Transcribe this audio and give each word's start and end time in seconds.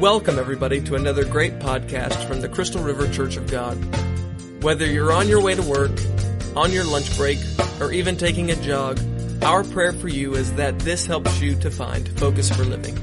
Welcome, 0.00 0.38
everybody, 0.38 0.80
to 0.82 0.94
another 0.94 1.24
great 1.24 1.58
podcast 1.58 2.28
from 2.28 2.40
the 2.40 2.48
Crystal 2.48 2.80
River 2.80 3.08
Church 3.08 3.36
of 3.36 3.50
God. 3.50 3.74
Whether 4.62 4.86
you're 4.86 5.10
on 5.10 5.26
your 5.26 5.42
way 5.42 5.56
to 5.56 5.62
work, 5.62 5.90
on 6.54 6.70
your 6.70 6.84
lunch 6.84 7.16
break, 7.16 7.36
or 7.80 7.90
even 7.90 8.16
taking 8.16 8.52
a 8.52 8.54
jog, 8.62 9.00
our 9.42 9.64
prayer 9.64 9.92
for 9.92 10.06
you 10.06 10.36
is 10.36 10.52
that 10.52 10.78
this 10.78 11.04
helps 11.04 11.40
you 11.40 11.56
to 11.56 11.70
find 11.72 12.08
focus 12.10 12.48
for 12.48 12.62
living. 12.62 12.96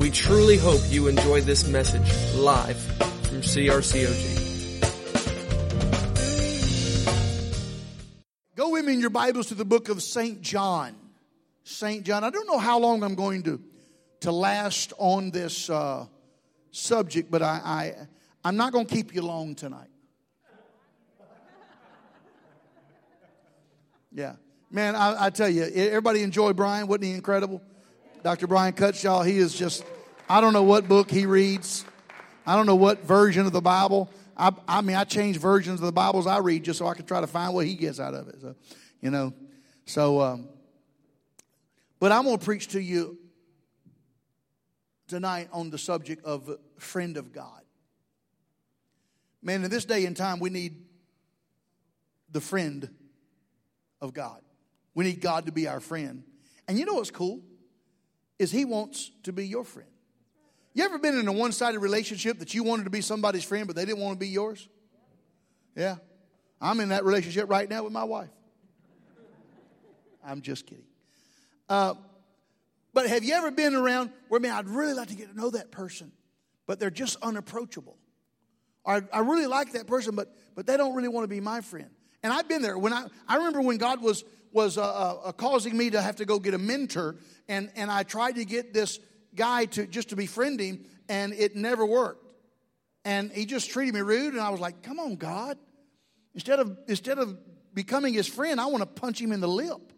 We 0.00 0.10
truly 0.10 0.56
hope 0.56 0.80
you 0.88 1.06
enjoy 1.06 1.42
this 1.42 1.68
message 1.68 2.12
live 2.34 2.76
from 2.76 3.42
CRCOG. 3.42 4.42
Go 8.56 8.70
with 8.70 8.84
me 8.84 8.94
in 8.94 9.00
your 9.00 9.10
Bibles 9.10 9.46
to 9.46 9.54
the 9.54 9.64
book 9.64 9.90
of 9.90 10.02
St. 10.02 10.42
John. 10.42 10.96
St. 11.62 12.02
John. 12.02 12.24
I 12.24 12.30
don't 12.30 12.48
know 12.48 12.58
how 12.58 12.80
long 12.80 13.04
I'm 13.04 13.14
going 13.14 13.44
to, 13.44 13.60
to 14.22 14.32
last 14.32 14.92
on 14.98 15.30
this 15.30 15.70
uh, 15.70 16.06
subject, 16.76 17.30
but 17.30 17.42
I, 17.42 17.60
I, 17.64 17.94
I'm 18.44 18.56
not 18.56 18.72
going 18.72 18.86
to 18.86 18.94
keep 18.94 19.14
you 19.14 19.22
long 19.22 19.54
tonight. 19.54 19.88
Yeah. 24.12 24.36
Man, 24.70 24.96
I, 24.96 25.26
I 25.26 25.30
tell 25.30 25.48
you, 25.48 25.64
everybody 25.64 26.22
enjoy 26.22 26.52
Brian. 26.52 26.86
Wasn't 26.86 27.04
he 27.04 27.12
incredible? 27.12 27.62
Dr. 28.22 28.46
Brian 28.46 28.72
Cutshaw, 28.72 29.24
he 29.26 29.38
is 29.38 29.54
just, 29.54 29.84
I 30.28 30.40
don't 30.40 30.52
know 30.52 30.62
what 30.62 30.88
book 30.88 31.10
he 31.10 31.26
reads. 31.26 31.84
I 32.46 32.56
don't 32.56 32.66
know 32.66 32.76
what 32.76 33.04
version 33.04 33.46
of 33.46 33.52
the 33.52 33.60
Bible. 33.60 34.10
I, 34.36 34.52
I 34.66 34.80
mean, 34.80 34.96
I 34.96 35.04
change 35.04 35.38
versions 35.38 35.80
of 35.80 35.86
the 35.86 35.92
Bibles 35.92 36.26
I 36.26 36.38
read 36.38 36.64
just 36.64 36.78
so 36.78 36.86
I 36.86 36.94
can 36.94 37.06
try 37.06 37.20
to 37.20 37.26
find 37.26 37.54
what 37.54 37.66
he 37.66 37.74
gets 37.74 38.00
out 38.00 38.14
of 38.14 38.28
it. 38.28 38.36
So, 38.40 38.54
you 39.00 39.10
know, 39.10 39.32
so, 39.84 40.20
um, 40.20 40.48
but 42.00 42.12
I'm 42.12 42.24
going 42.24 42.38
to 42.38 42.44
preach 42.44 42.68
to 42.68 42.80
you 42.80 43.18
tonight 45.08 45.48
on 45.52 45.70
the 45.70 45.78
subject 45.78 46.24
of 46.24 46.58
friend 46.78 47.16
of 47.16 47.32
God. 47.32 47.62
Man, 49.42 49.64
in 49.64 49.70
this 49.70 49.84
day 49.84 50.06
and 50.06 50.16
time, 50.16 50.40
we 50.40 50.50
need 50.50 50.84
the 52.30 52.40
friend 52.40 52.88
of 54.00 54.12
God. 54.12 54.40
We 54.94 55.04
need 55.04 55.20
God 55.20 55.46
to 55.46 55.52
be 55.52 55.68
our 55.68 55.80
friend. 55.80 56.24
And 56.66 56.78
you 56.78 56.84
know 56.84 56.94
what's 56.94 57.10
cool? 57.10 57.40
Is 58.38 58.50
He 58.50 58.64
wants 58.64 59.10
to 59.22 59.32
be 59.32 59.46
your 59.46 59.64
friend. 59.64 59.88
You 60.74 60.84
ever 60.84 60.98
been 60.98 61.18
in 61.18 61.26
a 61.26 61.32
one 61.32 61.52
sided 61.52 61.78
relationship 61.78 62.38
that 62.40 62.52
you 62.52 62.62
wanted 62.62 62.84
to 62.84 62.90
be 62.90 63.00
somebody's 63.00 63.44
friend, 63.44 63.66
but 63.66 63.76
they 63.76 63.84
didn't 63.84 64.00
want 64.00 64.14
to 64.14 64.18
be 64.18 64.28
yours? 64.28 64.68
Yeah. 65.74 65.96
I'm 66.60 66.80
in 66.80 66.90
that 66.90 67.04
relationship 67.04 67.48
right 67.48 67.68
now 67.68 67.84
with 67.84 67.92
my 67.92 68.04
wife. 68.04 68.30
I'm 70.24 70.42
just 70.42 70.66
kidding. 70.66 70.84
Uh, 71.68 71.94
but 72.92 73.06
have 73.06 73.24
you 73.24 73.34
ever 73.34 73.50
been 73.50 73.74
around 73.74 74.10
where, 74.28 74.40
man, 74.40 74.52
I'd 74.52 74.68
really 74.68 74.94
like 74.94 75.08
to 75.08 75.14
get 75.14 75.30
to 75.30 75.36
know 75.36 75.50
that 75.50 75.70
person, 75.70 76.12
but 76.66 76.80
they're 76.80 76.90
just 76.90 77.16
unapproachable? 77.22 77.96
I, 78.84 79.02
I 79.12 79.20
really 79.20 79.46
like 79.46 79.72
that 79.72 79.86
person, 79.86 80.14
but, 80.14 80.34
but 80.54 80.66
they 80.66 80.76
don't 80.76 80.94
really 80.94 81.08
want 81.08 81.24
to 81.24 81.28
be 81.28 81.40
my 81.40 81.60
friend. 81.60 81.90
And 82.22 82.32
I've 82.32 82.48
been 82.48 82.62
there. 82.62 82.78
When 82.78 82.92
I, 82.92 83.06
I 83.28 83.36
remember 83.36 83.60
when 83.60 83.78
God 83.78 84.00
was, 84.00 84.24
was 84.52 84.78
uh, 84.78 84.82
uh, 84.82 85.32
causing 85.32 85.76
me 85.76 85.90
to 85.90 86.00
have 86.00 86.16
to 86.16 86.24
go 86.24 86.38
get 86.38 86.54
a 86.54 86.58
mentor, 86.58 87.16
and, 87.48 87.70
and 87.76 87.90
I 87.90 88.04
tried 88.04 88.36
to 88.36 88.44
get 88.44 88.72
this 88.72 88.98
guy 89.34 89.66
to 89.66 89.86
just 89.86 90.10
to 90.10 90.16
befriend 90.16 90.60
him, 90.60 90.84
and 91.08 91.32
it 91.32 91.56
never 91.56 91.84
worked. 91.84 92.24
And 93.04 93.30
he 93.30 93.44
just 93.44 93.70
treated 93.70 93.94
me 93.94 94.00
rude, 94.00 94.34
and 94.34 94.42
I 94.42 94.50
was 94.50 94.60
like, 94.60 94.82
come 94.82 94.98
on, 94.98 95.16
God. 95.16 95.58
Instead 96.34 96.58
of, 96.58 96.76
instead 96.88 97.18
of 97.18 97.38
becoming 97.72 98.14
his 98.14 98.26
friend, 98.26 98.60
I 98.60 98.66
want 98.66 98.82
to 98.82 98.86
punch 98.86 99.20
him 99.20 99.32
in 99.32 99.40
the 99.40 99.48
lip. 99.48 99.92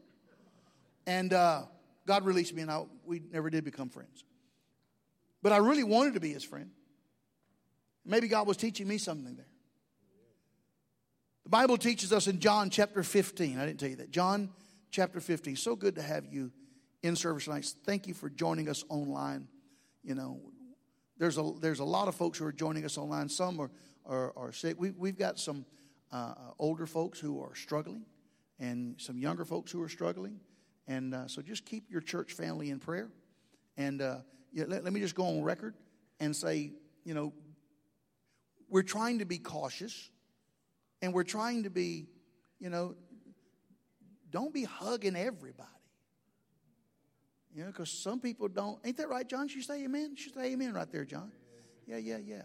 And 1.07 1.33
uh, 1.33 1.63
God 2.07 2.25
released 2.25 2.55
me, 2.55 2.63
and 2.63 2.71
I, 2.71 2.85
we 3.07 3.23
never 3.33 3.49
did 3.49 3.65
become 3.65 3.89
friends. 3.89 4.25
But 5.43 5.53
I 5.53 5.59
really 5.59 5.85
wanted 5.85 6.15
to 6.15 6.21
be 6.21 6.33
his 6.33 6.45
friend. 6.45 6.71
Maybe 8.05 8.29
God 8.29 8.47
was 8.47 8.57
teaching 8.57 8.89
me 8.89 8.99
something 8.99 9.37
there. 9.37 9.49
The 11.45 11.51
Bible 11.51 11.79
teaches 11.79 12.13
us 12.13 12.27
in 12.27 12.41
John 12.41 12.71
chapter 12.71 13.03
15. 13.03 13.59
I 13.59 13.67
didn't 13.67 13.81
tell 13.81 13.89
you 13.89 13.97
that. 13.97 14.11
John 14.11 14.51
chapter 14.91 15.21
15. 15.21 15.57
So 15.57 15.77
good 15.77 15.95
to 15.95 16.03
have 16.03 16.27
you 16.27 16.51
in 17.03 17.17
service 17.17 17.45
tonight. 17.45 17.73
Thank 17.85 18.07
you 18.07 18.15
for 18.15 18.29
joining 18.29 18.69
us 18.69 18.85
online. 18.89 19.49
You 20.03 20.15
know, 20.15 20.41
there's 21.19 21.39
a, 21.39 21.53
there's 21.61 21.81
a 21.81 21.85
lot 21.85 22.09
of 22.09 22.15
folks 22.15 22.39
who 22.39 22.47
are 22.47 22.53
joining 22.53 22.85
us 22.85 22.99
online. 22.99 23.29
Some 23.29 23.61
are, 23.61 23.71
are, 24.07 24.33
are 24.37 24.53
sick. 24.53 24.77
We, 24.79 24.91
we've 24.91 25.19
got 25.19 25.39
some 25.39 25.65
uh, 26.13 26.35
older 26.59 26.87
folks 26.87 27.19
who 27.19 27.41
are 27.43 27.55
struggling 27.55 28.05
and 28.59 28.95
some 28.99 29.19
younger 29.19 29.45
folks 29.45 29.71
who 29.71 29.83
are 29.83 29.89
struggling. 29.89 30.41
And 30.87 31.15
uh, 31.15 31.29
so 31.29 31.43
just 31.43 31.65
keep 31.65 31.91
your 31.91 32.01
church 32.01 32.33
family 32.33 32.71
in 32.71 32.79
prayer. 32.79 33.11
And 33.77 34.01
uh, 34.01 34.19
let, 34.55 34.85
let 34.85 34.93
me 34.93 35.01
just 35.01 35.15
go 35.15 35.27
on 35.27 35.43
record 35.43 35.75
and 36.21 36.35
say, 36.35 36.73
you 37.05 37.15
know, 37.15 37.33
we're 38.69 38.83
trying 38.83 39.21
to 39.21 39.25
be 39.25 39.39
cautious 39.39 40.11
and 41.01 41.13
we're 41.13 41.25
trying 41.25 41.63
to 41.63 41.71
be, 41.71 42.07
you 42.59 42.71
know, 42.71 42.95
don't 44.31 44.53
be 44.53 44.65
hugging 44.65 45.17
everybody. 45.17 45.69
You 47.55 47.65
know, 47.65 47.71
because 47.71 47.91
some 47.91 48.21
people 48.21 48.49
don't. 48.49 48.79
Ain't 48.85 48.99
that 48.99 49.09
right, 49.09 49.27
John? 49.27 49.49
You 49.49 49.63
say 49.63 49.85
amen? 49.85 50.11
You 50.11 50.17
should 50.17 50.35
say 50.35 50.53
amen 50.53 50.75
right 50.75 50.91
there, 50.93 51.05
John. 51.05 51.33
Yeah, 51.87 51.97
yeah, 51.97 52.19
yeah, 52.19 52.43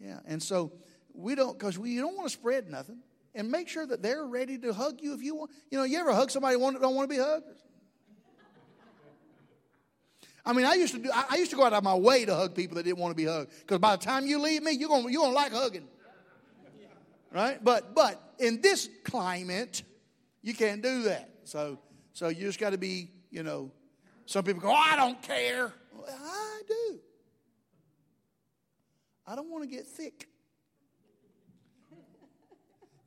yeah. 0.00 0.18
And 0.26 0.42
so 0.42 0.72
we 1.12 1.34
don't, 1.34 1.58
because 1.58 1.78
we 1.78 1.96
don't 1.96 2.16
want 2.16 2.28
to 2.28 2.32
spread 2.32 2.70
nothing. 2.70 2.98
And 3.34 3.50
make 3.50 3.68
sure 3.68 3.86
that 3.86 4.02
they're 4.02 4.24
ready 4.24 4.56
to 4.58 4.72
hug 4.72 5.02
you 5.02 5.12
if 5.12 5.22
you 5.22 5.34
want. 5.34 5.50
You 5.70 5.76
know, 5.78 5.84
you 5.84 5.98
ever 5.98 6.14
hug 6.14 6.30
somebody 6.30 6.56
that 6.56 6.80
don't 6.80 6.94
want 6.94 7.08
to 7.08 7.14
be 7.14 7.20
hugged? 7.20 7.44
I 10.46 10.52
mean, 10.52 10.64
I 10.64 10.74
used 10.74 10.94
to 10.94 11.00
do. 11.00 11.10
I 11.12 11.36
used 11.36 11.50
to 11.50 11.56
go 11.56 11.64
out 11.64 11.72
of 11.72 11.82
my 11.82 11.96
way 11.96 12.24
to 12.24 12.34
hug 12.34 12.54
people 12.54 12.76
that 12.76 12.84
didn't 12.84 12.98
want 12.98 13.10
to 13.10 13.16
be 13.16 13.24
hugged. 13.24 13.50
Because 13.60 13.78
by 13.78 13.96
the 13.96 14.04
time 14.04 14.26
you 14.26 14.40
leave 14.40 14.62
me, 14.62 14.72
you're 14.72 14.88
gonna 14.88 15.10
you're 15.10 15.22
gonna 15.22 15.34
like 15.34 15.52
hugging, 15.52 15.88
right? 17.32 17.62
But 17.62 17.94
but 17.96 18.34
in 18.38 18.60
this 18.60 18.88
climate, 19.02 19.82
you 20.42 20.54
can't 20.54 20.82
do 20.82 21.02
that. 21.02 21.28
So 21.42 21.80
so 22.12 22.28
you 22.28 22.42
just 22.42 22.60
got 22.60 22.70
to 22.70 22.78
be. 22.78 23.10
You 23.28 23.42
know, 23.42 23.72
some 24.24 24.44
people 24.44 24.62
go, 24.62 24.70
oh, 24.70 24.72
I 24.72 24.96
don't 24.96 25.20
care. 25.20 25.72
Well, 25.92 26.06
I 26.08 26.62
do. 26.66 27.00
I 29.26 29.34
don't 29.34 29.50
want 29.50 29.64
to 29.64 29.68
get 29.68 29.84
thick. 29.84 30.28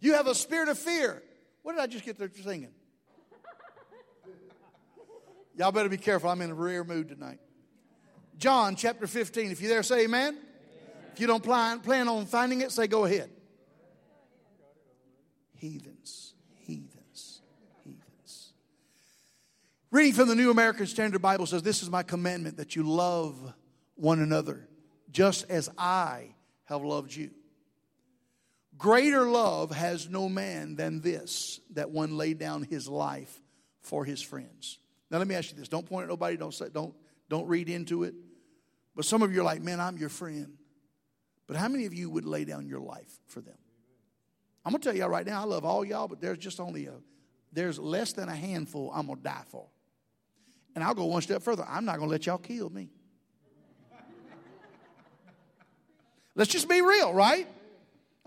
You 0.01 0.13
have 0.13 0.27
a 0.27 0.35
spirit 0.35 0.69
of 0.69 0.77
fear. 0.77 1.23
What 1.63 1.73
did 1.73 1.81
I 1.81 1.87
just 1.87 2.05
get 2.05 2.17
there 2.17 2.29
singing? 2.43 2.73
Y'all 5.59 5.73
better 5.73 5.89
be 5.89 5.97
careful. 5.97 6.29
I'm 6.29 6.39
in 6.39 6.51
a 6.51 6.53
rare 6.53 6.85
mood 6.85 7.09
tonight. 7.09 7.41
John 8.37 8.77
chapter 8.77 9.07
15. 9.07 9.51
If 9.51 9.59
you're 9.59 9.69
there, 9.69 9.83
say 9.83 10.05
amen. 10.05 10.29
amen. 10.29 10.41
If 11.11 11.19
you 11.19 11.27
don't 11.27 11.43
plan, 11.43 11.81
plan 11.81 12.07
on 12.07 12.27
finding 12.27 12.61
it, 12.61 12.71
say 12.71 12.87
go 12.87 13.03
ahead. 13.03 13.29
Heathens, 15.57 16.33
heathens, 16.65 17.41
heathens. 17.83 18.53
Reading 19.91 20.13
from 20.13 20.29
the 20.29 20.35
New 20.35 20.49
American 20.49 20.87
Standard 20.87 21.21
Bible 21.21 21.45
says, 21.45 21.61
This 21.61 21.83
is 21.83 21.89
my 21.89 22.03
commandment 22.03 22.55
that 22.55 22.77
you 22.77 22.83
love 22.83 23.35
one 23.95 24.21
another 24.21 24.65
just 25.11 25.43
as 25.49 25.69
I 25.77 26.35
have 26.67 26.85
loved 26.85 27.13
you. 27.13 27.31
Greater 28.77 29.25
love 29.25 29.71
has 29.71 30.07
no 30.07 30.29
man 30.29 30.77
than 30.77 31.01
this, 31.01 31.59
that 31.71 31.89
one 31.89 32.15
laid 32.15 32.39
down 32.39 32.63
his 32.63 32.87
life 32.87 33.41
for 33.81 34.05
his 34.05 34.21
friends. 34.21 34.79
Now 35.09 35.17
let 35.17 35.27
me 35.27 35.35
ask 35.35 35.51
you 35.51 35.57
this. 35.57 35.67
Don't 35.67 35.85
point 35.85 36.03
at 36.03 36.09
nobody, 36.09 36.37
don't 36.37 36.53
say, 36.53 36.67
don't, 36.73 36.93
don't 37.29 37.47
read 37.47 37.69
into 37.69 38.03
it. 38.03 38.13
But 38.95 39.05
some 39.05 39.21
of 39.21 39.33
you 39.33 39.41
are 39.41 39.43
like, 39.43 39.61
man, 39.61 39.79
I'm 39.79 39.97
your 39.97 40.09
friend. 40.09 40.53
But 41.47 41.57
how 41.57 41.67
many 41.67 41.85
of 41.85 41.93
you 41.93 42.09
would 42.09 42.25
lay 42.25 42.45
down 42.45 42.67
your 42.67 42.79
life 42.79 43.19
for 43.27 43.41
them? 43.41 43.57
I'm 44.65 44.71
gonna 44.71 44.83
tell 44.83 44.95
y'all 44.95 45.09
right 45.09 45.25
now, 45.25 45.41
I 45.41 45.45
love 45.45 45.65
all 45.65 45.83
y'all, 45.83 46.07
but 46.07 46.21
there's 46.21 46.37
just 46.37 46.59
only 46.59 46.85
a 46.85 46.93
there's 47.51 47.79
less 47.79 48.13
than 48.13 48.29
a 48.29 48.35
handful 48.35 48.91
I'm 48.93 49.07
gonna 49.07 49.21
die 49.21 49.43
for. 49.47 49.65
And 50.75 50.83
I'll 50.83 50.93
go 50.93 51.05
one 51.05 51.21
step 51.21 51.41
further. 51.41 51.65
I'm 51.67 51.85
not 51.85 51.97
gonna 51.97 52.11
let 52.11 52.25
y'all 52.25 52.37
kill 52.37 52.69
me. 52.69 52.89
Let's 56.35 56.51
just 56.51 56.69
be 56.69 56.81
real, 56.81 57.13
right? 57.13 57.47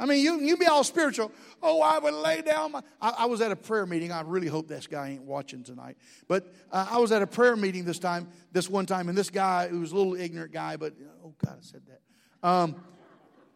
I 0.03 0.07
mean, 0.07 0.19
you, 0.19 0.41
you 0.41 0.57
be 0.57 0.67
all 0.67 0.83
spiritual. 0.83 1.31
Oh, 1.63 1.81
I 1.81 2.01
would 2.01 2.13
lay 2.13 2.43
down 2.43 2.73
my. 2.73 2.83
I, 3.01 3.11
I 3.19 3.27
was 3.27 3.41
at 3.41 3.53
a 3.53 3.57
prayer 3.57 3.87
meeting. 3.87 4.11
I 4.11 4.23
really 4.23 4.49
hope 4.49 4.67
this 4.67 4.89
guy 4.89 5.11
ain't 5.11 5.23
watching 5.23 5.63
tonight. 5.63 5.97
But 6.27 6.53
uh, 6.73 6.89
I 6.91 6.99
was 6.99 7.13
at 7.13 7.23
a 7.23 7.27
prayer 7.27 7.55
meeting 7.55 7.85
this 7.85 8.01
time, 8.01 8.27
this 8.51 8.69
one 8.69 8.85
time, 8.85 9.09
and 9.09 9.17
this 9.17 9.31
guy, 9.31 9.69
who 9.69 9.79
was 9.79 9.93
a 9.93 9.95
little 9.95 10.17
ignorant 10.17 10.51
guy, 10.53 10.77
but, 10.77 10.95
oh, 11.25 11.33
God, 11.45 11.57
I 11.57 11.63
said 11.63 11.83
that. 11.87 12.49
Um, 12.49 12.75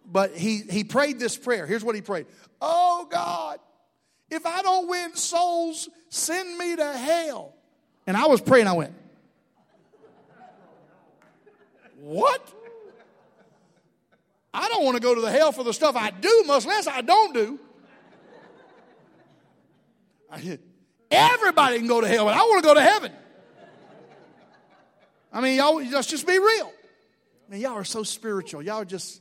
but 0.06 0.36
he, 0.36 0.58
he 0.58 0.84
prayed 0.84 1.18
this 1.18 1.36
prayer. 1.36 1.66
Here's 1.66 1.82
what 1.82 1.96
he 1.96 2.00
prayed 2.00 2.26
Oh, 2.60 3.08
God, 3.10 3.58
if 4.30 4.46
I 4.46 4.62
don't 4.62 4.88
win 4.88 5.16
souls, 5.16 5.88
send 6.10 6.56
me 6.56 6.76
to 6.76 6.92
hell. 6.92 7.54
And 8.06 8.16
I 8.16 8.26
was 8.26 8.40
praying, 8.40 8.68
I 8.68 8.72
went, 8.72 8.94
What? 11.98 12.55
I 14.56 14.68
don't 14.68 14.84
want 14.84 14.96
to 14.96 15.02
go 15.02 15.14
to 15.14 15.20
the 15.20 15.30
hell 15.30 15.52
for 15.52 15.62
the 15.62 15.74
stuff 15.74 15.96
I 15.96 16.10
do, 16.10 16.44
much 16.46 16.64
less 16.64 16.86
I 16.86 17.02
don't 17.02 17.34
do. 17.34 17.60
Everybody 21.10 21.78
can 21.78 21.86
go 21.86 22.00
to 22.00 22.08
hell, 22.08 22.24
but 22.24 22.34
I 22.34 22.40
want 22.40 22.62
to 22.62 22.66
go 22.66 22.74
to 22.74 22.80
heaven. 22.80 23.12
I 25.30 25.42
mean, 25.42 25.58
y'all, 25.58 25.74
let's 25.74 26.06
just 26.06 26.26
be 26.26 26.38
real. 26.38 26.72
Man, 27.50 27.60
y'all 27.60 27.74
are 27.74 27.84
so 27.84 28.02
spiritual. 28.02 28.62
Y'all 28.62 28.84
just, 28.84 29.20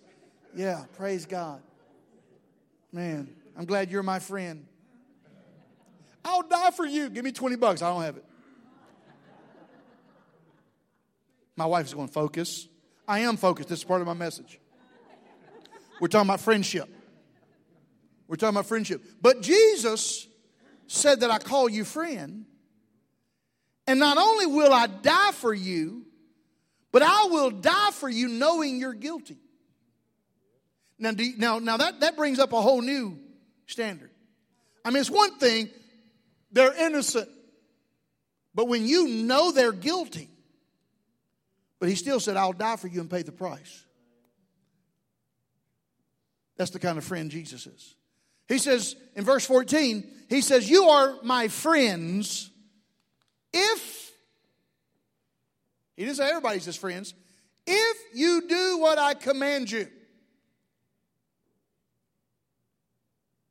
yeah, 0.56 0.86
praise 0.96 1.26
God. 1.26 1.62
Man, 2.94 3.36
I'm 3.58 3.66
glad 3.66 3.92
you're 3.92 4.04
my 4.04 4.20
friend. 4.20 4.66
I'll 6.24 6.44
die 6.44 6.72
for 6.72 6.86
you. 6.86 7.10
Give 7.10 7.26
me 7.26 7.34
20 7.34 7.58
bucks. 7.58 7.82
I 7.82 7.90
don't 7.90 8.04
have 8.04 8.16
it. 8.16 8.26
My 11.58 11.66
wife's 11.66 11.94
going, 11.94 12.08
focus. 12.08 12.70
I 13.06 13.20
am 13.20 13.36
focused. 13.36 13.68
This 13.68 13.80
is 13.80 13.86
part 13.86 14.00
of 14.00 14.08
my 14.08 14.14
message. 14.14 14.60
We're 16.00 16.08
talking 16.08 16.30
about 16.30 16.42
friendship. 16.42 16.90
We're 18.28 18.36
talking 18.36 18.56
about 18.56 18.66
friendship. 18.66 19.02
But 19.22 19.42
Jesus 19.42 20.28
said 20.88 21.22
that 21.22 21.32
I 21.32 21.38
call 21.38 21.70
you 21.70 21.84
friend. 21.84 22.46
And 23.88 24.00
not 24.00 24.18
only 24.18 24.48
will 24.48 24.74
I 24.74 24.88
die 24.88 25.32
for 25.34 25.54
you, 25.54 26.06
but 26.92 27.02
I 27.04 27.26
will 27.26 27.52
die 27.52 27.92
for 27.92 28.10
you 28.10 28.28
knowing 28.28 28.80
you're 28.80 28.94
guilty. 28.94 29.38
Now, 30.98 31.12
you, 31.12 31.38
now, 31.38 31.60
now 31.60 31.78
that, 31.78 32.00
that 32.00 32.16
brings 32.16 32.40
up 32.40 32.54
a 32.54 32.62
whole 32.62 32.82
new 32.82 33.20
standard. 33.68 34.10
I 34.84 34.90
mean, 34.90 35.02
it's 35.02 35.10
one 35.10 35.38
thing, 35.38 35.70
they're 36.52 36.74
innocent. 36.74 37.30
But 38.54 38.68
when 38.68 38.88
you 38.88 39.08
know 39.10 39.52
they're 39.52 39.74
guilty, 39.74 40.30
but 41.80 41.90
he 41.90 41.96
still 41.96 42.20
said, 42.20 42.38
I'll 42.38 42.54
die 42.54 42.78
for 42.78 42.88
you 42.88 43.02
and 43.02 43.10
pay 43.10 43.22
the 43.22 43.34
price. 43.34 43.85
That's 46.58 46.72
the 46.72 46.80
kind 46.80 46.98
of 46.98 47.04
friend 47.04 47.30
Jesus 47.30 47.68
is. 47.68 47.96
He 48.48 48.58
says 48.58 48.96
in 49.16 49.24
verse 49.24 49.46
14, 49.46 50.04
he 50.30 50.42
says, 50.42 50.70
You 50.70 50.86
are 50.86 51.16
my 51.24 51.48
friends 51.48 52.52
if, 53.58 54.12
he 55.96 56.04
didn't 56.04 56.18
say 56.18 56.28
everybody's 56.28 56.66
his 56.66 56.76
friends, 56.76 57.14
if 57.66 57.98
you 58.14 58.48
do 58.50 58.80
what 58.80 59.00
I 59.00 59.14
command 59.14 59.72
you. 59.72 59.88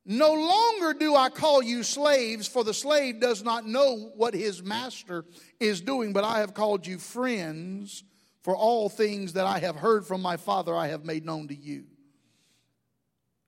No 0.05 0.35
longer 0.35 0.93
do 0.93 1.17
I 1.17 1.31
call 1.31 1.63
you 1.63 1.83
slaves, 1.83 2.47
for 2.47 2.63
the 2.63 2.75
slave 2.75 3.21
does 3.21 3.43
not 3.43 3.67
know 3.67 4.13
what 4.15 4.35
his 4.35 4.63
master 4.63 5.25
is 5.59 5.81
doing, 5.81 6.13
but 6.13 6.25
I 6.25 6.41
have 6.41 6.53
called 6.53 6.87
you 6.87 6.99
friends, 6.99 8.05
for 8.43 8.55
all 8.55 8.91
things 8.91 9.33
that 9.33 9.47
I 9.47 9.61
have 9.61 9.77
heard 9.77 10.07
from 10.07 10.21
my 10.21 10.37
Father 10.37 10.77
I 10.77 10.89
have 10.89 11.07
made 11.07 11.25
known 11.25 11.49
to 11.49 11.55
you. 11.55 11.85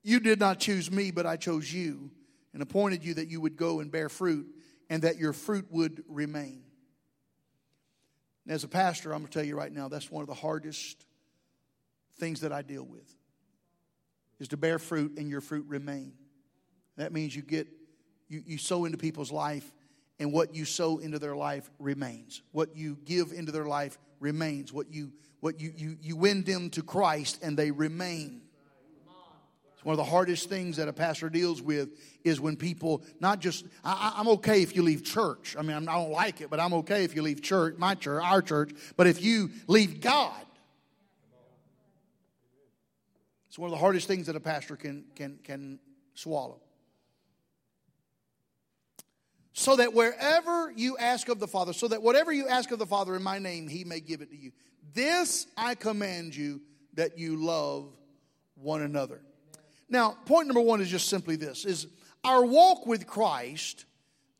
You 0.07 0.21
did 0.21 0.39
not 0.39 0.61
choose 0.61 0.89
me, 0.89 1.11
but 1.11 1.25
I 1.25 1.35
chose 1.35 1.71
you 1.73 2.11
and 2.53 2.63
appointed 2.63 3.03
you 3.03 3.15
that 3.15 3.27
you 3.27 3.41
would 3.41 3.57
go 3.57 3.81
and 3.81 3.91
bear 3.91 4.07
fruit 4.07 4.47
and 4.89 5.01
that 5.01 5.17
your 5.17 5.33
fruit 5.33 5.67
would 5.69 6.01
remain. 6.07 6.63
And 8.45 8.53
as 8.53 8.63
a 8.63 8.69
pastor, 8.69 9.11
I'm 9.11 9.19
going 9.19 9.27
to 9.27 9.33
tell 9.37 9.45
you 9.45 9.57
right 9.57 9.69
now, 9.69 9.89
that's 9.89 10.09
one 10.09 10.21
of 10.21 10.29
the 10.29 10.33
hardest 10.33 11.05
things 12.19 12.39
that 12.39 12.53
I 12.53 12.61
deal 12.61 12.85
with 12.85 13.13
is 14.39 14.47
to 14.47 14.55
bear 14.55 14.79
fruit 14.79 15.17
and 15.17 15.29
your 15.29 15.41
fruit 15.41 15.65
remain. 15.67 16.13
That 16.95 17.11
means 17.11 17.35
you 17.35 17.41
get 17.41 17.67
you, 18.29 18.41
you 18.45 18.57
sow 18.57 18.85
into 18.85 18.97
people's 18.97 19.33
life 19.33 19.69
and 20.19 20.31
what 20.31 20.55
you 20.55 20.63
sow 20.63 20.99
into 20.99 21.19
their 21.19 21.35
life 21.35 21.69
remains. 21.79 22.41
What 22.53 22.77
you 22.77 22.97
give 23.03 23.33
into 23.33 23.51
their 23.51 23.65
life 23.65 23.99
remains. 24.21 24.71
What 24.71 24.89
you 24.89 25.11
what 25.41 25.59
you 25.59 25.73
you, 25.75 25.97
you 26.01 26.15
win 26.15 26.45
them 26.45 26.69
to 26.69 26.81
Christ 26.81 27.39
and 27.43 27.57
they 27.57 27.71
remain. 27.71 28.43
One 29.87 29.93
of 29.93 29.97
the 29.99 30.11
hardest 30.11 30.49
things 30.49 30.75
that 30.75 30.89
a 30.89 30.91
pastor 30.91 31.29
deals 31.29 31.61
with 31.61 31.97
is 32.25 32.41
when 32.41 32.57
people 32.57 33.05
not 33.21 33.39
just 33.39 33.65
I, 33.85 34.15
am 34.17 34.27
okay 34.27 34.61
if 34.61 34.75
you 34.75 34.83
leave 34.83 35.05
church. 35.05 35.55
I 35.57 35.61
mean, 35.61 35.87
I 35.87 35.93
don't 35.93 36.11
like 36.11 36.41
it, 36.41 36.49
but 36.49 36.59
I'm 36.59 36.73
okay 36.73 37.05
if 37.05 37.15
you 37.15 37.21
leave 37.21 37.41
church, 37.41 37.77
my 37.77 37.95
church, 37.95 38.21
our 38.21 38.41
church. 38.41 38.71
But 38.97 39.07
if 39.07 39.23
you 39.23 39.49
leave 39.65 40.01
God, 40.01 40.41
it's 43.47 43.57
one 43.57 43.69
of 43.69 43.71
the 43.71 43.79
hardest 43.79 44.09
things 44.09 44.27
that 44.27 44.35
a 44.35 44.41
pastor 44.41 44.75
can 44.75 45.05
can 45.15 45.39
can 45.45 45.79
swallow. 46.15 46.59
So 49.53 49.77
that 49.77 49.93
wherever 49.93 50.69
you 50.69 50.97
ask 50.97 51.29
of 51.29 51.39
the 51.39 51.47
Father, 51.47 51.71
so 51.71 51.87
that 51.87 52.01
whatever 52.01 52.33
you 52.33 52.49
ask 52.49 52.71
of 52.71 52.79
the 52.79 52.85
Father 52.85 53.15
in 53.15 53.23
my 53.23 53.39
name, 53.39 53.69
He 53.69 53.85
may 53.85 54.01
give 54.01 54.19
it 54.19 54.31
to 54.31 54.37
you. 54.37 54.51
This 54.93 55.47
I 55.55 55.75
command 55.75 56.35
you 56.35 56.59
that 56.95 57.17
you 57.17 57.37
love 57.37 57.85
one 58.55 58.81
another. 58.81 59.21
Now, 59.89 60.17
point 60.25 60.47
number 60.47 60.61
one 60.61 60.81
is 60.81 60.89
just 60.89 61.07
simply 61.07 61.35
this 61.35 61.65
is 61.65 61.87
our 62.23 62.45
walk 62.45 62.85
with 62.85 63.07
Christ, 63.07 63.85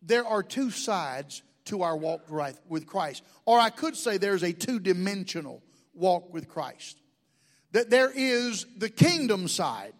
there 0.01 0.25
are 0.25 0.43
two 0.43 0.71
sides 0.71 1.41
to 1.65 1.83
our 1.83 1.95
walk 1.95 2.21
with 2.67 2.85
Christ. 2.85 3.23
Or 3.45 3.59
I 3.59 3.69
could 3.69 3.95
say 3.95 4.17
there's 4.17 4.43
a 4.43 4.53
two 4.53 4.79
dimensional 4.79 5.61
walk 5.93 6.33
with 6.33 6.47
Christ. 6.47 6.99
That 7.71 7.89
there 7.89 8.11
is 8.13 8.65
the 8.77 8.89
kingdom 8.89 9.47
side. 9.47 9.93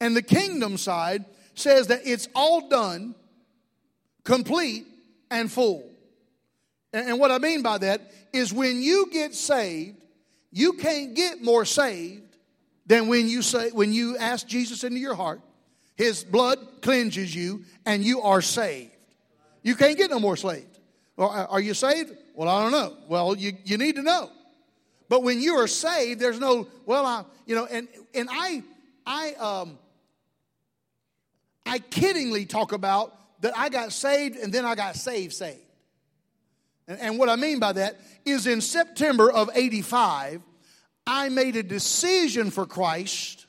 And 0.00 0.14
the 0.14 0.22
kingdom 0.22 0.76
side 0.76 1.24
says 1.54 1.88
that 1.88 2.02
it's 2.04 2.28
all 2.34 2.68
done, 2.68 3.14
complete, 4.24 4.86
and 5.30 5.50
full. 5.50 5.90
And 6.92 7.18
what 7.18 7.30
I 7.30 7.38
mean 7.38 7.62
by 7.62 7.78
that 7.78 8.12
is 8.32 8.52
when 8.52 8.80
you 8.80 9.08
get 9.12 9.34
saved, 9.34 9.96
you 10.50 10.74
can't 10.74 11.14
get 11.14 11.42
more 11.42 11.64
saved 11.64 12.27
than 12.88 13.06
when 13.06 13.28
you 13.28 13.42
say 13.42 13.70
when 13.70 13.92
you 13.92 14.16
ask 14.18 14.46
Jesus 14.46 14.82
into 14.82 14.98
your 14.98 15.14
heart. 15.14 15.40
His 15.96 16.22
blood 16.22 16.58
cleanses 16.80 17.34
you 17.34 17.64
and 17.84 18.04
you 18.04 18.22
are 18.22 18.40
saved. 18.40 18.92
You 19.62 19.74
can't 19.74 19.96
get 19.96 20.10
no 20.10 20.20
more 20.20 20.36
saved. 20.36 20.78
Well, 21.16 21.48
are 21.50 21.60
you 21.60 21.74
saved? 21.74 22.12
Well, 22.34 22.48
I 22.48 22.62
don't 22.62 22.70
know. 22.70 22.96
Well, 23.08 23.36
you, 23.36 23.52
you 23.64 23.76
need 23.78 23.96
to 23.96 24.02
know. 24.02 24.30
But 25.08 25.24
when 25.24 25.40
you 25.40 25.54
are 25.54 25.66
saved, 25.66 26.20
there's 26.20 26.38
no, 26.38 26.68
well, 26.86 27.04
I, 27.04 27.24
you 27.46 27.56
know, 27.56 27.66
and, 27.66 27.88
and 28.14 28.28
I, 28.30 28.62
I, 29.04 29.32
um, 29.34 29.78
I 31.66 31.80
kiddingly 31.80 32.48
talk 32.48 32.72
about 32.72 33.12
that 33.40 33.56
I 33.58 33.68
got 33.68 33.92
saved 33.92 34.36
and 34.36 34.52
then 34.52 34.64
I 34.64 34.76
got 34.76 34.94
saved, 34.94 35.32
saved. 35.32 35.58
And, 36.86 37.00
and 37.00 37.18
what 37.18 37.28
I 37.28 37.34
mean 37.34 37.58
by 37.58 37.72
that 37.72 37.98
is 38.24 38.46
in 38.46 38.60
September 38.60 39.32
of 39.32 39.50
85, 39.52 40.42
I 41.10 41.30
made 41.30 41.56
a 41.56 41.62
decision 41.62 42.50
for 42.50 42.66
Christ, 42.66 43.46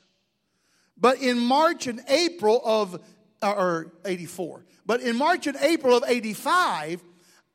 but 0.96 1.20
in 1.20 1.38
March 1.38 1.86
and 1.86 2.00
April 2.08 2.58
of, 2.64 2.98
uh, 3.42 3.52
or 3.52 3.92
84, 4.06 4.64
but 4.86 5.02
in 5.02 5.14
March 5.14 5.46
and 5.46 5.58
April 5.60 5.94
of 5.94 6.04
85, 6.06 7.04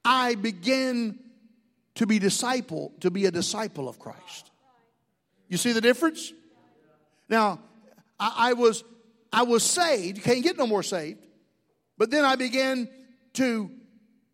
I 0.06 0.36
began 0.36 1.18
to 1.96 2.06
be 2.06 2.20
disciple, 2.20 2.94
to 3.00 3.10
be 3.10 3.26
a 3.26 3.32
disciple 3.32 3.90
of 3.90 3.98
Christ. 3.98 4.52
You 5.48 5.58
see 5.58 5.72
the 5.72 5.82
difference? 5.82 6.32
Now, 7.28 7.60
I, 8.20 8.50
I 8.50 8.54
was, 8.54 8.84
I 9.34 9.42
was 9.42 9.64
saved, 9.64 10.22
can't 10.22 10.44
get 10.44 10.56
no 10.56 10.68
more 10.68 10.84
saved, 10.84 11.26
but 11.98 12.12
then 12.12 12.26
I 12.26 12.36
began 12.36 12.88
to 13.34 13.72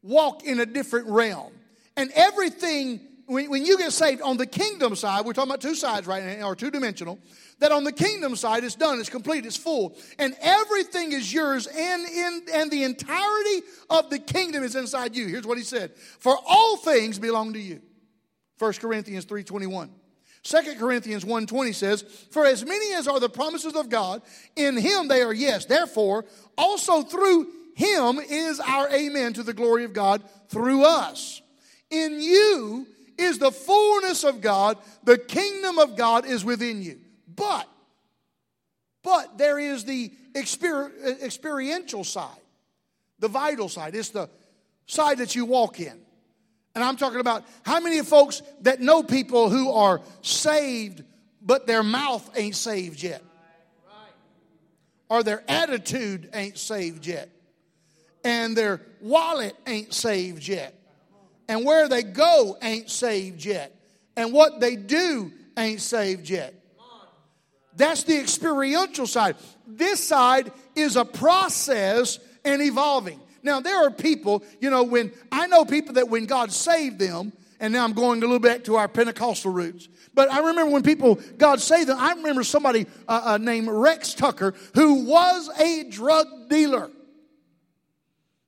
walk 0.03 0.43
in 0.43 0.60
a 0.60 0.65
different 0.65 1.07
realm. 1.07 1.53
And 1.95 2.12
everything 2.13 3.00
when, 3.31 3.50
when 3.50 3.65
you 3.65 3.77
get 3.77 3.93
saved 3.93 4.21
on 4.21 4.35
the 4.35 4.45
kingdom 4.45 4.95
side, 4.95 5.25
we're 5.25 5.33
talking 5.33 5.50
about 5.50 5.61
two 5.61 5.75
sides 5.75 6.05
right 6.05 6.39
now, 6.39 6.47
or 6.47 6.55
two 6.55 6.69
dimensional, 6.69 7.17
that 7.59 7.71
on 7.71 7.85
the 7.85 7.91
kingdom 7.91 8.35
side 8.35 8.63
it's 8.63 8.75
done, 8.75 9.00
it's 9.00 9.09
complete, 9.09 9.45
it's 9.45 9.55
full, 9.55 9.97
and 10.19 10.35
everything 10.41 11.13
is 11.13 11.33
yours, 11.33 11.65
and 11.65 12.05
in 12.07 12.41
and 12.53 12.69
the 12.69 12.83
entirety 12.83 13.65
of 13.89 14.09
the 14.09 14.19
kingdom 14.19 14.63
is 14.63 14.75
inside 14.75 15.15
you. 15.15 15.27
Here's 15.27 15.47
what 15.47 15.57
he 15.57 15.63
said: 15.63 15.95
For 16.19 16.38
all 16.45 16.75
things 16.77 17.19
belong 17.19 17.53
to 17.53 17.59
you. 17.59 17.81
1 18.59 18.73
Corinthians 18.73 19.25
3:21. 19.25 19.89
2 20.43 20.75
Corinthians 20.77 21.23
1:20 21.23 21.73
says, 21.73 22.03
"For 22.31 22.45
as 22.45 22.65
many 22.65 22.93
as 22.95 23.07
are 23.07 23.19
the 23.19 23.29
promises 23.29 23.75
of 23.75 23.88
God, 23.88 24.23
in 24.57 24.75
him 24.75 25.07
they 25.07 25.21
are 25.21 25.33
yes. 25.33 25.65
Therefore, 25.65 26.25
also 26.57 27.03
through 27.03 27.47
him 27.75 28.19
is 28.19 28.59
our 28.59 28.89
amen 28.89 29.33
to 29.33 29.43
the 29.43 29.53
glory 29.53 29.85
of 29.85 29.93
God 29.93 30.21
through 30.50 30.83
us. 30.83 31.41
In 31.89 32.21
you 32.21 32.88
is 33.21 33.37
the 33.37 33.51
fullness 33.51 34.23
of 34.23 34.41
God. 34.41 34.77
The 35.03 35.17
kingdom 35.17 35.77
of 35.77 35.95
God 35.95 36.25
is 36.25 36.43
within 36.43 36.81
you. 36.81 36.99
But, 37.33 37.67
but 39.03 39.37
there 39.37 39.59
is 39.59 39.85
the 39.85 40.11
exper- 40.33 41.21
experiential 41.21 42.03
side, 42.03 42.29
the 43.19 43.27
vital 43.27 43.69
side. 43.69 43.95
It's 43.95 44.09
the 44.09 44.29
side 44.85 45.19
that 45.19 45.35
you 45.35 45.45
walk 45.45 45.79
in. 45.79 45.99
And 46.73 46.83
I'm 46.83 46.95
talking 46.95 47.19
about 47.19 47.45
how 47.63 47.79
many 47.79 48.01
folks 48.01 48.41
that 48.61 48.79
know 48.79 49.03
people 49.03 49.49
who 49.49 49.71
are 49.71 50.01
saved, 50.21 51.03
but 51.41 51.67
their 51.67 51.83
mouth 51.83 52.29
ain't 52.35 52.55
saved 52.55 53.03
yet, 53.03 53.21
or 55.09 55.21
their 55.23 55.43
attitude 55.49 56.29
ain't 56.33 56.57
saved 56.57 57.05
yet, 57.05 57.29
and 58.23 58.55
their 58.55 58.81
wallet 59.01 59.55
ain't 59.67 59.93
saved 59.93 60.47
yet 60.47 60.80
and 61.48 61.65
where 61.65 61.88
they 61.88 62.03
go 62.03 62.57
ain't 62.62 62.89
saved 62.89 63.43
yet. 63.43 63.75
And 64.15 64.33
what 64.33 64.60
they 64.60 64.75
do 64.75 65.31
ain't 65.57 65.81
saved 65.81 66.29
yet. 66.29 66.53
That's 67.75 68.03
the 68.03 68.19
experiential 68.19 69.07
side. 69.07 69.38
This 69.65 70.05
side 70.05 70.51
is 70.75 70.95
a 70.95 71.05
process 71.05 72.19
and 72.43 72.62
evolving. 72.62 73.19
Now, 73.43 73.60
there 73.60 73.86
are 73.86 73.91
people, 73.91 74.43
you 74.60 74.69
know, 74.69 74.83
when 74.83 75.12
I 75.31 75.48
know 75.48 75.65
people 75.65 75.95
that 75.95 76.10
when 76.10 76.25
God 76.25 76.51
saved 76.51 77.00
them 77.00 77.33
and 77.60 77.74
now 77.74 77.83
I'm 77.83 77.93
going 77.93 78.19
a 78.19 78.21
little 78.21 78.39
back 78.39 78.63
to 78.65 78.75
our 78.75 78.88
Pentecostal 78.88 79.51
roots. 79.51 79.88
But 80.13 80.31
I 80.31 80.39
remember 80.39 80.71
when 80.71 80.83
people, 80.83 81.19
God 81.38 81.62
saved 81.62 81.88
them, 81.88 81.98
I 82.00 82.13
remember 82.13 82.43
somebody 82.43 82.88
uh, 83.07 83.21
uh, 83.24 83.38
named 83.38 83.69
Rex 83.69 84.13
Tucker 84.13 84.53
who 84.74 85.05
was 85.05 85.50
a 85.60 85.86
drug 85.89 86.50
dealer. 86.50 86.89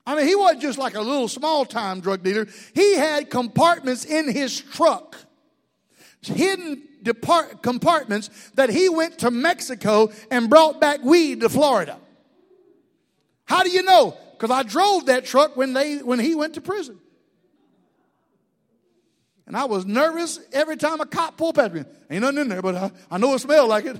I 0.05 0.15
mean, 0.15 0.27
he 0.27 0.35
wasn't 0.35 0.61
just 0.61 0.77
like 0.77 0.95
a 0.95 1.01
little 1.01 1.27
small 1.27 1.65
time 1.65 2.01
drug 2.01 2.23
dealer. 2.23 2.47
He 2.73 2.95
had 2.95 3.29
compartments 3.29 4.03
in 4.05 4.29
his 4.29 4.59
truck, 4.59 5.15
hidden 6.21 6.83
depart- 7.01 7.63
compartments 7.63 8.29
that 8.55 8.69
he 8.69 8.89
went 8.89 9.19
to 9.19 9.31
Mexico 9.31 10.11
and 10.29 10.49
brought 10.49 10.81
back 10.81 11.03
weed 11.03 11.41
to 11.41 11.49
Florida. 11.49 11.97
How 13.45 13.63
do 13.63 13.69
you 13.69 13.83
know? 13.83 14.17
Because 14.31 14.51
I 14.51 14.63
drove 14.63 15.05
that 15.05 15.25
truck 15.25 15.55
when 15.55 15.73
they 15.73 15.97
when 15.99 16.19
he 16.19 16.35
went 16.35 16.55
to 16.55 16.61
prison. 16.61 16.99
And 19.45 19.55
I 19.55 19.65
was 19.65 19.85
nervous 19.85 20.39
every 20.51 20.77
time 20.77 21.01
a 21.01 21.05
cop 21.05 21.37
pulled 21.37 21.55
past 21.55 21.73
me. 21.73 21.83
Ain't 22.09 22.21
nothing 22.21 22.39
in 22.39 22.49
there, 22.49 22.61
but 22.61 22.75
I, 22.75 22.91
I 23.11 23.17
know 23.17 23.33
it 23.33 23.39
smelled 23.39 23.69
like 23.69 23.85
it. 23.85 23.97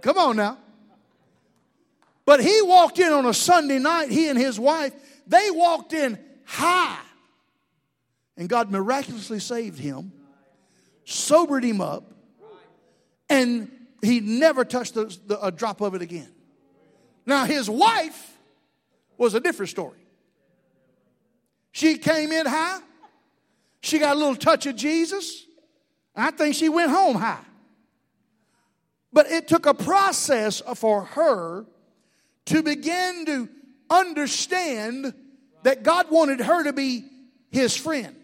Come 0.00 0.18
on 0.18 0.36
now. 0.36 0.58
But 2.24 2.42
he 2.42 2.62
walked 2.62 2.98
in 2.98 3.12
on 3.12 3.26
a 3.26 3.34
Sunday 3.34 3.78
night, 3.78 4.10
he 4.10 4.28
and 4.28 4.38
his 4.38 4.58
wife, 4.58 4.92
they 5.26 5.50
walked 5.50 5.92
in 5.92 6.18
high. 6.44 6.98
And 8.36 8.48
God 8.48 8.70
miraculously 8.70 9.40
saved 9.40 9.78
him, 9.78 10.12
sobered 11.04 11.64
him 11.64 11.80
up, 11.80 12.12
and 13.28 13.70
he 14.02 14.20
never 14.20 14.64
touched 14.64 14.94
the, 14.94 15.16
the, 15.26 15.44
a 15.44 15.50
drop 15.50 15.80
of 15.80 15.94
it 15.94 16.02
again. 16.02 16.32
Now, 17.24 17.44
his 17.44 17.68
wife 17.68 18.36
was 19.16 19.34
a 19.34 19.40
different 19.40 19.70
story. 19.70 19.98
She 21.72 21.98
came 21.98 22.32
in 22.32 22.46
high, 22.46 22.80
she 23.80 23.98
got 23.98 24.16
a 24.16 24.18
little 24.18 24.36
touch 24.36 24.66
of 24.66 24.76
Jesus. 24.76 25.46
I 26.14 26.30
think 26.30 26.54
she 26.54 26.68
went 26.68 26.90
home 26.90 27.16
high. 27.16 27.44
But 29.12 29.30
it 29.30 29.48
took 29.48 29.66
a 29.66 29.74
process 29.74 30.62
for 30.76 31.04
her 31.04 31.66
to 32.46 32.62
begin 32.62 33.26
to 33.26 33.48
understand 33.90 35.14
that 35.62 35.82
God 35.82 36.10
wanted 36.10 36.40
her 36.40 36.64
to 36.64 36.72
be 36.72 37.04
his 37.50 37.76
friend. 37.76 38.16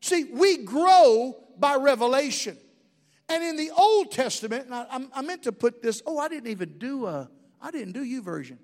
See, 0.00 0.24
we 0.24 0.58
grow 0.58 1.36
by 1.58 1.76
revelation. 1.76 2.56
And 3.28 3.42
in 3.42 3.56
the 3.56 3.70
Old 3.76 4.12
Testament, 4.12 4.68
I, 4.70 5.06
I, 5.12 5.22
meant 5.22 5.42
to 5.44 5.52
put 5.52 5.82
this, 5.82 6.00
oh, 6.06 6.18
I 6.18 6.28
didn't 6.28 6.48
even 6.48 6.78
do 6.78 7.06
a, 7.06 7.28
I 7.60 7.70
didn't 7.72 7.92
do 7.92 8.04
YouVersion. 8.04 8.58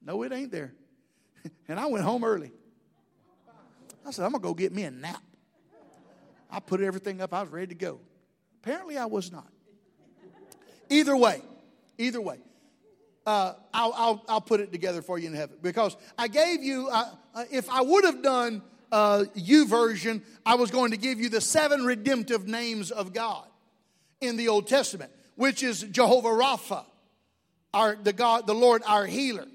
No, 0.00 0.22
it 0.22 0.32
ain't 0.32 0.50
there. 0.50 0.74
And 1.68 1.78
I 1.78 1.84
went 1.86 2.02
home 2.02 2.24
early. 2.24 2.50
I 4.06 4.10
said, 4.10 4.24
I'm 4.24 4.32
going 4.32 4.40
to 4.40 4.48
go 4.48 4.54
get 4.54 4.72
me 4.72 4.84
a 4.84 4.90
nap. 4.90 5.22
I 6.50 6.60
put 6.60 6.80
everything 6.80 7.20
up. 7.20 7.34
I 7.34 7.42
was 7.42 7.50
ready 7.50 7.66
to 7.66 7.74
go. 7.74 8.00
Apparently, 8.62 8.96
I 8.96 9.04
was 9.04 9.30
not. 9.30 9.52
Either 10.90 11.16
way, 11.16 11.42
either 11.98 12.20
way, 12.20 12.38
uh, 13.26 13.54
I'll, 13.74 13.92
I'll, 13.94 14.24
I'll, 14.28 14.40
put 14.40 14.60
it 14.60 14.72
together 14.72 15.02
for 15.02 15.18
you 15.18 15.28
in 15.28 15.34
heaven 15.34 15.58
because 15.60 15.96
I 16.16 16.28
gave 16.28 16.62
you, 16.62 16.88
uh, 16.90 17.12
if 17.50 17.68
I 17.68 17.82
would 17.82 18.04
have 18.04 18.22
done 18.22 18.62
uh, 18.90 19.24
YouVersion, 19.36 20.22
I 20.46 20.54
was 20.54 20.70
going 20.70 20.92
to 20.92 20.96
give 20.96 21.20
you 21.20 21.28
the 21.28 21.42
seven 21.42 21.84
redemptive 21.84 22.48
names 22.48 22.90
of 22.90 23.12
God 23.12 23.44
in 24.20 24.36
the 24.36 24.48
Old 24.48 24.66
Testament, 24.66 25.10
which 25.34 25.62
is 25.62 25.82
Jehovah 25.82 26.28
Rapha, 26.28 26.84
our, 27.74 27.96
the 27.96 28.14
God, 28.14 28.46
the 28.46 28.54
Lord, 28.54 28.82
our 28.86 29.04
healer. 29.04 29.46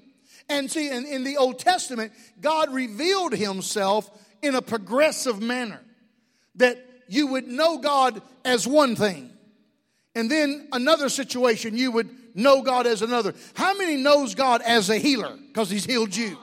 And 0.48 0.70
see, 0.70 0.90
in, 0.90 1.04
in 1.06 1.24
the 1.24 1.36
Old 1.38 1.58
Testament, 1.58 2.12
God 2.40 2.72
revealed 2.72 3.32
himself 3.32 4.08
in 4.42 4.54
a 4.54 4.62
progressive 4.62 5.42
manner 5.42 5.80
that 6.56 6.78
you 7.08 7.26
would 7.28 7.48
know 7.48 7.78
God 7.78 8.22
as 8.44 8.66
one 8.66 8.94
thing. 8.94 9.33
And 10.14 10.30
then 10.30 10.68
another 10.72 11.08
situation, 11.08 11.76
you 11.76 11.90
would 11.90 12.08
know 12.34 12.62
God 12.62 12.86
as 12.86 13.02
another. 13.02 13.34
How 13.54 13.74
many 13.76 13.96
knows 13.96 14.34
God 14.34 14.62
as 14.62 14.90
a 14.90 14.96
healer? 14.96 15.36
Because 15.48 15.70
he's 15.70 15.84
healed 15.84 16.14
you. 16.14 16.38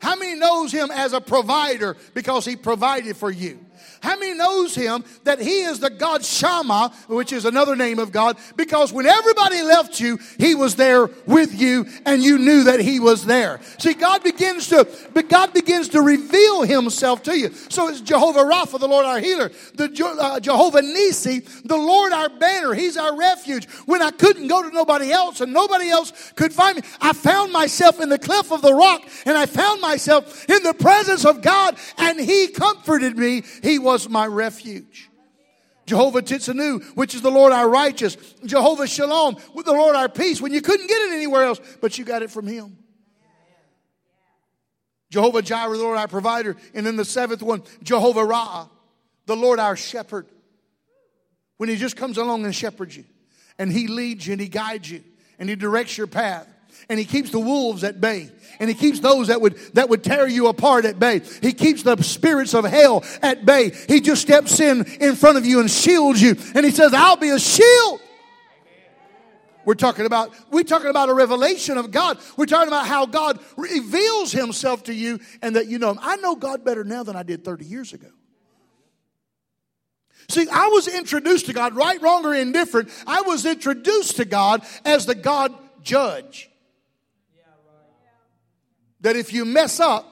How 0.00 0.16
many 0.16 0.38
knows 0.38 0.72
him 0.72 0.90
as 0.90 1.12
a 1.12 1.20
provider 1.20 1.96
because 2.14 2.44
he 2.44 2.56
provided 2.56 3.16
for 3.16 3.30
you? 3.30 3.58
How 4.02 4.16
many 4.18 4.34
knows 4.34 4.74
him 4.74 5.04
that 5.24 5.40
he 5.40 5.60
is 5.60 5.80
the 5.80 5.90
God 5.90 6.24
Shammah, 6.24 6.92
which 7.08 7.32
is 7.32 7.44
another 7.44 7.76
name 7.76 7.98
of 7.98 8.12
God, 8.12 8.38
because 8.56 8.92
when 8.92 9.06
everybody 9.06 9.62
left 9.62 10.00
you, 10.00 10.18
he 10.38 10.54
was 10.54 10.76
there 10.76 11.06
with 11.26 11.58
you 11.60 11.86
and 12.06 12.22
you 12.22 12.38
knew 12.38 12.64
that 12.64 12.80
he 12.80 12.98
was 12.98 13.26
there. 13.26 13.60
See, 13.78 13.94
God 13.94 14.22
begins 14.22 14.68
to, 14.68 14.88
but 15.12 15.28
God 15.28 15.52
begins 15.52 15.88
to 15.90 16.00
reveal 16.00 16.62
himself 16.62 17.22
to 17.24 17.38
you. 17.38 17.50
So 17.68 17.88
it's 17.88 18.00
Jehovah 18.00 18.40
Rapha, 18.40 18.80
the 18.80 18.88
Lord 18.88 19.04
our 19.04 19.20
healer, 19.20 19.50
the 19.74 20.16
uh, 20.20 20.40
Jehovah 20.40 20.82
Nisi, 20.82 21.40
the 21.64 21.76
Lord 21.76 22.12
our 22.12 22.28
banner. 22.28 22.74
He's 22.74 22.96
our 22.96 23.16
refuge. 23.16 23.68
When 23.86 24.02
I 24.02 24.10
couldn't 24.10 24.48
go 24.48 24.62
to 24.62 24.70
nobody 24.74 25.12
else 25.12 25.40
and 25.40 25.52
nobody 25.52 25.90
else 25.90 26.32
could 26.36 26.52
find 26.52 26.76
me, 26.76 26.82
I 27.00 27.12
found 27.12 27.52
myself 27.52 28.00
in 28.00 28.08
the 28.08 28.18
cleft 28.18 28.50
of 28.52 28.62
the 28.62 28.74
rock 28.74 29.02
and 29.26 29.36
I 29.36 29.46
found 29.46 29.80
myself 29.80 30.48
in 30.48 30.62
the 30.62 30.74
presence 30.74 31.24
of 31.24 31.42
God 31.42 31.76
and 31.98 32.18
he 32.18 32.48
comforted 32.48 33.16
me. 33.18 33.42
He 33.62 33.69
was 33.78 34.00
was 34.00 34.08
my 34.08 34.26
refuge. 34.26 35.10
Jehovah 35.86 36.22
Tsidkenu, 36.22 36.96
which 36.96 37.14
is 37.14 37.22
the 37.22 37.30
Lord 37.30 37.52
our 37.52 37.68
righteous. 37.68 38.16
Jehovah 38.44 38.86
Shalom, 38.86 39.36
with 39.54 39.66
the 39.66 39.72
Lord 39.72 39.96
our 39.96 40.08
peace, 40.08 40.40
when 40.40 40.52
you 40.52 40.62
couldn't 40.62 40.86
get 40.86 41.00
it 41.02 41.12
anywhere 41.12 41.44
else, 41.44 41.60
but 41.80 41.98
you 41.98 42.04
got 42.04 42.22
it 42.22 42.30
from 42.30 42.46
Him. 42.46 42.76
Jehovah 45.10 45.42
Jireh, 45.42 45.76
the 45.76 45.82
Lord 45.82 45.98
our 45.98 46.06
provider. 46.06 46.56
And 46.74 46.86
then 46.86 46.96
the 46.96 47.04
seventh 47.04 47.42
one, 47.42 47.64
Jehovah 47.82 48.24
Ra, 48.24 48.68
the 49.26 49.36
Lord 49.36 49.58
our 49.58 49.76
shepherd. 49.76 50.26
When 51.56 51.68
He 51.68 51.76
just 51.76 51.96
comes 51.96 52.16
along 52.16 52.44
and 52.44 52.54
shepherds 52.54 52.96
you, 52.96 53.04
and 53.58 53.72
He 53.72 53.88
leads 53.88 54.26
you 54.26 54.32
and 54.32 54.40
He 54.40 54.48
guides 54.48 54.88
you, 54.88 55.02
and 55.38 55.48
He 55.48 55.56
directs 55.56 55.98
your 55.98 56.06
path 56.06 56.46
and 56.90 56.98
he 56.98 57.06
keeps 57.06 57.30
the 57.30 57.40
wolves 57.40 57.82
at 57.84 58.00
bay 58.00 58.30
and 58.58 58.68
he 58.68 58.74
keeps 58.74 59.00
those 59.00 59.28
that 59.28 59.40
would 59.40 59.56
that 59.74 59.88
would 59.88 60.04
tear 60.04 60.28
you 60.28 60.48
apart 60.48 60.84
at 60.84 60.98
bay 60.98 61.22
he 61.40 61.54
keeps 61.54 61.82
the 61.82 61.96
spirits 62.02 62.52
of 62.52 62.64
hell 62.64 63.02
at 63.22 63.46
bay 63.46 63.70
he 63.88 64.00
just 64.02 64.20
steps 64.20 64.60
in 64.60 64.84
in 65.00 65.14
front 65.14 65.38
of 65.38 65.46
you 65.46 65.60
and 65.60 65.70
shields 65.70 66.20
you 66.20 66.36
and 66.54 66.66
he 66.66 66.72
says 66.72 66.92
i'll 66.92 67.16
be 67.16 67.30
a 67.30 67.38
shield 67.38 68.00
we're 69.64 69.74
talking 69.74 70.04
about 70.04 70.34
we're 70.50 70.64
talking 70.64 70.90
about 70.90 71.10
a 71.10 71.14
revelation 71.14 71.78
of 71.78 71.90
God. 71.90 72.18
We're 72.36 72.46
talking 72.46 72.66
about 72.66 72.86
how 72.86 73.06
God 73.06 73.38
reveals 73.56 74.32
himself 74.32 74.84
to 74.84 74.94
you 74.94 75.20
and 75.42 75.54
that 75.54 75.66
you 75.68 75.78
know 75.78 75.90
him. 75.90 75.98
I 76.02 76.16
know 76.16 76.34
God 76.34 76.64
better 76.64 76.82
now 76.82 77.02
than 77.02 77.14
I 77.14 77.22
did 77.22 77.44
30 77.44 77.66
years 77.66 77.92
ago. 77.92 78.08
See, 80.28 80.48
I 80.50 80.68
was 80.68 80.88
introduced 80.88 81.46
to 81.46 81.52
God, 81.52 81.74
right, 81.74 82.00
wrong, 82.00 82.24
or 82.24 82.34
indifferent. 82.34 82.88
I 83.06 83.20
was 83.20 83.44
introduced 83.44 84.16
to 84.16 84.24
God 84.24 84.64
as 84.84 85.06
the 85.06 85.14
God 85.14 85.54
judge 85.82 86.49
that 89.00 89.16
if 89.16 89.32
you 89.32 89.44
mess 89.44 89.80
up, 89.80 90.06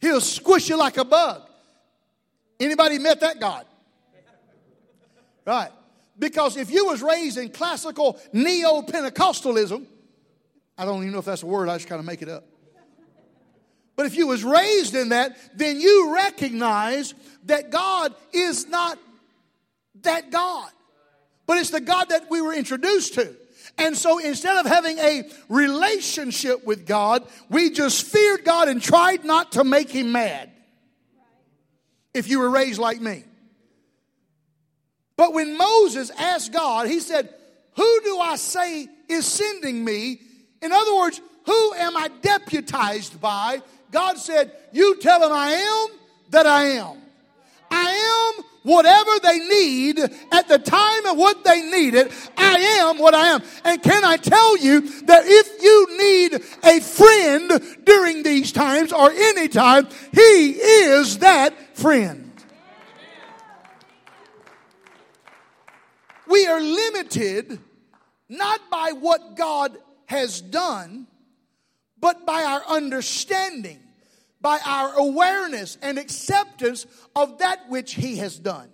he'll 0.00 0.20
squish 0.20 0.68
you 0.68 0.76
like 0.76 0.96
a 0.96 1.04
bug. 1.04 1.42
Anybody 2.60 2.98
met 2.98 3.20
that 3.20 3.38
God? 3.38 3.66
Right. 5.46 5.70
Because 6.18 6.56
if 6.56 6.70
you 6.70 6.86
was 6.86 7.00
raised 7.00 7.38
in 7.38 7.50
classical 7.50 8.18
neo-Pentecostalism, 8.32 9.86
I 10.76 10.84
don't 10.84 11.02
even 11.02 11.12
know 11.12 11.20
if 11.20 11.24
that's 11.24 11.42
a 11.42 11.46
word, 11.46 11.68
I 11.68 11.76
just 11.76 11.88
kind 11.88 12.00
of 12.00 12.04
make 12.04 12.22
it 12.22 12.28
up. 12.28 12.44
But 13.96 14.06
if 14.06 14.16
you 14.16 14.26
was 14.28 14.44
raised 14.44 14.94
in 14.94 15.08
that, 15.08 15.36
then 15.56 15.80
you 15.80 16.14
recognize 16.14 17.14
that 17.46 17.70
God 17.70 18.14
is 18.32 18.68
not 18.68 18.98
that 20.02 20.30
God. 20.30 20.70
But 21.46 21.58
it's 21.58 21.70
the 21.70 21.80
God 21.80 22.10
that 22.10 22.30
we 22.30 22.40
were 22.40 22.52
introduced 22.52 23.14
to. 23.14 23.34
And 23.78 23.96
so 23.96 24.18
instead 24.18 24.56
of 24.56 24.66
having 24.66 24.98
a 24.98 25.22
relationship 25.48 26.66
with 26.66 26.86
God, 26.86 27.26
we 27.48 27.70
just 27.70 28.04
feared 28.04 28.44
God 28.44 28.68
and 28.68 28.82
tried 28.82 29.24
not 29.24 29.52
to 29.52 29.64
make 29.64 29.90
him 29.90 30.12
mad. 30.12 30.50
If 32.12 32.28
you 32.28 32.40
were 32.40 32.50
raised 32.50 32.80
like 32.80 33.00
me. 33.00 33.24
But 35.16 35.32
when 35.32 35.56
Moses 35.56 36.10
asked 36.10 36.52
God, 36.52 36.88
he 36.88 37.00
said, 37.00 37.32
Who 37.76 38.00
do 38.02 38.18
I 38.18 38.36
say 38.36 38.88
is 39.08 39.26
sending 39.26 39.84
me? 39.84 40.20
In 40.60 40.72
other 40.72 40.96
words, 40.96 41.20
who 41.44 41.74
am 41.74 41.96
I 41.96 42.08
deputized 42.22 43.20
by? 43.20 43.62
God 43.90 44.18
said, 44.18 44.52
You 44.72 44.96
tell 45.00 45.24
him 45.24 45.32
I 45.32 45.52
am 45.52 45.98
that 46.30 46.46
I 46.46 46.64
am. 46.64 46.97
Whatever 48.68 49.10
they 49.22 49.38
need 49.38 49.98
at 50.30 50.46
the 50.46 50.58
time 50.58 51.06
of 51.06 51.16
what 51.16 51.42
they 51.42 51.62
need 51.62 51.94
it. 51.94 52.12
I 52.36 52.58
am 52.80 52.98
what 52.98 53.14
I 53.14 53.28
am. 53.28 53.42
And 53.64 53.82
can 53.82 54.04
I 54.04 54.18
tell 54.18 54.58
you 54.58 54.82
that 55.06 55.22
if 55.24 55.62
you 55.62 55.98
need 55.98 56.34
a 56.62 56.80
friend 56.80 57.78
during 57.84 58.22
these 58.22 58.52
times 58.52 58.92
or 58.92 59.10
any 59.10 59.48
time, 59.48 59.88
He 60.12 60.50
is 60.50 61.20
that 61.20 61.78
friend. 61.78 62.30
We 66.28 66.46
are 66.46 66.60
limited 66.60 67.58
not 68.28 68.68
by 68.70 68.92
what 69.00 69.34
God 69.34 69.78
has 70.04 70.42
done, 70.42 71.06
but 71.98 72.26
by 72.26 72.44
our 72.44 72.62
understanding, 72.68 73.80
by 74.40 74.58
our 74.64 74.94
awareness 74.94 75.78
and 75.82 75.98
acceptance 75.98 76.86
of 77.16 77.38
that 77.38 77.68
which 77.68 77.94
He 77.94 78.16
has 78.16 78.38
done. 78.38 78.68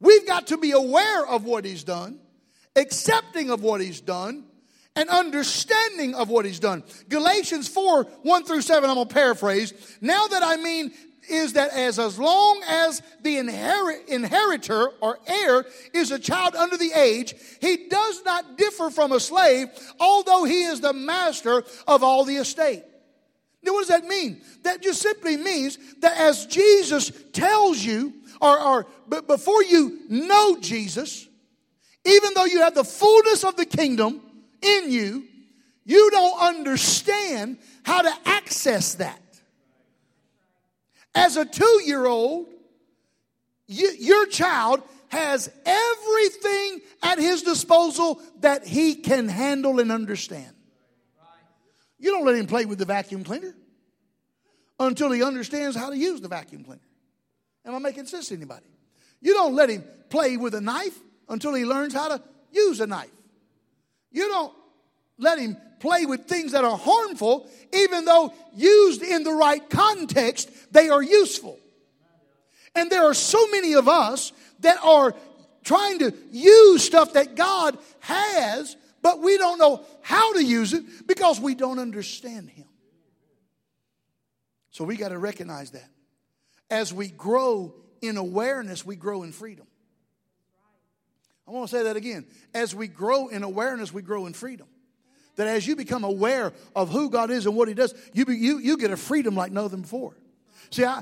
We've 0.00 0.26
got 0.26 0.48
to 0.48 0.58
be 0.58 0.72
aware 0.72 1.26
of 1.26 1.44
what 1.44 1.64
He's 1.64 1.84
done, 1.84 2.20
accepting 2.74 3.50
of 3.50 3.62
what 3.62 3.80
He's 3.80 4.00
done, 4.00 4.44
and 4.94 5.08
understanding 5.08 6.14
of 6.14 6.28
what 6.28 6.44
He's 6.44 6.60
done. 6.60 6.84
Galatians 7.08 7.68
4 7.68 8.04
1 8.04 8.44
through 8.44 8.62
7, 8.62 8.88
I'm 8.88 8.96
going 8.96 9.08
to 9.08 9.14
paraphrase. 9.14 9.72
Now 10.00 10.26
that 10.26 10.42
I 10.42 10.56
mean 10.56 10.92
is 11.28 11.54
that 11.54 11.70
as, 11.70 11.98
as 11.98 12.18
long 12.18 12.62
as 12.68 13.02
the 13.22 13.38
inherit, 13.38 14.08
inheritor 14.08 14.88
or 15.00 15.18
heir 15.26 15.64
is 15.92 16.10
a 16.10 16.18
child 16.18 16.54
under 16.54 16.76
the 16.76 16.92
age, 16.94 17.34
he 17.60 17.88
does 17.88 18.22
not 18.24 18.56
differ 18.56 18.90
from 18.90 19.12
a 19.12 19.20
slave, 19.20 19.68
although 19.98 20.44
he 20.44 20.62
is 20.62 20.80
the 20.80 20.92
master 20.92 21.64
of 21.86 22.02
all 22.02 22.24
the 22.24 22.36
estate. 22.36 22.84
Now, 23.66 23.72
what 23.72 23.80
does 23.80 24.00
that 24.00 24.06
mean? 24.06 24.40
That 24.62 24.80
just 24.80 25.02
simply 25.02 25.36
means 25.36 25.76
that 26.00 26.16
as 26.16 26.46
Jesus 26.46 27.10
tells 27.32 27.84
you, 27.84 28.14
or, 28.40 28.58
or 28.58 28.86
but 29.08 29.26
before 29.26 29.64
you 29.64 30.00
know 30.08 30.58
Jesus, 30.60 31.26
even 32.04 32.30
though 32.34 32.44
you 32.44 32.60
have 32.60 32.76
the 32.76 32.84
fullness 32.84 33.42
of 33.42 33.56
the 33.56 33.66
kingdom 33.66 34.20
in 34.62 34.92
you, 34.92 35.24
you 35.84 36.10
don't 36.12 36.40
understand 36.40 37.58
how 37.82 38.02
to 38.02 38.12
access 38.24 38.94
that. 38.94 39.20
As 41.14 41.36
a 41.36 41.44
two 41.44 41.82
year 41.84 42.06
old, 42.06 42.46
you, 43.66 43.90
your 43.98 44.26
child 44.26 44.82
has 45.08 45.50
everything 45.64 46.80
at 47.02 47.18
his 47.18 47.42
disposal 47.42 48.20
that 48.40 48.64
he 48.64 48.94
can 48.94 49.28
handle 49.28 49.80
and 49.80 49.90
understand. 49.90 50.55
You 52.06 52.12
don't 52.12 52.24
let 52.24 52.36
him 52.36 52.46
play 52.46 52.66
with 52.66 52.78
the 52.78 52.84
vacuum 52.84 53.24
cleaner 53.24 53.52
until 54.78 55.10
he 55.10 55.24
understands 55.24 55.74
how 55.74 55.90
to 55.90 55.96
use 55.96 56.20
the 56.20 56.28
vacuum 56.28 56.62
cleaner. 56.62 56.78
Am 57.64 57.74
I 57.74 57.80
making 57.80 58.06
sense 58.06 58.28
to 58.28 58.36
anybody? 58.36 58.64
You 59.20 59.34
don't 59.34 59.56
let 59.56 59.70
him 59.70 59.82
play 60.08 60.36
with 60.36 60.54
a 60.54 60.60
knife 60.60 60.96
until 61.28 61.52
he 61.52 61.64
learns 61.64 61.94
how 61.94 62.06
to 62.06 62.22
use 62.52 62.78
a 62.78 62.86
knife. 62.86 63.10
You 64.12 64.28
don't 64.28 64.54
let 65.18 65.40
him 65.40 65.56
play 65.80 66.06
with 66.06 66.26
things 66.26 66.52
that 66.52 66.62
are 66.64 66.78
harmful, 66.78 67.50
even 67.72 68.04
though 68.04 68.32
used 68.54 69.02
in 69.02 69.24
the 69.24 69.32
right 69.32 69.68
context, 69.68 70.48
they 70.72 70.88
are 70.88 71.02
useful. 71.02 71.58
And 72.76 72.88
there 72.88 73.02
are 73.02 73.14
so 73.14 73.48
many 73.48 73.72
of 73.72 73.88
us 73.88 74.30
that 74.60 74.78
are 74.84 75.12
trying 75.64 75.98
to 75.98 76.14
use 76.30 76.84
stuff 76.84 77.14
that 77.14 77.34
God 77.34 77.76
has, 77.98 78.76
but 79.06 79.22
we 79.22 79.38
don't 79.38 79.58
know 79.58 79.84
how 80.02 80.32
to 80.32 80.44
use 80.44 80.72
it 80.72 80.82
because 81.06 81.38
we 81.38 81.54
don't 81.54 81.78
understand 81.78 82.50
Him. 82.50 82.66
So 84.72 84.82
we 84.82 84.96
got 84.96 85.10
to 85.10 85.18
recognize 85.18 85.70
that. 85.70 85.88
As 86.70 86.92
we 86.92 87.06
grow 87.06 87.72
in 88.02 88.16
awareness, 88.16 88.84
we 88.84 88.96
grow 88.96 89.22
in 89.22 89.30
freedom. 89.30 89.68
I 91.46 91.52
want 91.52 91.70
to 91.70 91.76
say 91.76 91.84
that 91.84 91.94
again. 91.94 92.26
As 92.52 92.74
we 92.74 92.88
grow 92.88 93.28
in 93.28 93.44
awareness, 93.44 93.92
we 93.92 94.02
grow 94.02 94.26
in 94.26 94.32
freedom 94.32 94.66
that 95.36 95.46
as 95.46 95.68
you 95.68 95.76
become 95.76 96.02
aware 96.02 96.52
of 96.74 96.90
who 96.90 97.08
God 97.08 97.30
is 97.30 97.46
and 97.46 97.54
what 97.54 97.68
He 97.68 97.74
does, 97.74 97.94
you, 98.12 98.24
be, 98.24 98.34
you, 98.34 98.58
you 98.58 98.76
get 98.76 98.90
a 98.90 98.96
freedom 98.96 99.36
like 99.36 99.52
no 99.52 99.66
other 99.66 99.76
before. 99.76 100.16
See, 100.70 100.84
I, 100.84 101.00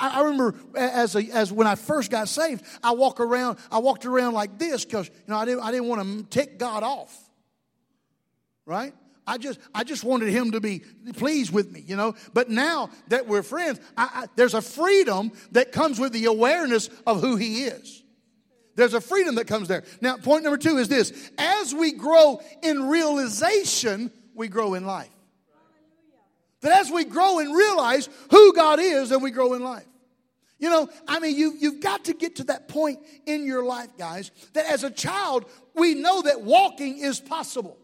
I 0.00 0.22
remember 0.22 0.56
as, 0.74 1.14
a, 1.14 1.22
as 1.30 1.52
when 1.52 1.68
I 1.68 1.76
first 1.76 2.10
got 2.10 2.26
saved, 2.28 2.64
I 2.82 2.94
walk 2.94 3.20
around, 3.20 3.58
I 3.70 3.78
walked 3.78 4.06
around 4.06 4.34
like 4.34 4.58
this 4.58 4.84
because 4.84 5.06
you 5.06 5.14
know 5.28 5.36
I 5.36 5.44
didn't, 5.44 5.60
I 5.60 5.70
didn't 5.70 5.86
want 5.86 6.02
to 6.02 6.24
tick 6.24 6.58
God 6.58 6.82
off, 6.82 7.23
right? 8.66 8.94
I 9.26 9.38
just 9.38 9.58
I 9.74 9.84
just 9.84 10.04
wanted 10.04 10.28
Him 10.28 10.52
to 10.52 10.60
be 10.60 10.82
pleased 11.14 11.52
with 11.52 11.72
me, 11.72 11.82
you 11.86 11.96
know. 11.96 12.14
But 12.34 12.50
now 12.50 12.90
that 13.08 13.26
we're 13.26 13.42
friends, 13.42 13.80
I, 13.96 14.10
I, 14.12 14.26
there's 14.36 14.54
a 14.54 14.62
freedom 14.62 15.32
that 15.52 15.72
comes 15.72 15.98
with 15.98 16.12
the 16.12 16.26
awareness 16.26 16.90
of 17.06 17.20
who 17.20 17.36
He 17.36 17.64
is. 17.64 18.02
There's 18.76 18.94
a 18.94 19.00
freedom 19.00 19.36
that 19.36 19.46
comes 19.46 19.68
there. 19.68 19.84
Now, 20.00 20.16
point 20.16 20.42
number 20.42 20.58
two 20.58 20.78
is 20.78 20.88
this 20.88 21.30
as 21.38 21.74
we 21.74 21.92
grow 21.92 22.40
in 22.62 22.88
realization, 22.88 24.10
we 24.34 24.48
grow 24.48 24.74
in 24.74 24.84
life. 24.84 25.08
That 26.60 26.80
as 26.80 26.90
we 26.90 27.04
grow 27.04 27.38
and 27.38 27.54
realize 27.54 28.08
who 28.30 28.54
God 28.54 28.80
is, 28.80 29.10
then 29.10 29.22
we 29.22 29.30
grow 29.30 29.54
in 29.54 29.62
life. 29.62 29.86
You 30.58 30.70
know, 30.70 30.88
I 31.06 31.18
mean, 31.18 31.36
you, 31.36 31.54
you've 31.58 31.80
got 31.80 32.06
to 32.06 32.14
get 32.14 32.36
to 32.36 32.44
that 32.44 32.68
point 32.68 33.00
in 33.26 33.44
your 33.44 33.64
life, 33.64 33.90
guys, 33.98 34.30
that 34.54 34.64
as 34.66 34.82
a 34.82 34.90
child, 34.90 35.44
we 35.74 35.94
know 35.94 36.22
that 36.22 36.40
walking 36.40 36.98
is 36.98 37.20
possible. 37.20 37.76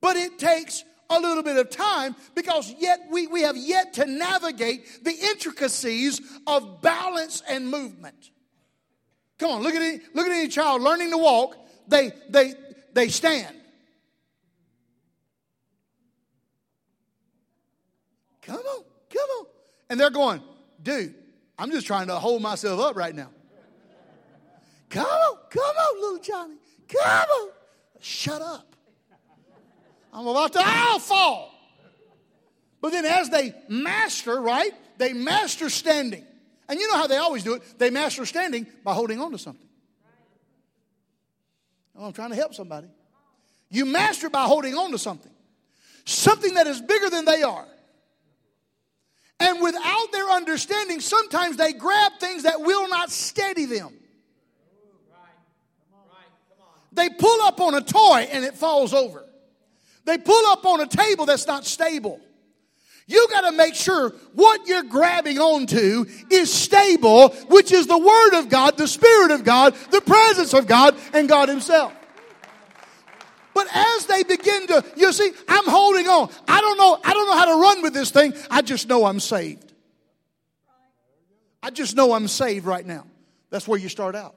But 0.00 0.16
it 0.16 0.38
takes 0.38 0.84
a 1.10 1.18
little 1.18 1.42
bit 1.42 1.56
of 1.56 1.70
time 1.70 2.14
because 2.34 2.74
yet 2.78 3.00
we, 3.10 3.26
we 3.26 3.42
have 3.42 3.56
yet 3.56 3.94
to 3.94 4.06
navigate 4.06 5.04
the 5.04 5.12
intricacies 5.12 6.20
of 6.46 6.82
balance 6.82 7.42
and 7.48 7.68
movement. 7.68 8.30
Come 9.38 9.50
on, 9.50 9.62
look 9.62 9.74
at 9.74 9.82
any, 9.82 10.00
look 10.14 10.26
at 10.26 10.32
any 10.32 10.48
child 10.48 10.82
learning 10.82 11.10
to 11.10 11.18
walk. 11.18 11.56
They 11.86 12.12
they 12.28 12.54
they 12.92 13.08
stand. 13.08 13.54
Come 18.42 18.56
on, 18.56 18.84
come 19.10 19.30
on. 19.38 19.46
And 19.90 20.00
they're 20.00 20.10
going, 20.10 20.42
dude, 20.82 21.14
I'm 21.58 21.70
just 21.70 21.86
trying 21.86 22.08
to 22.08 22.16
hold 22.16 22.42
myself 22.42 22.80
up 22.80 22.96
right 22.96 23.14
now. 23.14 23.28
Come 24.90 25.06
on, 25.06 25.36
come 25.50 25.62
on, 25.62 26.00
little 26.00 26.18
Johnny. 26.18 26.56
Come 26.88 27.28
on. 27.28 27.50
Shut 28.00 28.42
up. 28.42 28.67
I'm 30.18 30.26
about 30.26 30.52
to, 30.54 30.60
I'll 30.60 30.98
fall. 30.98 31.54
But 32.80 32.90
then 32.90 33.04
as 33.04 33.30
they 33.30 33.54
master, 33.68 34.40
right? 34.40 34.72
They 34.98 35.12
master 35.12 35.70
standing. 35.70 36.26
And 36.68 36.80
you 36.80 36.88
know 36.88 36.96
how 36.96 37.06
they 37.06 37.18
always 37.18 37.44
do 37.44 37.54
it. 37.54 37.78
They 37.78 37.90
master 37.90 38.26
standing 38.26 38.66
by 38.82 38.94
holding 38.94 39.20
on 39.20 39.30
to 39.30 39.38
something. 39.38 39.68
Oh, 41.96 42.06
I'm 42.06 42.12
trying 42.12 42.30
to 42.30 42.36
help 42.36 42.52
somebody. 42.52 42.88
You 43.70 43.84
master 43.84 44.28
by 44.28 44.42
holding 44.42 44.74
on 44.74 44.90
to 44.90 44.98
something. 44.98 45.30
Something 46.04 46.54
that 46.54 46.66
is 46.66 46.80
bigger 46.80 47.10
than 47.10 47.24
they 47.24 47.44
are. 47.44 47.66
And 49.38 49.62
without 49.62 50.10
their 50.10 50.30
understanding, 50.30 50.98
sometimes 50.98 51.56
they 51.56 51.72
grab 51.72 52.12
things 52.18 52.42
that 52.42 52.60
will 52.60 52.88
not 52.88 53.12
steady 53.12 53.66
them. 53.66 53.94
They 56.90 57.08
pull 57.08 57.40
up 57.42 57.60
on 57.60 57.74
a 57.74 57.82
toy 57.82 58.28
and 58.32 58.44
it 58.44 58.54
falls 58.54 58.92
over. 58.92 59.24
They 60.08 60.16
pull 60.16 60.46
up 60.46 60.64
on 60.64 60.80
a 60.80 60.86
table 60.86 61.26
that's 61.26 61.46
not 61.46 61.66
stable. 61.66 62.18
You 63.06 63.26
got 63.30 63.42
to 63.42 63.52
make 63.52 63.74
sure 63.74 64.10
what 64.32 64.66
you're 64.66 64.82
grabbing 64.82 65.38
onto 65.38 66.06
is 66.30 66.50
stable, 66.50 67.28
which 67.48 67.72
is 67.72 67.86
the 67.86 67.98
Word 67.98 68.38
of 68.38 68.48
God, 68.48 68.78
the 68.78 68.88
Spirit 68.88 69.32
of 69.32 69.44
God, 69.44 69.74
the 69.90 70.00
presence 70.00 70.54
of 70.54 70.66
God, 70.66 70.96
and 71.12 71.28
God 71.28 71.50
Himself. 71.50 71.92
But 73.52 73.66
as 73.74 74.06
they 74.06 74.22
begin 74.22 74.66
to, 74.68 74.84
you 74.96 75.12
see, 75.12 75.30
I'm 75.46 75.68
holding 75.68 76.06
on. 76.06 76.30
I 76.46 76.62
don't 76.62 76.78
know, 76.78 76.98
I 77.04 77.12
don't 77.12 77.26
know 77.26 77.36
how 77.36 77.54
to 77.54 77.60
run 77.60 77.82
with 77.82 77.92
this 77.92 78.10
thing. 78.10 78.32
I 78.50 78.62
just 78.62 78.88
know 78.88 79.04
I'm 79.04 79.20
saved. 79.20 79.74
I 81.62 81.68
just 81.68 81.96
know 81.96 82.14
I'm 82.14 82.28
saved 82.28 82.64
right 82.64 82.86
now. 82.86 83.04
That's 83.50 83.68
where 83.68 83.78
you 83.78 83.90
start 83.90 84.14
out. 84.14 84.36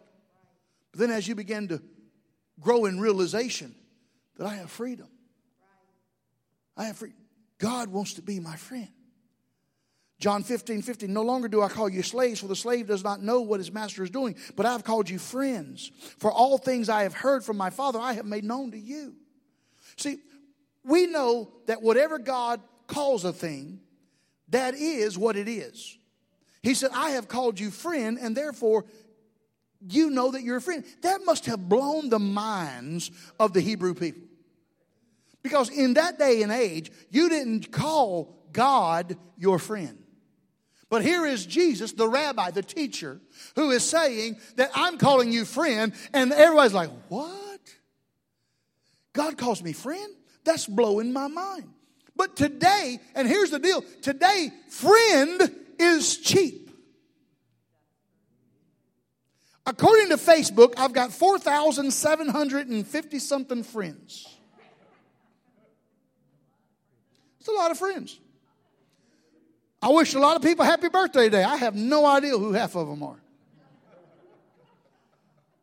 But 0.91 0.99
then 0.99 1.11
as 1.11 1.29
you 1.29 1.35
begin 1.35 1.69
to 1.69 1.81
grow 2.59 2.85
in 2.85 2.99
realization 2.99 3.73
that 4.37 4.47
I 4.47 4.55
have 4.55 4.69
freedom, 4.69 5.07
I 6.81 6.85
have 6.85 6.97
free. 6.97 7.13
God 7.59 7.89
wants 7.89 8.15
to 8.15 8.23
be 8.23 8.39
my 8.39 8.55
friend. 8.55 8.89
John 10.19 10.41
15, 10.43 10.81
15, 10.81 11.13
no 11.13 11.21
longer 11.21 11.47
do 11.47 11.61
I 11.61 11.67
call 11.67 11.89
you 11.89 12.01
slaves, 12.01 12.39
for 12.39 12.47
the 12.47 12.55
slave 12.55 12.87
does 12.87 13.03
not 13.03 13.21
know 13.21 13.41
what 13.41 13.59
his 13.59 13.71
master 13.71 14.03
is 14.03 14.09
doing, 14.09 14.35
but 14.55 14.65
I 14.65 14.71
have 14.71 14.83
called 14.83 15.09
you 15.09 15.19
friends. 15.19 15.91
For 16.17 16.31
all 16.31 16.57
things 16.57 16.89
I 16.89 17.03
have 17.03 17.13
heard 17.13 17.43
from 17.43 17.57
my 17.57 17.69
Father, 17.69 17.99
I 17.99 18.13
have 18.13 18.25
made 18.25 18.43
known 18.43 18.71
to 18.71 18.79
you. 18.79 19.15
See, 19.95 20.19
we 20.83 21.05
know 21.05 21.51
that 21.67 21.83
whatever 21.83 22.17
God 22.17 22.61
calls 22.87 23.25
a 23.25 23.33
thing, 23.33 23.79
that 24.49 24.73
is 24.73 25.17
what 25.17 25.35
it 25.35 25.47
is. 25.47 25.97
He 26.63 26.73
said, 26.73 26.89
I 26.93 27.11
have 27.11 27.27
called 27.27 27.59
you 27.59 27.69
friend, 27.69 28.17
and 28.19 28.35
therefore 28.35 28.85
you 29.87 30.09
know 30.09 30.31
that 30.31 30.41
you're 30.41 30.57
a 30.57 30.61
friend. 30.61 30.83
That 31.01 31.25
must 31.25 31.45
have 31.45 31.69
blown 31.69 32.09
the 32.09 32.19
minds 32.19 33.11
of 33.39 33.53
the 33.53 33.61
Hebrew 33.61 33.93
people. 33.93 34.30
Because 35.43 35.69
in 35.69 35.95
that 35.95 36.19
day 36.19 36.43
and 36.43 36.51
age, 36.51 36.91
you 37.09 37.29
didn't 37.29 37.71
call 37.71 38.37
God 38.51 39.17
your 39.37 39.59
friend. 39.59 39.97
But 40.89 41.03
here 41.03 41.25
is 41.25 41.45
Jesus, 41.45 41.93
the 41.93 42.07
rabbi, 42.07 42.51
the 42.51 42.61
teacher, 42.61 43.19
who 43.55 43.71
is 43.71 43.83
saying 43.83 44.37
that 44.57 44.71
I'm 44.75 44.97
calling 44.97 45.31
you 45.31 45.45
friend, 45.45 45.93
and 46.13 46.33
everybody's 46.33 46.73
like, 46.73 46.89
What? 47.07 47.59
God 49.13 49.37
calls 49.37 49.63
me 49.63 49.71
friend? 49.73 50.13
That's 50.43 50.67
blowing 50.67 51.13
my 51.13 51.27
mind. 51.27 51.69
But 52.15 52.35
today, 52.35 52.99
and 53.15 53.27
here's 53.27 53.51
the 53.51 53.59
deal 53.59 53.83
today, 54.01 54.49
friend 54.69 55.55
is 55.79 56.17
cheap. 56.17 56.69
According 59.65 60.09
to 60.09 60.17
Facebook, 60.17 60.73
I've 60.77 60.93
got 60.93 61.13
4,750 61.13 63.19
something 63.19 63.63
friends. 63.63 64.27
It's 67.41 67.47
a 67.47 67.53
lot 67.53 67.71
of 67.71 67.79
friends. 67.79 68.19
I 69.81 69.89
wish 69.89 70.13
a 70.13 70.19
lot 70.19 70.35
of 70.35 70.43
people 70.43 70.63
happy 70.63 70.89
birthday 70.89 71.23
today. 71.23 71.43
I 71.43 71.55
have 71.55 71.73
no 71.73 72.05
idea 72.05 72.37
who 72.37 72.53
half 72.53 72.75
of 72.75 72.87
them 72.87 73.01
are. 73.01 73.19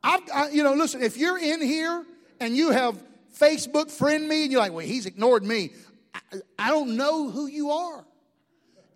I've, 0.02 0.20
I, 0.34 0.48
you 0.48 0.64
know, 0.64 0.74
listen, 0.74 1.04
if 1.04 1.16
you're 1.16 1.38
in 1.38 1.62
here 1.62 2.04
and 2.40 2.56
you 2.56 2.72
have 2.72 3.00
Facebook 3.38 3.92
friend 3.92 4.28
me 4.28 4.42
and 4.42 4.50
you're 4.50 4.60
like, 4.60 4.72
well, 4.72 4.84
he's 4.84 5.06
ignored 5.06 5.44
me, 5.44 5.70
I, 6.12 6.18
I 6.58 6.68
don't 6.70 6.96
know 6.96 7.30
who 7.30 7.46
you 7.46 7.70
are. 7.70 8.04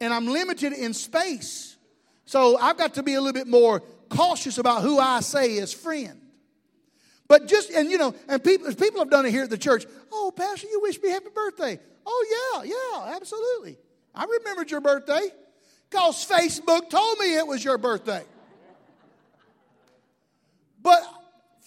And 0.00 0.12
I'm 0.12 0.26
limited 0.26 0.72
in 0.72 0.92
space. 0.92 1.76
So 2.24 2.58
I've 2.58 2.78
got 2.78 2.94
to 2.94 3.04
be 3.04 3.14
a 3.14 3.20
little 3.20 3.32
bit 3.32 3.46
more 3.46 3.80
cautious 4.08 4.58
about 4.58 4.82
who 4.82 4.98
I 4.98 5.20
say 5.20 5.52
is 5.52 5.72
friend. 5.72 6.20
But 7.28 7.46
just, 7.46 7.70
and 7.70 7.92
you 7.92 7.98
know, 7.98 8.12
and 8.28 8.42
people, 8.42 8.74
people 8.74 8.98
have 8.98 9.10
done 9.10 9.24
it 9.24 9.30
here 9.30 9.44
at 9.44 9.50
the 9.50 9.56
church. 9.56 9.86
Oh, 10.10 10.32
Pastor, 10.34 10.66
you 10.66 10.80
wish 10.82 11.00
me 11.00 11.10
happy 11.10 11.28
birthday. 11.32 11.78
Oh, 12.04 12.62
yeah, 12.64 12.74
yeah, 13.04 13.16
absolutely. 13.16 13.78
I 14.14 14.24
remembered 14.24 14.70
your 14.70 14.80
birthday 14.80 15.28
because 15.88 16.26
Facebook 16.26 16.90
told 16.90 17.18
me 17.18 17.36
it 17.36 17.46
was 17.46 17.64
your 17.64 17.78
birthday. 17.78 18.24
But 20.82 21.02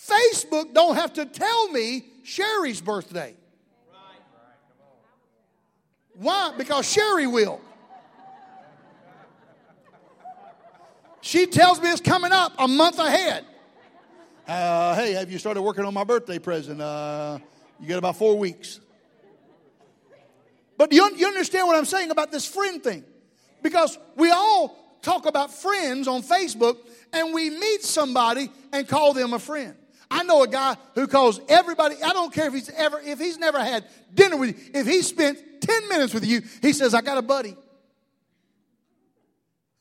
Facebook 0.07 0.73
don't 0.73 0.95
have 0.95 1.13
to 1.13 1.25
tell 1.25 1.69
me 1.69 2.05
Sherry's 2.23 2.81
birthday. 2.81 3.35
Why? 6.15 6.53
Because 6.57 6.89
Sherry 6.89 7.27
will. 7.27 7.61
She 11.21 11.47
tells 11.47 11.81
me 11.81 11.89
it's 11.89 12.01
coming 12.01 12.31
up 12.31 12.53
a 12.59 12.67
month 12.67 12.99
ahead. 12.99 13.45
Uh, 14.47 14.95
hey, 14.95 15.13
have 15.13 15.31
you 15.31 15.39
started 15.39 15.61
working 15.63 15.83
on 15.83 15.93
my 15.93 16.03
birthday 16.03 16.37
present? 16.37 16.79
Uh, 16.79 17.39
you 17.79 17.87
got 17.87 17.97
about 17.97 18.15
four 18.15 18.37
weeks. 18.37 18.79
But 20.77 20.91
you, 20.91 21.09
you 21.15 21.27
understand 21.27 21.67
what 21.67 21.75
I'm 21.75 21.85
saying 21.85 22.11
about 22.11 22.31
this 22.31 22.45
friend 22.45 22.83
thing? 22.83 23.03
Because 23.61 23.97
we 24.15 24.29
all 24.31 24.77
talk 25.01 25.25
about 25.25 25.53
friends 25.53 26.07
on 26.07 26.21
Facebook 26.21 26.77
and 27.13 27.33
we 27.33 27.49
meet 27.49 27.83
somebody 27.83 28.49
and 28.73 28.87
call 28.87 29.13
them 29.13 29.33
a 29.33 29.39
friend. 29.39 29.75
I 30.09 30.23
know 30.23 30.43
a 30.43 30.47
guy 30.47 30.75
who 30.93 31.07
calls 31.07 31.39
everybody, 31.49 31.95
I 32.03 32.13
don't 32.13 32.33
care 32.33 32.47
if 32.47 32.53
he's 32.53 32.69
ever, 32.69 32.99
if 32.99 33.19
he's 33.19 33.37
never 33.37 33.59
had 33.59 33.85
dinner 34.13 34.37
with 34.37 34.49
you, 34.49 34.79
if 34.79 34.85
he 34.85 35.01
spent 35.01 35.39
10 35.61 35.89
minutes 35.89 36.13
with 36.13 36.25
you, 36.25 36.41
he 36.61 36.73
says, 36.73 36.93
I 36.93 37.01
got 37.01 37.17
a 37.17 37.21
buddy. 37.21 37.55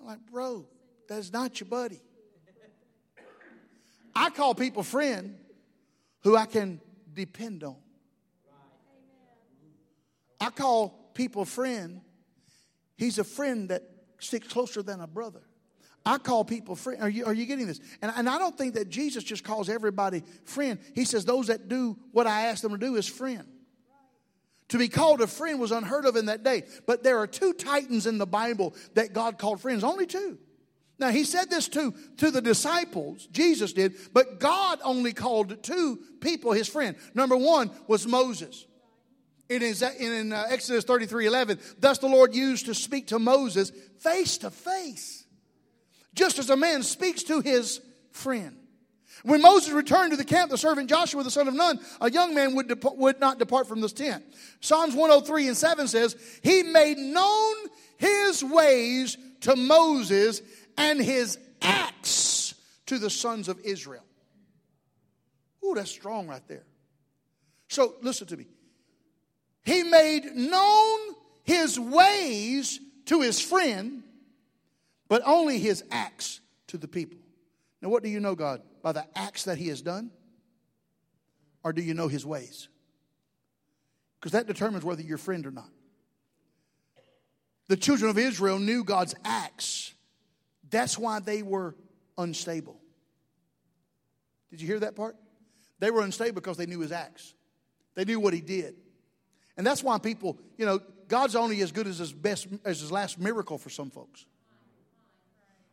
I'm 0.00 0.07
like, 0.07 0.26
bro, 0.30 0.66
that's 1.09 1.33
not 1.33 1.61
your 1.61 1.68
buddy. 1.68 2.00
I 4.14 4.30
call 4.30 4.54
people 4.54 4.83
friend 4.83 5.37
who 6.22 6.37
I 6.37 6.46
can 6.46 6.80
depend 7.12 7.64
on. 7.64 7.76
I 10.40 10.50
call 10.50 11.10
people 11.14 11.44
friend. 11.44 12.00
He's 12.96 13.18
a 13.18 13.24
friend 13.24 13.68
that 13.70 13.82
sticks 14.18 14.48
closer 14.48 14.82
than 14.82 15.00
a 15.00 15.06
brother. 15.06 15.42
I 16.06 16.18
call 16.18 16.44
people 16.44 16.76
friend. 16.76 17.02
Are 17.02 17.08
you, 17.08 17.24
are 17.24 17.32
you 17.32 17.46
getting 17.46 17.66
this? 17.66 17.80
And, 18.02 18.12
and 18.14 18.28
I 18.28 18.38
don't 18.38 18.56
think 18.56 18.74
that 18.74 18.90
Jesus 18.90 19.24
just 19.24 19.42
calls 19.42 19.70
everybody 19.70 20.22
friend. 20.44 20.78
He 20.94 21.04
says, 21.04 21.24
Those 21.24 21.46
that 21.46 21.68
do 21.68 21.96
what 22.12 22.26
I 22.26 22.46
ask 22.46 22.62
them 22.62 22.72
to 22.72 22.78
do 22.78 22.96
is 22.96 23.06
friend. 23.06 23.46
To 24.68 24.78
be 24.78 24.88
called 24.88 25.20
a 25.20 25.26
friend 25.26 25.60
was 25.60 25.72
unheard 25.72 26.04
of 26.04 26.16
in 26.16 26.26
that 26.26 26.42
day. 26.42 26.64
But 26.86 27.02
there 27.02 27.18
are 27.18 27.26
two 27.26 27.52
titans 27.52 28.06
in 28.06 28.18
the 28.18 28.26
Bible 28.26 28.74
that 28.94 29.12
God 29.12 29.38
called 29.38 29.60
friends, 29.60 29.84
only 29.84 30.06
two. 30.06 30.38
Now, 30.98 31.10
he 31.10 31.24
said 31.24 31.50
this 31.50 31.68
to, 31.68 31.92
to 32.18 32.30
the 32.30 32.40
disciples, 32.40 33.26
Jesus 33.26 33.72
did, 33.72 33.94
but 34.12 34.38
God 34.38 34.78
only 34.84 35.12
called 35.12 35.62
two 35.62 35.98
people 36.20 36.52
his 36.52 36.68
friend. 36.68 36.96
Number 37.14 37.36
one 37.36 37.70
was 37.88 38.06
Moses. 38.06 38.64
In 39.48 40.33
uh, 40.33 40.46
Exodus 40.48 40.85
33 40.85 41.26
11. 41.26 41.59
Thus 41.78 41.98
the 41.98 42.07
Lord 42.07 42.35
used 42.35 42.66
to 42.66 42.74
speak 42.74 43.09
to 43.09 43.18
Moses 43.18 43.72
face 44.00 44.38
to 44.38 44.50
face, 44.50 45.24
just 46.14 46.38
as 46.38 46.50
a 46.50 46.57
man 46.57 46.83
speaks 46.83 47.24
to 47.24 47.40
his 47.40 47.80
friend. 48.11 48.57
When 49.22 49.40
Moses 49.40 49.72
returned 49.72 50.11
to 50.11 50.16
the 50.16 50.24
camp, 50.24 50.50
the 50.50 50.59
servant 50.59 50.90
Joshua, 50.90 51.22
the 51.22 51.30
son 51.30 51.48
of 51.48 51.54
Nun, 51.54 51.80
a 52.00 52.11
young 52.11 52.35
man 52.35 52.54
would, 52.57 52.68
dep- 52.68 52.96
would 52.96 53.20
not 53.20 53.38
depart 53.38 53.68
from 53.68 53.80
this 53.80 53.92
tent. 53.92 54.24
Psalms 54.61 54.94
103 54.94 55.48
and 55.48 55.57
7 55.57 55.88
says, 55.88 56.16
He 56.42 56.62
made 56.62 56.98
known 56.98 57.54
his 57.96 58.44
ways 58.44 59.16
to 59.42 59.57
Moses 59.57 60.42
and 60.76 61.00
his 61.00 61.38
acts 61.62 62.54
to 62.87 62.98
the 62.98 63.09
sons 63.09 63.48
of 63.48 63.59
Israel. 63.64 64.04
Ooh, 65.64 65.74
that's 65.74 65.90
strong 65.90 66.26
right 66.26 66.46
there. 66.48 66.64
So 67.68 67.94
listen 68.02 68.26
to 68.28 68.37
me. 68.37 68.46
He 69.64 69.83
made 69.83 70.35
known 70.35 70.98
his 71.42 71.79
ways 71.79 72.81
to 73.07 73.20
his 73.20 73.40
friend, 73.40 74.03
but 75.09 75.22
only 75.24 75.59
his 75.59 75.85
acts 75.90 76.40
to 76.68 76.79
the 76.79 76.88
people. 76.88 77.18
Now, 77.81 77.88
what 77.88 78.03
do 78.03 78.09
you 78.09 78.20
know, 78.20 78.35
God? 78.35 78.62
By 78.83 78.92
the 78.92 79.07
acts 79.14 79.44
that 79.44 79.59
he 79.59 79.68
has 79.68 79.83
done? 79.83 80.11
Or 81.62 81.72
do 81.72 81.83
you 81.83 81.94
know 81.94 82.09
his 82.09 82.27
ways? 82.27 82.68
Because 84.20 84.33
that 84.33 84.46
determines 84.46 84.85
whether 84.85 85.03
you're 85.03 85.18
friend 85.18 85.46
or 85.46 85.50
not. 85.50 85.70
The 87.68 87.77
children 87.77 88.11
of 88.11 88.18
Israel 88.18 88.59
knew 88.59 88.85
God's 88.85 89.14
acts. 89.24 89.94
That's 90.70 90.98
why 90.98 91.20
they 91.20 91.42
were 91.42 91.74
unstable. 92.18 92.79
Did 94.50 94.61
you 94.61 94.66
hear 94.66 94.81
that 94.81 94.94
part? 94.94 95.16
They 95.79 95.90
were 95.90 96.03
unstable 96.03 96.35
because 96.35 96.57
they 96.57 96.66
knew 96.66 96.81
his 96.81 96.92
acts. 96.92 97.35
They 97.94 98.05
knew 98.05 98.20
what 98.20 98.35
he 98.35 98.40
did. 98.40 98.77
And 99.56 99.66
that's 99.66 99.82
why 99.82 99.98
people, 99.98 100.38
you 100.58 100.66
know, 100.66 100.80
God's 101.08 101.36
only 101.36 101.60
as 101.60 101.72
good 101.72 101.86
as 101.86 101.98
his 101.98 102.12
best 102.12 102.48
as 102.64 102.80
his 102.80 102.90
last 102.90 103.18
miracle 103.18 103.58
for 103.58 103.70
some 103.70 103.90
folks. 103.90 104.26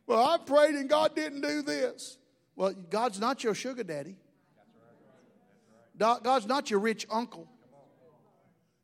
Well, 0.06 0.24
I 0.24 0.38
prayed 0.38 0.74
and 0.74 0.88
God 0.88 1.14
didn't 1.14 1.40
do 1.40 1.62
this. 1.62 2.18
Well, 2.54 2.74
God's 2.90 3.18
not 3.18 3.42
your 3.42 3.54
sugar 3.54 3.82
daddy. 3.82 4.16
God's 5.98 6.46
not 6.46 6.70
your 6.70 6.80
rich 6.80 7.06
uncle. 7.10 7.46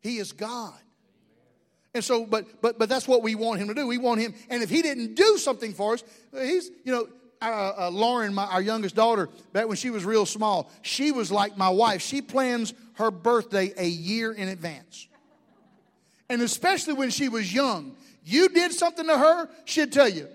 He 0.01 0.19
is 0.19 0.33
God. 0.33 0.79
And 1.95 2.05
so, 2.05 2.27
but 2.27 2.61
but 2.61 2.79
but 2.79 2.89
that's 2.89 3.09
what 3.09 3.23
we 3.23 3.35
want 3.35 3.61
him 3.61 3.69
to 3.69 3.75
do. 3.75 3.87
We 3.87 3.99
want 3.99 4.21
him, 4.21 4.35
and 4.51 4.63
if 4.63 4.71
he 4.71 4.83
didn't 4.83 5.15
do 5.15 5.39
something 5.39 5.73
for 5.73 5.95
us, 5.95 6.05
he's 6.33 6.71
you 6.85 6.93
know 6.93 7.09
uh, 7.41 7.73
uh, 7.79 7.91
Lauren, 7.91 8.35
my, 8.35 8.45
our 8.45 8.63
youngest 8.63 8.95
daughter, 8.95 9.29
back 9.53 9.69
when 9.69 9.77
she 9.77 9.91
was 9.91 10.05
real 10.05 10.27
small, 10.27 10.71
she 10.83 11.13
was 11.13 11.31
like 11.31 11.57
my 11.57 11.69
wife. 11.69 12.03
She 12.03 12.23
plans 12.23 12.75
her 12.95 13.11
birthday 13.11 13.73
a 13.77 13.87
year 13.87 14.33
in 14.33 14.49
advance. 14.49 15.09
And 16.29 16.43
especially 16.43 16.95
when 16.95 17.11
she 17.11 17.29
was 17.29 17.53
young, 17.53 17.97
you 18.25 18.49
did 18.49 18.73
something 18.73 19.07
to 19.07 19.17
her, 19.17 19.49
she'd 19.65 19.93
tell 19.93 20.09
you, 20.09 20.29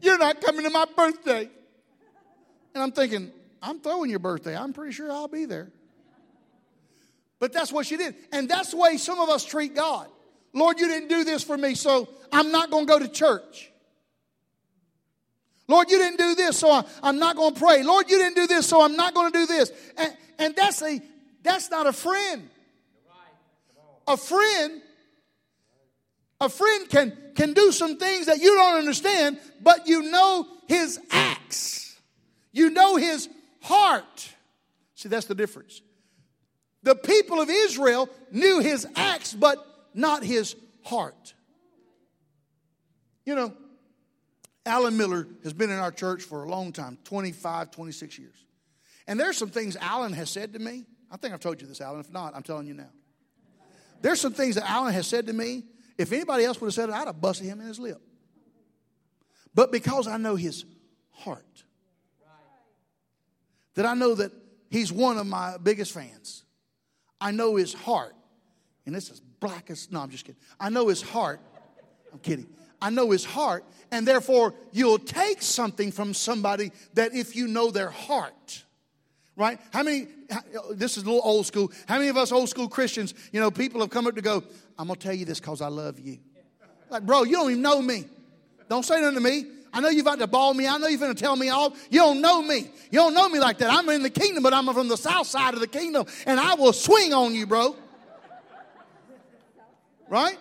You're 0.00 0.18
not 0.18 0.40
coming 0.40 0.64
to 0.64 0.70
my 0.70 0.86
birthday. 0.96 1.48
And 2.74 2.82
I'm 2.82 2.92
thinking, 2.92 3.30
I'm 3.62 3.80
throwing 3.80 4.10
your 4.10 4.18
birthday. 4.18 4.56
I'm 4.56 4.72
pretty 4.72 4.92
sure 4.92 5.10
I'll 5.10 5.28
be 5.28 5.44
there. 5.44 5.70
But 7.38 7.52
that's 7.52 7.72
what 7.72 7.86
she 7.86 7.96
did. 7.96 8.14
And 8.32 8.48
that's 8.48 8.70
the 8.70 8.76
way 8.76 8.96
some 8.96 9.18
of 9.18 9.28
us 9.28 9.44
treat 9.44 9.74
God. 9.74 10.08
Lord, 10.52 10.80
you 10.80 10.88
didn't 10.88 11.08
do 11.08 11.24
this 11.24 11.42
for 11.42 11.56
me, 11.56 11.74
so 11.74 12.08
I'm 12.32 12.50
not 12.50 12.70
going 12.70 12.86
to 12.86 12.92
go 12.92 12.98
to 12.98 13.08
church. 13.08 13.70
Lord, 15.68 15.90
you 15.90 15.98
didn't 15.98 16.18
do 16.18 16.34
this, 16.34 16.58
so 16.58 16.84
I'm 17.02 17.18
not 17.18 17.36
going 17.36 17.54
to 17.54 17.60
pray. 17.60 17.82
Lord, 17.82 18.08
you 18.08 18.18
didn't 18.18 18.36
do 18.36 18.46
this, 18.46 18.68
so 18.68 18.82
I'm 18.82 18.96
not 18.96 19.14
going 19.14 19.32
to 19.32 19.38
do 19.38 19.46
this. 19.46 19.72
And, 19.96 20.16
and 20.38 20.56
that's 20.56 20.82
a 20.82 21.00
that's 21.42 21.70
not 21.70 21.86
a 21.86 21.92
friend. 21.92 22.50
A 24.08 24.16
friend, 24.16 24.82
a 26.40 26.48
friend 26.48 26.88
can, 26.88 27.16
can 27.34 27.52
do 27.54 27.72
some 27.72 27.98
things 27.98 28.26
that 28.26 28.38
you 28.38 28.54
don't 28.56 28.78
understand, 28.78 29.38
but 29.60 29.88
you 29.88 30.02
know 30.02 30.46
his 30.68 31.00
acts. 31.10 31.96
You 32.52 32.70
know 32.70 32.96
his 32.96 33.28
heart. 33.62 34.32
See, 34.94 35.08
that's 35.08 35.26
the 35.26 35.34
difference. 35.34 35.82
The 36.82 36.94
people 36.94 37.40
of 37.40 37.50
Israel 37.50 38.08
knew 38.30 38.60
his 38.60 38.86
acts, 38.94 39.34
but 39.34 39.64
not 39.92 40.22
his 40.22 40.54
heart. 40.84 41.34
You 43.24 43.34
know, 43.34 43.54
Alan 44.66 44.96
Miller 44.96 45.26
has 45.44 45.52
been 45.52 45.70
in 45.70 45.78
our 45.78 45.92
church 45.92 46.22
for 46.22 46.44
a 46.44 46.48
long 46.48 46.72
time 46.72 46.98
25, 47.04 47.70
26 47.70 48.18
years. 48.18 48.44
And 49.06 49.18
there's 49.18 49.36
some 49.36 49.50
things 49.50 49.76
Alan 49.76 50.12
has 50.12 50.30
said 50.30 50.52
to 50.54 50.58
me 50.58 50.84
I 51.10 51.16
think 51.16 51.34
I've 51.34 51.40
told 51.40 51.60
you 51.60 51.66
this, 51.66 51.80
Alan. 51.80 52.00
If 52.00 52.12
not, 52.12 52.34
I'm 52.34 52.42
telling 52.42 52.66
you 52.66 52.74
now. 52.74 52.90
There's 54.02 54.20
some 54.20 54.32
things 54.32 54.56
that 54.56 54.68
Alan 54.68 54.92
has 54.92 55.06
said 55.06 55.26
to 55.28 55.32
me. 55.32 55.64
If 55.96 56.12
anybody 56.12 56.44
else 56.44 56.60
would 56.60 56.68
have 56.68 56.74
said 56.74 56.88
it, 56.88 56.92
I'd 56.92 57.06
have 57.06 57.20
busted 57.20 57.46
him 57.46 57.60
in 57.60 57.66
his 57.66 57.78
lip. 57.78 58.00
But 59.54 59.72
because 59.72 60.06
I 60.06 60.18
know 60.18 60.36
his 60.36 60.64
heart, 61.12 61.44
that 63.74 63.86
I 63.86 63.94
know 63.94 64.14
that 64.14 64.32
he's 64.70 64.92
one 64.92 65.16
of 65.16 65.26
my 65.26 65.56
biggest 65.62 65.92
fans. 65.92 66.44
I 67.20 67.30
know 67.30 67.56
his 67.56 67.72
heart. 67.72 68.14
And 68.84 68.94
this 68.94 69.10
is 69.10 69.20
black 69.20 69.70
as, 69.70 69.90
no, 69.90 70.00
I'm 70.00 70.10
just 70.10 70.24
kidding. 70.24 70.40
I 70.60 70.68
know 70.68 70.88
his 70.88 71.02
heart. 71.02 71.40
I'm 72.12 72.18
kidding. 72.18 72.46
I 72.80 72.90
know 72.90 73.10
his 73.10 73.24
heart. 73.24 73.64
And 73.90 74.06
therefore, 74.06 74.54
you'll 74.72 74.98
take 74.98 75.42
something 75.42 75.92
from 75.92 76.12
somebody 76.12 76.72
that 76.94 77.14
if 77.14 77.36
you 77.36 77.46
know 77.46 77.70
their 77.70 77.90
heart, 77.90 78.64
Right? 79.36 79.60
How 79.70 79.82
many, 79.82 80.08
this 80.72 80.96
is 80.96 81.02
a 81.02 81.06
little 81.06 81.20
old 81.22 81.46
school. 81.46 81.70
How 81.86 81.96
many 81.98 82.08
of 82.08 82.16
us 82.16 82.32
old 82.32 82.48
school 82.48 82.68
Christians, 82.68 83.12
you 83.32 83.38
know, 83.38 83.50
people 83.50 83.82
have 83.82 83.90
come 83.90 84.06
up 84.06 84.14
to 84.14 84.22
go, 84.22 84.42
I'm 84.78 84.88
to 84.88 84.96
tell 84.96 85.12
you 85.12 85.26
this 85.26 85.38
because 85.38 85.60
I 85.60 85.68
love 85.68 86.00
you. 86.00 86.18
Like, 86.88 87.04
bro, 87.04 87.24
you 87.24 87.32
don't 87.32 87.50
even 87.50 87.62
know 87.62 87.82
me. 87.82 88.06
Don't 88.70 88.84
say 88.84 88.98
nothing 89.00 89.16
to 89.16 89.20
me. 89.20 89.44
I 89.74 89.80
know 89.80 89.90
you've 89.90 90.06
got 90.06 90.18
to 90.20 90.26
ball 90.26 90.54
me. 90.54 90.66
I 90.66 90.78
know 90.78 90.86
you're 90.86 90.98
going 90.98 91.14
to 91.14 91.20
tell 91.20 91.36
me 91.36 91.50
all. 91.50 91.74
You 91.90 92.00
don't 92.00 92.22
know 92.22 92.40
me. 92.40 92.70
You 92.90 92.98
don't 92.98 93.12
know 93.12 93.28
me 93.28 93.38
like 93.38 93.58
that. 93.58 93.70
I'm 93.70 93.86
in 93.90 94.02
the 94.02 94.10
kingdom, 94.10 94.42
but 94.42 94.54
I'm 94.54 94.72
from 94.72 94.88
the 94.88 94.96
south 94.96 95.26
side 95.26 95.52
of 95.52 95.60
the 95.60 95.66
kingdom, 95.66 96.06
and 96.24 96.40
I 96.40 96.54
will 96.54 96.72
swing 96.72 97.12
on 97.12 97.34
you, 97.34 97.46
bro. 97.46 97.76
Right? 100.08 100.38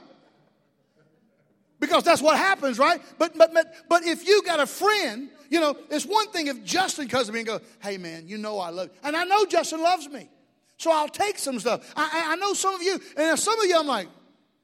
Because 1.80 2.04
that's 2.04 2.22
what 2.22 2.38
happens, 2.38 2.80
right? 2.80 3.02
But 3.18 3.38
but 3.38 3.54
but 3.54 3.74
but 3.90 4.04
if 4.06 4.28
you 4.28 4.42
got 4.44 4.60
a 4.60 4.66
friend, 4.66 5.30
you 5.50 5.60
know, 5.60 5.76
it's 5.90 6.06
one 6.06 6.28
thing 6.30 6.48
if 6.48 6.64
Justin 6.64 7.08
comes 7.08 7.28
to 7.28 7.34
me 7.34 7.40
and 7.40 7.48
goes, 7.48 7.62
"Hey, 7.82 7.98
man, 7.98 8.28
you 8.28 8.38
know 8.38 8.60
I 8.60 8.70
love 8.70 8.88
you," 8.88 9.00
and 9.04 9.16
I 9.16 9.26
know 9.26 9.46
Justin 9.46 9.82
loves 9.82 10.08
me, 10.10 10.30
so 10.78 10.92
I'll 10.92 11.10
take 11.10 11.38
some 11.38 11.60
stuff. 11.60 11.94
I, 11.96 12.28
I 12.28 12.36
know 12.38 12.54
some 12.54 12.76
of 12.76 12.82
you, 12.82 13.00
and 13.18 13.38
some 13.38 13.60
of 13.60 13.66
you, 13.66 13.78
I'm 13.78 13.88
like, 13.88 14.08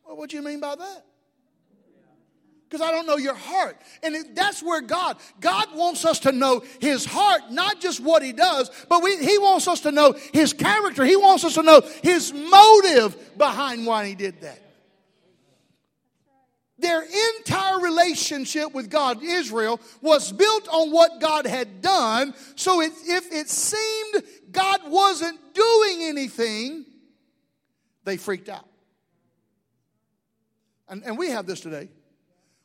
well, 0.06 0.15
"What 0.15 0.30
do 0.30 0.38
you 0.38 0.41
mean 0.41 0.60
by 0.60 0.76
that?" 0.76 1.06
because 2.71 2.88
I 2.88 2.91
don't 2.91 3.06
know 3.06 3.17
your 3.17 3.36
heart. 3.36 3.78
And 4.02 4.34
that's 4.34 4.63
where 4.63 4.80
God, 4.80 5.17
God 5.41 5.76
wants 5.76 6.06
us 6.06 6.19
to 6.19 6.32
know 6.32 6.63
His 6.80 7.04
heart, 7.04 7.52
not 7.52 7.82
just 7.82 8.00
what 8.00 8.24
He 8.24 8.32
does, 8.32 8.71
but 8.88 9.04
we, 9.04 9.17
He 9.17 9.38
wants 9.38 9.67
us 9.67 9.82
to 9.82 9.91
know 9.91 10.15
His 10.34 10.54
character. 10.54 11.04
He 11.04 11.17
wants 11.17 11.43
us 11.43 11.56
to 11.56 11.63
know 11.63 11.82
His 12.02 12.34
motive 12.34 13.38
behind 13.38 13.86
why 13.86 14.08
He 14.08 14.15
did 14.15 14.39
that. 14.41 14.71
Their 16.82 17.04
entire 17.38 17.80
relationship 17.80 18.74
with 18.74 18.89
God, 18.89 19.22
Israel, 19.22 19.80
was 20.02 20.32
built 20.32 20.67
on 20.67 20.91
what 20.91 21.22
God 21.22 21.46
had 21.46 21.82
done. 21.82 22.34
So 22.56 22.82
it, 22.82 22.91
if 23.06 23.32
it 23.32 23.50
seemed 23.50 24.24
God 24.52 24.82
wasn't 24.88 25.39
doing 25.54 26.00
anything, 26.02 26.86
they 28.04 28.17
freaked 28.17 28.50
out. 28.50 28.65
And, 30.89 31.04
and 31.06 31.17
we 31.17 31.30
have 31.30 31.46
this 31.46 31.62
today. 31.62 31.88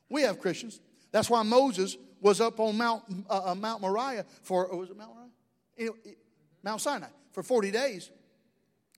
We 0.09 0.23
have 0.23 0.41
Christians. 0.41 0.81
That's 1.13 1.29
why 1.29 1.43
Moses 1.43 1.97
was 2.23 2.41
up 2.41 2.59
on 2.59 2.79
Mount, 2.79 3.03
uh, 3.29 3.51
uh 3.51 3.55
Mount 3.55 3.83
Moriah 3.83 4.25
for, 4.43 4.67
was 4.75 4.89
it 4.89 4.97
Mount 4.97 5.13
Moriah? 5.15 5.93
Mount 6.63 6.81
Sinai 6.81 7.09
for 7.33 7.43
40 7.43 7.71
days. 7.71 8.11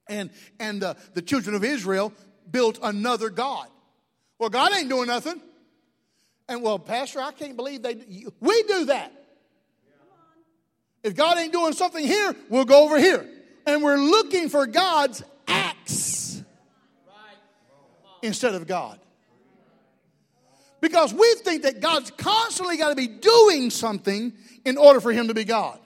And, 0.09 0.31
and 0.61 0.85
uh, 0.85 0.95
the 1.15 1.23
children 1.23 1.57
of 1.57 1.65
Israel 1.65 2.13
built 2.51 2.79
another 2.83 3.31
God. 3.31 3.69
Well, 4.39 4.51
God 4.51 4.73
ain't 4.73 4.89
doing 4.89 5.09
nothing. 5.09 5.41
And 6.49 6.63
well, 6.63 6.79
Pastor, 6.79 7.21
I 7.21 7.33
can't 7.33 7.57
believe 7.57 7.83
they, 7.83 7.97
we 8.41 8.63
do 8.63 8.87
that. 8.87 9.13
If 11.03 11.15
God 11.15 11.39
ain't 11.39 11.53
doing 11.53 11.73
something 11.75 12.05
here, 12.05 12.35
we'll 12.49 12.65
go 12.65 12.85
over 12.85 12.99
here. 12.99 13.29
And 13.67 13.83
we're 13.83 13.99
looking 13.99 14.49
for 14.49 14.67
God's 14.67 15.23
acts 15.47 16.43
instead 18.23 18.55
of 18.55 18.67
God. 18.67 18.99
Because 20.81 21.13
we 21.13 21.35
think 21.43 21.63
that 21.65 21.81
God's 21.81 22.11
constantly 22.13 22.77
got 22.77 22.91
to 22.91 22.95
be 22.95 23.09
doing 23.09 23.71
something 23.71 24.33
in 24.65 24.77
order 24.77 25.01
for 25.01 25.13
him 25.13 25.29
to 25.29 25.35
be 25.35 25.45
God. 25.45 25.79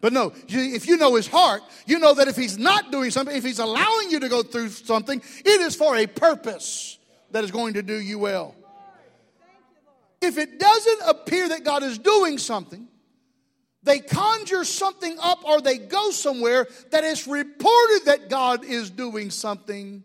But 0.00 0.12
no, 0.12 0.32
if 0.48 0.88
you 0.88 0.96
know 0.96 1.14
his 1.14 1.28
heart, 1.28 1.62
you 1.86 2.00
know 2.00 2.12
that 2.14 2.26
if 2.26 2.36
he's 2.36 2.58
not 2.58 2.90
doing 2.90 3.12
something, 3.12 3.36
if 3.36 3.44
he's 3.44 3.60
allowing 3.60 4.10
you 4.10 4.18
to 4.20 4.28
go 4.28 4.42
through 4.42 4.70
something, 4.70 5.22
it 5.44 5.60
is 5.60 5.76
for 5.76 5.96
a 5.96 6.06
purpose 6.06 6.98
that 7.32 7.44
is 7.44 7.50
going 7.50 7.74
to 7.74 7.82
do 7.82 8.00
you 8.00 8.18
well. 8.18 8.54
If 10.20 10.38
it 10.38 10.58
doesn't 10.58 11.00
appear 11.06 11.48
that 11.48 11.64
God 11.64 11.82
is 11.82 11.98
doing 11.98 12.38
something, 12.38 12.86
they 13.82 13.98
conjure 13.98 14.64
something 14.64 15.16
up 15.20 15.44
or 15.44 15.60
they 15.60 15.78
go 15.78 16.10
somewhere 16.12 16.68
that 16.90 17.02
it's 17.02 17.26
reported 17.26 18.02
that 18.04 18.28
God 18.28 18.64
is 18.64 18.90
doing 18.90 19.30
something 19.30 20.04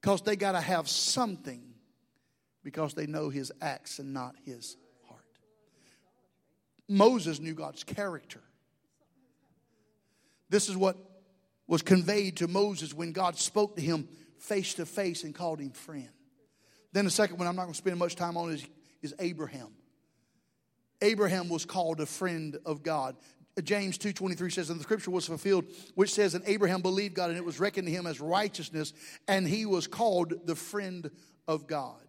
because 0.00 0.20
they 0.22 0.36
got 0.36 0.52
to 0.52 0.60
have 0.60 0.88
something 0.88 1.62
because 2.62 2.92
they 2.92 3.06
know 3.06 3.30
his 3.30 3.50
acts 3.62 3.98
and 3.98 4.12
not 4.12 4.34
his 4.44 4.76
heart. 5.08 5.20
Moses 6.88 7.40
knew 7.40 7.54
God's 7.54 7.84
character. 7.84 8.40
This 10.50 10.68
is 10.68 10.76
what 10.76 10.98
was 11.66 11.80
conveyed 11.80 12.36
to 12.36 12.48
Moses 12.48 12.92
when 12.92 13.12
God 13.12 13.38
spoke 13.38 13.76
to 13.76 13.82
him 13.82 14.06
face 14.42 14.74
to 14.74 14.86
face 14.86 15.24
and 15.24 15.34
called 15.34 15.60
him 15.60 15.70
friend. 15.70 16.08
Then 16.92 17.04
the 17.04 17.10
second 17.10 17.38
one 17.38 17.46
I'm 17.46 17.56
not 17.56 17.62
going 17.62 17.72
to 17.72 17.78
spend 17.78 17.98
much 17.98 18.16
time 18.16 18.36
on 18.36 18.50
is, 18.50 18.66
is 19.00 19.14
Abraham. 19.18 19.68
Abraham 21.00 21.48
was 21.48 21.64
called 21.64 22.00
a 22.00 22.06
friend 22.06 22.58
of 22.66 22.82
God. 22.82 23.16
James 23.62 23.98
2:23 23.98 24.50
says 24.52 24.70
and 24.70 24.80
the 24.80 24.84
scripture 24.84 25.10
was 25.10 25.26
fulfilled 25.26 25.66
which 25.94 26.14
says 26.14 26.34
and 26.34 26.42
Abraham 26.46 26.80
believed 26.80 27.14
God 27.14 27.28
and 27.28 27.36
it 27.36 27.44
was 27.44 27.60
reckoned 27.60 27.86
to 27.86 27.92
him 27.92 28.06
as 28.06 28.18
righteousness 28.18 28.94
and 29.28 29.46
he 29.46 29.66
was 29.66 29.86
called 29.86 30.46
the 30.46 30.56
friend 30.56 31.10
of 31.46 31.66
God. 31.66 32.00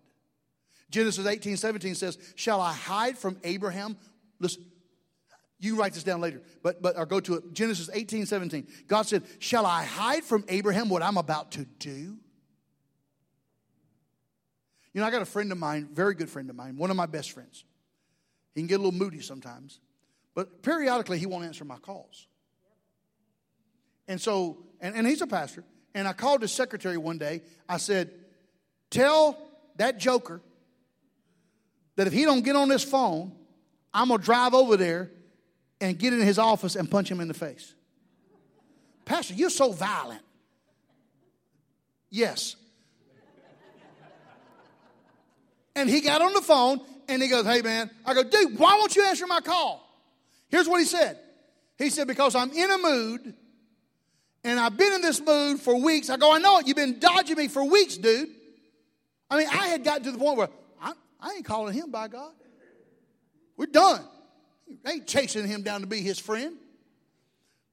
Genesis 0.90 1.26
18, 1.26 1.58
17 1.58 1.96
says, 1.96 2.18
Shall 2.36 2.62
I 2.62 2.72
hide 2.72 3.18
from 3.18 3.38
Abraham? 3.44 3.98
Listen, 4.40 4.64
you 5.60 5.76
write 5.76 5.94
this 5.94 6.04
down 6.04 6.22
later, 6.22 6.42
but, 6.62 6.82
but 6.82 6.98
or 6.98 7.06
go 7.06 7.20
to 7.20 7.36
it. 7.36 7.54
Genesis 7.54 7.90
18, 7.92 8.26
17. 8.26 8.68
God 8.88 9.04
said, 9.04 9.24
Shall 9.40 9.66
I 9.66 9.84
hide 9.84 10.24
from 10.24 10.46
Abraham 10.50 10.90
what 10.90 11.02
I'm 11.02 11.18
about 11.18 11.52
to 11.54 11.66
do? 11.80 12.18
You 14.94 15.02
know, 15.02 15.08
I 15.08 15.12
got 15.12 15.22
a 15.22 15.26
friend 15.26 15.52
of 15.52 15.58
mine, 15.58 15.90
very 15.92 16.14
good 16.14 16.30
friend 16.30 16.50
of 16.50 16.56
mine, 16.56 16.78
one 16.78 16.92
of 16.92 16.96
my 16.96 17.08
best 17.08 17.32
friends. 17.32 17.66
He 18.54 18.62
can 18.62 18.68
get 18.68 18.76
a 18.76 18.84
little 18.84 18.98
moody 18.98 19.22
sometimes, 19.22 19.80
but 20.36 20.62
periodically 20.62 21.18
he 21.18 21.26
won't 21.26 21.46
answer 21.46 21.66
my 21.66 21.78
calls. 21.78 22.28
And 24.08 24.22
so, 24.22 24.58
and, 24.80 24.96
and 24.96 25.08
he's 25.08 25.22
a 25.22 25.28
pastor. 25.28 25.64
And 25.96 26.08
I 26.08 26.14
called 26.14 26.42
his 26.42 26.52
secretary 26.52 26.98
one 26.98 27.18
day. 27.18 27.42
I 27.68 27.78
said, 27.78 28.12
Tell 28.90 29.38
that 29.78 29.98
joker 29.98 30.42
that 31.96 32.06
if 32.06 32.14
he 32.14 32.26
don't 32.26 32.44
get 32.44 32.56
on 32.56 32.70
this 32.70 32.84
phone, 32.84 33.32
I'm 33.94 34.10
going 34.10 34.20
to 34.20 34.26
drive 34.26 34.54
over 34.54 34.78
there 34.78 35.12
and 35.82 35.98
get 35.98 36.14
in 36.14 36.22
his 36.22 36.38
office 36.38 36.76
and 36.76 36.90
punch 36.90 37.10
him 37.10 37.20
in 37.20 37.28
the 37.28 37.34
face. 37.34 37.74
Pastor, 39.06 39.34
you're 39.34 39.50
so 39.50 39.72
violent. 39.72 40.22
Yes. 42.10 42.56
And 45.76 45.90
he 45.90 46.02
got 46.02 46.22
on 46.22 46.34
the 46.34 46.42
phone 46.42 46.82
and 47.08 47.22
he 47.22 47.30
goes, 47.30 47.46
Hey 47.46 47.62
man, 47.62 47.90
I 48.06 48.14
go, 48.14 48.24
dude, 48.24 48.58
why 48.58 48.76
won't 48.78 48.96
you 48.96 49.04
answer 49.06 49.28
my 49.28 49.42
call? 49.42 49.82
Here's 50.50 50.68
what 50.68 50.80
he 50.80 50.86
said. 50.86 51.18
He 51.78 51.90
said, 51.90 52.08
Because 52.08 52.36
I'm 52.36 52.52
in 52.52 52.72
a 52.72 52.78
mood 52.78 53.34
and 54.44 54.60
I've 54.60 54.78
been 54.78 54.94
in 54.94 55.02
this 55.02 55.22
mood 55.22 55.60
for 55.60 55.76
weeks. 55.80 56.10
I 56.10 56.18
go, 56.18 56.34
I 56.34 56.40
know 56.40 56.60
it. 56.60 56.68
You've 56.68 56.78
been 56.78 57.00
dodging 57.00 57.38
me 57.38 57.48
for 57.48 57.64
weeks, 57.64 57.98
dude. 57.98 58.30
I 59.30 59.38
mean, 59.38 59.48
I 59.48 59.68
had 59.68 59.84
gotten 59.84 60.04
to 60.04 60.12
the 60.12 60.18
point 60.18 60.38
where 60.38 60.50
I 61.24 61.36
ain't 61.36 61.46
calling 61.46 61.74
him 61.74 61.90
by 61.90 62.10
God. 62.10 62.32
We're 63.56 63.68
done. 63.68 64.02
I 64.86 64.92
ain't 64.92 65.08
chasing 65.08 65.48
him 65.48 65.64
down 65.64 65.82
to 65.82 65.88
be 65.88 66.02
his 66.02 66.20
friend. 66.20 66.58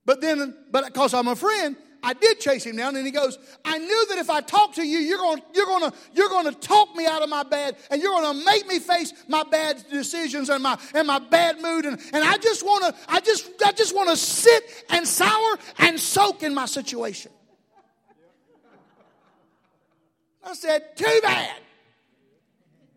But 0.05 0.21
then, 0.21 0.57
but 0.71 0.87
because 0.87 1.13
I'm 1.15 1.27
a 1.27 1.37
friend, 1.37 1.77
I 2.03 2.15
did 2.15 2.41
chase 2.41 2.65
him 2.65 2.77
down, 2.77 2.97
and 2.97 3.05
he 3.05 3.13
goes, 3.13 3.39
I 3.65 3.79
knew 3.79 4.07
that 4.09 4.19
if 4.19 4.31
I 4.31 4.41
talk 4.41 4.75
to 4.75 4.83
you, 4.83 4.99
you're 4.99 5.19
going, 5.19 5.43
you're 5.55 5.67
to, 5.81 5.93
you're 6.15 6.43
to 6.45 6.53
talk 6.53 6.95
me 6.97 7.07
out 7.07 7.23
of 7.23 7.29
my 7.29 7.43
bad, 7.43 7.77
and 7.91 8.01
you're 8.01 8.13
going 8.13 8.39
to 8.39 8.45
make 8.45 8.67
me 8.67 8.79
face 8.79 9.13
my 9.29 9.43
bad 9.45 9.85
decisions 9.91 10.49
and 10.49 10.63
my 10.63 10.79
and 10.95 11.07
my 11.07 11.19
bad 11.19 11.61
mood, 11.61 11.85
and, 11.85 12.01
and 12.13 12.25
I 12.25 12.39
just 12.39 12.65
want 12.65 12.85
to, 12.85 13.01
I 13.09 13.21
just, 13.21 13.51
I 13.65 13.73
just 13.73 13.95
want 13.95 14.11
to 14.11 14.17
sit 14.17 14.65
and 14.91 15.07
sour 15.07 15.59
and 15.79 15.99
soak 16.01 16.43
in 16.43 16.55
my 16.55 16.67
situation. 16.67 17.33
I 20.43 20.55
said, 20.55 20.97
too 20.97 21.21
bad. 21.23 21.57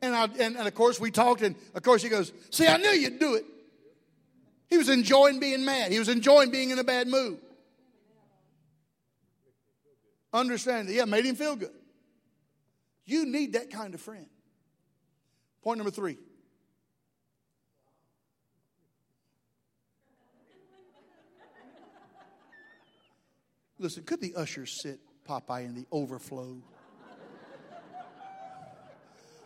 And, 0.01 0.15
I, 0.15 0.23
and, 0.25 0.57
and 0.57 0.67
of 0.67 0.75
course, 0.75 0.99
we 0.99 1.11
talked, 1.11 1.41
and 1.41 1.55
of 1.75 1.83
course, 1.83 2.03
he 2.03 2.09
goes, 2.09 2.31
See, 2.49 2.67
I 2.67 2.77
knew 2.77 2.89
you'd 2.89 3.19
do 3.19 3.35
it. 3.35 3.45
He 4.69 4.77
was 4.77 4.89
enjoying 4.89 5.39
being 5.39 5.65
mad, 5.65 5.91
he 5.91 5.99
was 5.99 6.09
enjoying 6.09 6.51
being 6.51 6.71
in 6.71 6.79
a 6.79 6.83
bad 6.83 7.07
mood. 7.07 7.39
Understand 10.33 10.89
that, 10.89 10.93
yeah, 10.93 11.05
made 11.05 11.25
him 11.25 11.35
feel 11.35 11.55
good. 11.55 11.69
You 13.05 13.25
need 13.25 13.53
that 13.53 13.69
kind 13.69 13.93
of 13.93 14.01
friend. 14.01 14.25
Point 15.61 15.77
number 15.77 15.91
three. 15.91 16.17
Listen, 23.77 24.03
could 24.03 24.21
the 24.21 24.33
ushers 24.35 24.71
sit 24.71 24.99
Popeye 25.27 25.65
in 25.65 25.75
the 25.75 25.85
overflow? 25.91 26.57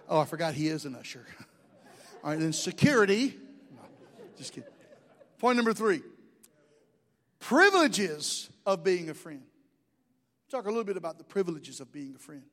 Oh, 0.07 0.19
I 0.19 0.25
forgot 0.25 0.53
he 0.53 0.67
is 0.67 0.85
an 0.85 0.95
usher. 0.95 1.25
All 2.23 2.29
right, 2.29 2.39
then 2.39 2.53
security. 2.53 3.35
No, 3.75 3.81
just 4.37 4.53
kidding. 4.53 4.69
Point 5.39 5.57
number 5.57 5.73
three 5.73 6.01
privileges 7.39 8.49
of 8.65 8.83
being 8.83 9.09
a 9.09 9.13
friend. 9.13 9.46
Talk 10.49 10.65
a 10.65 10.69
little 10.69 10.83
bit 10.83 10.97
about 10.97 11.17
the 11.17 11.23
privileges 11.23 11.79
of 11.81 11.91
being 11.91 12.13
a 12.15 12.19
friend. 12.19 12.43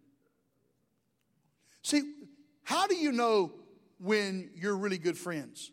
See, 1.82 2.02
how 2.64 2.86
do 2.86 2.96
you 2.96 3.12
know 3.12 3.52
when 3.98 4.50
you're 4.56 4.76
really 4.76 4.98
good 4.98 5.16
friends? 5.16 5.70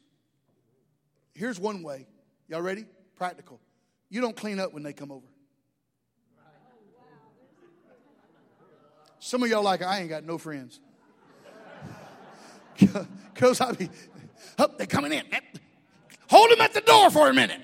Here's 1.34 1.60
one 1.60 1.82
way. 1.82 2.08
Y'all 2.48 2.62
ready? 2.62 2.86
Practical. 3.16 3.60
You 4.10 4.22
don't 4.22 4.36
clean 4.36 4.60
up 4.60 4.74
when 4.74 4.84
they 4.84 4.94
come 4.94 5.12
over. 5.12 5.26
Some 9.20 9.44
of 9.44 9.50
y'all 9.50 9.64
like, 9.64 9.82
I 9.82 10.00
ain't 10.00 10.10
got 10.10 10.24
no 10.24 10.38
friends. 10.38 10.80
Because 13.34 13.62
I 13.62 13.72
be, 13.72 13.90
oh, 14.60 14.70
they're 14.78 14.86
coming 14.86 15.14
in. 15.14 15.24
Hold 16.30 16.52
them 16.52 16.62
at 16.62 16.74
the 16.74 16.82
door 16.82 17.10
for 17.10 17.30
a 17.30 17.34
minute. 17.34 17.62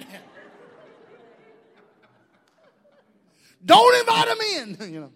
Don't 3.64 4.00
invite 4.00 4.28
them 4.28 4.38
in. 4.56 4.92
You 4.94 5.00
know, 5.02 5.12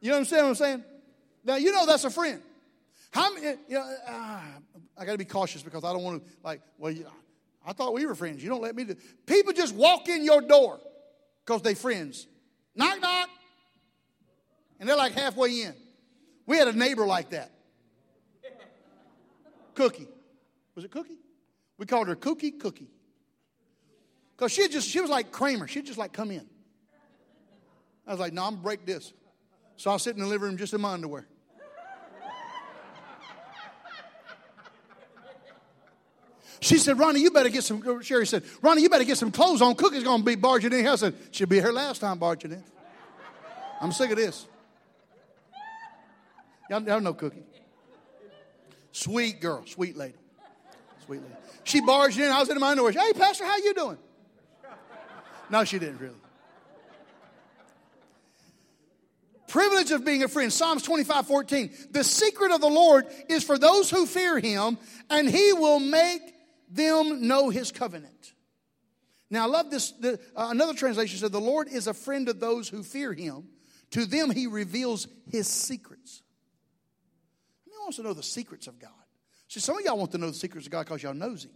you 0.00 0.12
understand 0.12 0.44
what 0.44 0.50
I'm 0.50 0.54
saying? 0.54 0.84
Now 1.44 1.56
you 1.56 1.72
know 1.72 1.86
that's 1.86 2.04
a 2.04 2.10
friend. 2.10 2.40
How 3.10 3.32
many? 3.32 3.58
You 3.68 3.78
know, 3.78 3.96
uh, 4.06 4.40
I 4.98 5.04
got 5.04 5.12
to 5.12 5.18
be 5.18 5.24
cautious 5.24 5.62
because 5.62 5.84
I 5.84 5.92
don't 5.92 6.02
want 6.02 6.24
to 6.24 6.32
like. 6.42 6.60
Well, 6.78 6.92
you, 6.92 7.06
I 7.64 7.72
thought 7.72 7.94
we 7.94 8.04
were 8.06 8.14
friends. 8.14 8.42
You 8.42 8.48
don't 8.48 8.62
let 8.62 8.76
me 8.76 8.84
do. 8.84 8.96
People 9.26 9.52
just 9.52 9.74
walk 9.74 10.08
in 10.08 10.24
your 10.24 10.40
door 10.40 10.78
because 11.44 11.62
they 11.62 11.74
friends. 11.74 12.26
Knock 12.74 13.00
knock, 13.00 13.28
and 14.78 14.88
they're 14.88 14.96
like 14.96 15.12
halfway 15.12 15.62
in. 15.62 15.74
We 16.46 16.58
had 16.58 16.68
a 16.68 16.72
neighbor 16.72 17.06
like 17.06 17.30
that. 17.30 17.52
Cookie, 19.74 20.08
was 20.74 20.84
it 20.84 20.90
Cookie? 20.90 21.18
We 21.78 21.86
called 21.86 22.08
her 22.08 22.16
Cookie 22.16 22.52
Cookie 22.52 22.90
because 24.36 24.52
she 24.52 24.68
just 24.68 24.88
she 24.88 25.00
was 25.00 25.10
like 25.10 25.32
Kramer. 25.32 25.68
She'd 25.68 25.86
just 25.86 25.98
like 25.98 26.12
come 26.12 26.30
in. 26.30 26.46
I 28.06 28.10
was 28.10 28.20
like, 28.20 28.32
no, 28.32 28.44
I'm 28.44 28.56
break 28.56 28.86
this. 28.86 29.12
So 29.76 29.90
I'll 29.90 29.98
sit 29.98 30.16
in 30.16 30.22
the 30.22 30.28
living 30.28 30.48
room 30.48 30.56
just 30.56 30.72
in 30.72 30.80
my 30.80 30.92
underwear. 30.92 31.26
She 36.60 36.78
said, 36.78 36.98
Ronnie, 36.98 37.20
you 37.20 37.30
better 37.30 37.50
get 37.50 37.64
some, 37.64 38.02
Sherry 38.02 38.26
said, 38.26 38.42
Ronnie, 38.62 38.82
you 38.82 38.88
better 38.88 39.04
get 39.04 39.18
some 39.18 39.30
clothes 39.30 39.60
on. 39.60 39.74
Cookie's 39.74 40.02
going 40.02 40.20
to 40.20 40.24
be 40.24 40.36
barging 40.36 40.72
in. 40.72 40.86
I 40.86 40.96
said, 40.96 41.14
she'll 41.30 41.46
be 41.46 41.60
here 41.60 41.72
last 41.72 42.00
time 42.00 42.18
barging 42.18 42.52
in. 42.52 42.64
I'm 43.80 43.92
sick 43.92 44.10
of 44.10 44.16
this. 44.16 44.46
Y'all, 46.70 46.82
y'all 46.82 47.00
know 47.00 47.14
Cookie. 47.14 47.44
Sweet 48.90 49.40
girl, 49.40 49.64
sweet 49.66 49.96
lady. 49.96 50.14
Sweet 51.04 51.20
lady. 51.20 51.34
She 51.64 51.80
barged 51.80 52.18
in. 52.18 52.32
I 52.32 52.40
was 52.40 52.48
in 52.48 52.58
my 52.58 52.70
underwear. 52.70 52.92
Hey, 52.92 53.12
Pastor, 53.12 53.44
how 53.44 53.58
you 53.58 53.74
doing? 53.74 53.98
No, 55.50 55.64
she 55.64 55.78
didn't 55.78 55.98
really. 55.98 56.16
Privilege 59.56 59.90
of 59.90 60.04
being 60.04 60.22
a 60.22 60.28
friend. 60.28 60.52
Psalms 60.52 60.82
25, 60.82 61.26
14. 61.28 61.70
The 61.90 62.04
secret 62.04 62.52
of 62.52 62.60
the 62.60 62.68
Lord 62.68 63.06
is 63.30 63.42
for 63.42 63.56
those 63.56 63.88
who 63.88 64.04
fear 64.04 64.38
him, 64.38 64.76
and 65.08 65.26
he 65.26 65.54
will 65.54 65.80
make 65.80 66.20
them 66.70 67.26
know 67.26 67.48
his 67.48 67.72
covenant. 67.72 68.34
Now, 69.30 69.44
I 69.44 69.46
love 69.46 69.70
this. 69.70 69.92
The, 69.92 70.20
uh, 70.36 70.48
another 70.50 70.74
translation 70.74 71.18
said, 71.18 71.32
The 71.32 71.40
Lord 71.40 71.68
is 71.68 71.86
a 71.86 71.94
friend 71.94 72.28
of 72.28 72.38
those 72.38 72.68
who 72.68 72.82
fear 72.82 73.14
him. 73.14 73.48
To 73.92 74.04
them, 74.04 74.30
he 74.30 74.46
reveals 74.46 75.08
his 75.26 75.48
secrets. 75.48 76.20
Who 77.64 77.70
wants 77.80 77.96
to 77.96 78.02
know 78.02 78.12
the 78.12 78.22
secrets 78.22 78.66
of 78.66 78.78
God? 78.78 78.90
See, 79.48 79.60
some 79.60 79.78
of 79.78 79.84
y'all 79.86 79.96
want 79.96 80.12
to 80.12 80.18
know 80.18 80.28
the 80.28 80.34
secrets 80.34 80.66
of 80.66 80.70
God 80.70 80.84
because 80.84 81.02
y'all 81.02 81.14
nosy. 81.14 81.48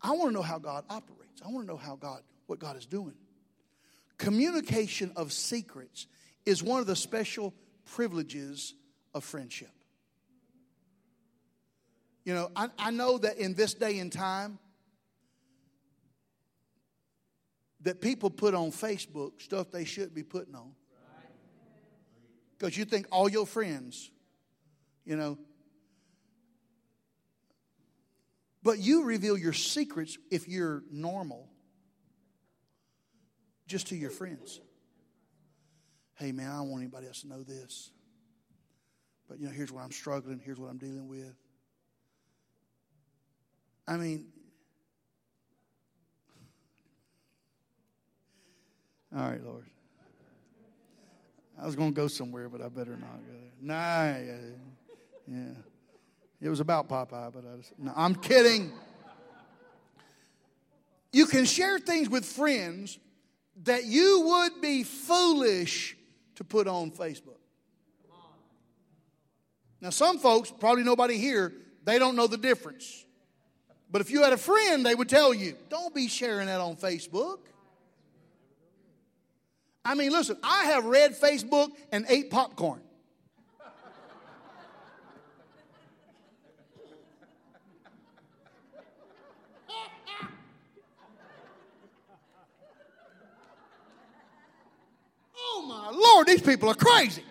I 0.00 0.12
want 0.12 0.30
to 0.30 0.32
know 0.32 0.40
how 0.40 0.58
God 0.58 0.84
operates. 0.88 1.42
I 1.44 1.50
want 1.50 1.66
to 1.66 1.70
know 1.70 1.78
how 1.78 1.96
God, 1.96 2.22
what 2.46 2.58
God 2.58 2.78
is 2.78 2.86
doing. 2.86 3.12
Communication 4.16 5.12
of 5.16 5.34
secrets 5.34 6.06
is 6.46 6.62
one 6.62 6.80
of 6.80 6.86
the 6.86 6.96
special 6.96 7.52
privileges 7.84 8.74
of 9.12 9.24
friendship. 9.24 9.70
You 12.24 12.34
know, 12.34 12.50
I, 12.56 12.68
I 12.78 12.90
know 12.90 13.18
that 13.18 13.36
in 13.38 13.54
this 13.54 13.74
day 13.74 13.98
and 13.98 14.10
time, 14.10 14.58
that 17.82 18.00
people 18.00 18.30
put 18.30 18.54
on 18.54 18.70
Facebook 18.72 19.40
stuff 19.40 19.70
they 19.70 19.84
shouldn't 19.84 20.14
be 20.14 20.22
putting 20.22 20.54
on. 20.54 20.72
Because 22.58 22.76
you 22.76 22.84
think 22.84 23.06
all 23.12 23.28
your 23.28 23.46
friends, 23.46 24.10
you 25.04 25.14
know. 25.14 25.38
But 28.62 28.78
you 28.78 29.04
reveal 29.04 29.38
your 29.38 29.52
secrets 29.52 30.18
if 30.30 30.48
you're 30.48 30.82
normal 30.90 31.48
just 33.68 33.88
to 33.88 33.96
your 33.96 34.10
friends. 34.10 34.60
Hey, 36.16 36.32
man, 36.32 36.50
I 36.50 36.56
don't 36.56 36.70
want 36.70 36.82
anybody 36.82 37.06
else 37.06 37.20
to 37.22 37.28
know 37.28 37.42
this. 37.42 37.90
But, 39.28 39.38
you 39.38 39.46
know, 39.46 39.52
here's 39.52 39.70
what 39.70 39.82
I'm 39.82 39.92
struggling, 39.92 40.40
here's 40.44 40.58
what 40.58 40.70
I'm 40.70 40.78
dealing 40.78 41.08
with. 41.08 41.34
I 43.86 43.96
mean, 43.96 44.26
all 49.14 49.30
right, 49.30 49.42
Lord. 49.42 49.66
I 51.60 51.64
was 51.64 51.76
going 51.76 51.94
to 51.94 51.96
go 51.96 52.08
somewhere, 52.08 52.48
but 52.48 52.60
I 52.60 52.68
better 52.68 52.96
not 52.96 53.18
go 53.26 53.32
there. 53.32 53.52
Nah, 53.60 54.18
yeah, 54.18 54.36
yeah. 55.26 55.54
It 56.40 56.48
was 56.48 56.60
about 56.60 56.88
Popeye, 56.88 57.32
but 57.32 57.44
I 57.50 57.56
just, 57.56 57.78
no, 57.78 57.92
I'm 57.96 58.14
kidding. 58.14 58.72
You 61.12 61.26
can 61.26 61.46
share 61.46 61.78
things 61.78 62.10
with 62.10 62.24
friends 62.24 62.98
that 63.64 63.84
you 63.84 64.20
would 64.26 64.60
be 64.60 64.82
foolish 64.82 65.96
to 66.36 66.44
put 66.44 66.68
on 66.68 66.90
Facebook. 66.90 67.38
Now, 69.80 69.90
some 69.90 70.18
folks, 70.18 70.50
probably 70.50 70.84
nobody 70.84 71.18
here, 71.18 71.52
they 71.84 71.98
don't 71.98 72.16
know 72.16 72.26
the 72.26 72.38
difference. 72.38 73.04
But 73.90 74.00
if 74.00 74.10
you 74.10 74.22
had 74.22 74.32
a 74.32 74.38
friend, 74.38 74.84
they 74.84 74.94
would 74.94 75.08
tell 75.08 75.34
you, 75.34 75.56
don't 75.68 75.94
be 75.94 76.08
sharing 76.08 76.46
that 76.46 76.60
on 76.60 76.76
Facebook. 76.76 77.38
I 79.84 79.94
mean, 79.94 80.10
listen, 80.10 80.36
I 80.42 80.64
have 80.64 80.84
read 80.84 81.18
Facebook 81.18 81.70
and 81.92 82.04
ate 82.08 82.30
popcorn. 82.30 82.80
oh 95.38 95.62
my 95.68 95.90
Lord, 96.26 96.38
these 96.38 96.46
people 96.46 96.68
are 96.68 96.74
crazy. 96.74 97.22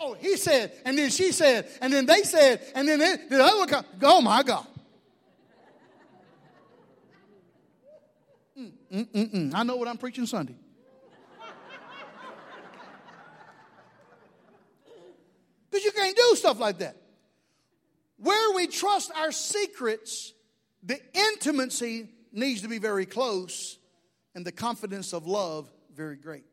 Oh, 0.00 0.14
he 0.14 0.36
said, 0.36 0.72
and 0.84 0.96
then 0.96 1.10
she 1.10 1.32
said, 1.32 1.68
and 1.80 1.92
then 1.92 2.06
they 2.06 2.22
said, 2.22 2.62
and 2.74 2.88
then 2.88 3.00
the 3.00 3.42
other 3.42 3.58
one, 3.58 3.84
oh 4.02 4.20
my 4.20 4.44
God. 4.44 4.64
Mm, 8.56 8.72
mm, 8.92 9.08
mm, 9.08 9.34
mm. 9.34 9.54
I 9.54 9.64
know 9.64 9.74
what 9.76 9.88
I'm 9.88 9.98
preaching 9.98 10.24
Sunday. 10.24 10.54
Because 15.68 15.84
you 15.84 15.90
can't 15.90 16.16
do 16.16 16.36
stuff 16.36 16.60
like 16.60 16.78
that. 16.78 16.96
Where 18.18 18.54
we 18.54 18.68
trust 18.68 19.10
our 19.16 19.32
secrets, 19.32 20.32
the 20.82 20.98
intimacy 21.12 22.08
needs 22.32 22.62
to 22.62 22.68
be 22.68 22.78
very 22.78 23.06
close, 23.06 23.78
and 24.34 24.44
the 24.44 24.52
confidence 24.52 25.12
of 25.12 25.26
love 25.26 25.70
very 25.94 26.16
great. 26.16 26.44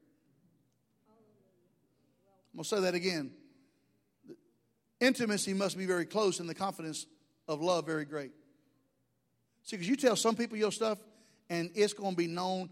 I'm 2.56 2.58
going 2.58 2.64
to 2.64 2.70
say 2.70 2.82
that 2.82 2.96
again. 2.96 3.32
Intimacy 5.02 5.54
must 5.54 5.78
be 5.78 5.86
very 5.86 6.06
close 6.06 6.40
and 6.40 6.48
the 6.48 6.56
confidence 6.56 7.06
of 7.48 7.62
love 7.62 7.86
very 7.86 8.06
great. 8.06 8.32
See, 9.64 9.76
because 9.76 9.90
you 9.90 9.96
tell 9.98 10.16
some 10.16 10.36
people 10.36 10.58
your 10.58 10.72
stuff 10.72 11.00
and 11.50 11.70
it's 11.76 11.94
going 11.94 12.12
to 12.12 12.18
be 12.18 12.28
known. 12.28 12.70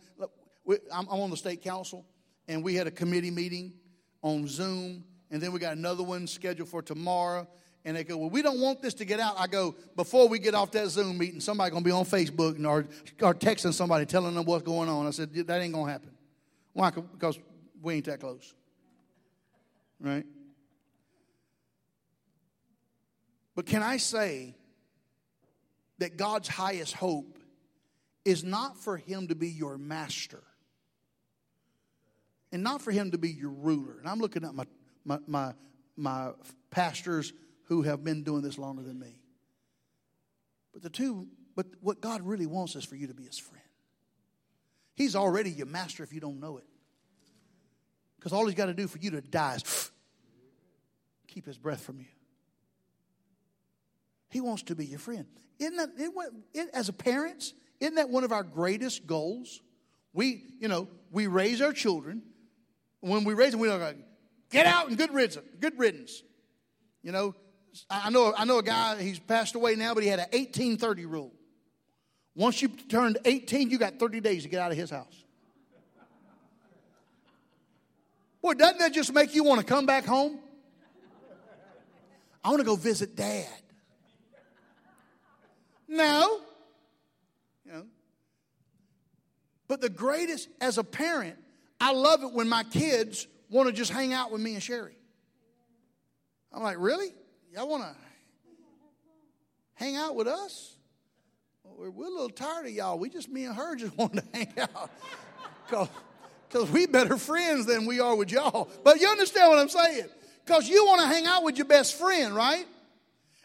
I'm 0.91 1.07
on 1.09 1.29
the 1.29 1.37
state 1.37 1.61
council 1.61 2.05
and 2.47 2.63
we 2.63 2.75
had 2.75 2.87
a 2.87 2.91
committee 2.91 3.29
meeting 3.29 3.73
on 4.21 4.47
Zoom 4.47 5.03
and 5.29 5.41
then 5.41 5.51
we 5.51 5.59
got 5.59 5.75
another 5.75 6.03
one 6.03 6.27
scheduled 6.27 6.69
for 6.69 6.81
tomorrow. 6.81 7.45
And 7.85 7.97
they 7.97 8.03
go, 8.03 8.17
Well, 8.17 8.29
we 8.29 8.41
don't 8.41 8.59
want 8.59 8.81
this 8.81 8.93
to 8.95 9.05
get 9.05 9.19
out. 9.19 9.36
I 9.38 9.47
go, 9.47 9.75
Before 9.95 10.27
we 10.27 10.39
get 10.39 10.55
off 10.55 10.71
that 10.71 10.88
Zoom 10.89 11.17
meeting, 11.17 11.39
somebody 11.39 11.71
going 11.71 11.84
to 11.84 11.88
be 11.88 11.91
on 11.91 12.05
Facebook 12.05 12.63
or, 12.65 12.86
or 13.21 13.34
texting 13.34 13.73
somebody 13.73 14.05
telling 14.05 14.36
them 14.36 14.45
what's 14.45 14.63
going 14.63 14.89
on. 14.89 15.07
I 15.07 15.11
said, 15.11 15.34
That 15.34 15.61
ain't 15.61 15.73
going 15.73 15.88
to 15.88 15.91
happen. 15.91 16.11
Why? 16.73 16.89
Because 16.89 17.38
we 17.81 17.95
ain't 17.95 18.05
that 18.05 18.19
close 18.19 18.53
right? 20.03 20.25
But 23.55 23.65
can 23.65 23.81
I 23.81 23.97
say 23.97 24.55
that 25.99 26.17
God's 26.17 26.47
highest 26.47 26.93
hope 26.93 27.39
is 28.25 28.43
not 28.43 28.77
for 28.77 28.97
Him 28.97 29.27
to 29.29 29.36
be 29.36 29.49
your 29.49 29.77
master 29.77 30.43
and 32.51 32.63
not 32.63 32.81
for 32.81 32.91
Him 32.91 33.11
to 33.11 33.17
be 33.17 33.29
your 33.29 33.51
ruler? 33.51 33.97
And 33.99 34.07
I'm 34.07 34.19
looking 34.19 34.43
at 34.43 34.53
my, 34.53 34.65
my, 35.05 35.19
my, 35.25 35.53
my 35.95 36.31
pastors 36.69 37.31
who 37.66 37.84
have 37.84 38.03
been 38.03 38.24
doing 38.24 38.41
this 38.41 38.57
longer 38.57 38.82
than 38.82 38.99
me. 38.99 39.20
But 40.74 40.82
the 40.82 40.89
two, 40.89 41.28
but 41.55 41.68
what 41.82 42.01
God 42.01 42.22
really 42.22 42.45
wants 42.45 42.76
is 42.76 42.84
for 42.84 42.95
you 42.95 43.07
to 43.07 43.14
be 43.14 43.24
His 43.24 43.38
friend. 43.38 43.64
He's 44.95 45.16
already 45.16 45.51
your 45.51 45.68
master 45.68 46.03
if 46.03 46.14
you 46.14 46.20
don't 46.20 46.39
know 46.39 46.57
it. 46.57 46.66
Because 48.18 48.34
all 48.34 48.45
He's 48.45 48.55
got 48.55 48.68
to 48.68 48.74
do 48.74 48.88
for 48.88 48.97
you 48.97 49.11
to 49.11 49.22
die 49.22 49.55
is 49.55 49.91
keep 51.28 51.45
his 51.45 51.57
breath 51.57 51.82
from 51.82 51.99
you. 51.99 52.05
He 54.30 54.41
wants 54.41 54.64
to 54.64 54.76
be 54.76 54.86
your 54.86 54.99
friend. 54.99 55.26
Isn't 55.59 55.78
that, 55.78 55.89
it, 55.97 56.11
it, 56.53 56.70
as 56.74 56.89
a 56.89 56.93
parents, 56.93 57.53
isn't 57.80 57.95
that 57.95 58.09
one 58.09 58.24
of 58.24 58.32
our 58.32 58.43
greatest 58.43 59.05
goals? 59.05 59.61
We, 60.14 60.43
you 60.59 60.68
know, 60.68 60.88
we 61.11 61.28
raise 61.28 61.61
our 61.61 61.74
children. 61.74 62.24
When 63.01 63.24
we 63.24 63.34
raise 63.34 63.51
them, 63.51 63.59
we 63.59 63.68
don't 63.68 64.03
get 64.49 64.66
out 64.66 64.88
and 64.88 64.97
good 64.97 65.14
riddance. 65.14 65.38
Good 65.59 65.78
riddance. 65.78 66.24
You 67.01 67.11
know, 67.11 67.36
I 67.89 68.09
know, 68.09 68.34
I 68.38 68.45
know 68.45 68.59
a 68.59 68.63
guy, 68.63 69.01
he's 69.01 69.19
passed 69.19 69.55
away 69.55 69.76
now, 69.76 69.93
but 69.93 70.03
he 70.03 70.09
had 70.09 70.19
an 70.19 70.28
1830 70.32 71.05
rule. 71.05 71.32
Once 72.36 72.61
you 72.61 72.67
turned 72.67 73.17
18, 73.26 73.69
you 73.69 73.78
got 73.78 73.99
30 73.99 74.19
days 74.19 74.43
to 74.43 74.49
get 74.49 74.59
out 74.61 74.71
of 74.71 74.78
his 74.78 74.89
house. 74.89 75.24
Boy, 78.41 78.53
doesn't 78.53 78.80
that 78.80 78.93
just 78.93 79.13
make 79.13 79.34
you 79.34 79.43
want 79.43 79.61
to 79.61 79.65
come 79.65 79.86
back 79.86 80.05
home? 80.05 80.39
I 82.43 82.49
want 82.49 82.59
to 82.59 82.65
go 82.65 82.76
visit 82.76 83.15
dad. 83.15 83.47
No. 85.88 86.41
You 87.65 87.71
know. 87.71 87.86
But 89.67 89.80
the 89.80 89.89
greatest, 89.89 90.49
as 90.59 90.78
a 90.78 90.84
parent, 90.84 91.38
I 91.80 91.93
love 91.93 92.24
it 92.24 92.34
when 92.34 92.49
my 92.49 92.63
kids 92.63 93.28
want 93.49 93.67
to 93.67 93.74
just 93.74 93.91
hang 93.91 94.11
out 94.11 94.32
with 94.32 94.41
me 94.41 94.55
and 94.55 94.63
Sherry. 94.63 94.97
I'm 96.51 96.63
like, 96.63 96.78
really? 96.80 97.13
Y'all 97.54 97.68
want 97.68 97.84
to 97.84 97.95
hang 99.76 99.95
out 99.95 100.16
with 100.16 100.28
us? 100.28 100.76
Well, 101.64 101.91
we're 101.91 102.08
a 102.08 102.10
little 102.10 102.30
tired 102.30 102.66
of 102.66 102.72
y'all. 102.72 102.97
We 102.97 103.10
just, 103.10 103.30
me 103.30 103.45
and 103.45 103.56
her, 103.56 103.76
just 103.76 103.95
want 103.97 104.14
to 104.14 104.24
hang 104.34 104.51
out. 104.58 104.89
Because 106.49 106.72
we 106.72 106.88
better 106.88 107.16
friends 107.16 107.68
than 107.68 107.86
we 107.86 107.99
are 107.99 108.16
with 108.16 108.32
y'all. 108.32 108.72
But 108.84 108.99
you 108.99 109.08
understand 109.08 109.51
what 109.51 109.60
I'm 109.60 109.70
saying? 109.70 110.06
Because 110.43 110.68
you 110.68 110.84
want 110.88 111.01
to 111.01 111.08
hang 111.08 111.28
out 111.28 111.43
with 111.43 111.58
your 111.58 111.68
best 111.68 111.93
friend, 111.93 112.34
right? 112.34 112.66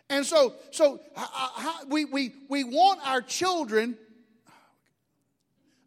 And 0.08 0.24
so, 0.24 0.54
so 0.70 1.00
we, 1.88 2.06
we, 2.06 2.32
we 2.48 2.64
want 2.64 3.06
our 3.06 3.20
children, 3.20 3.94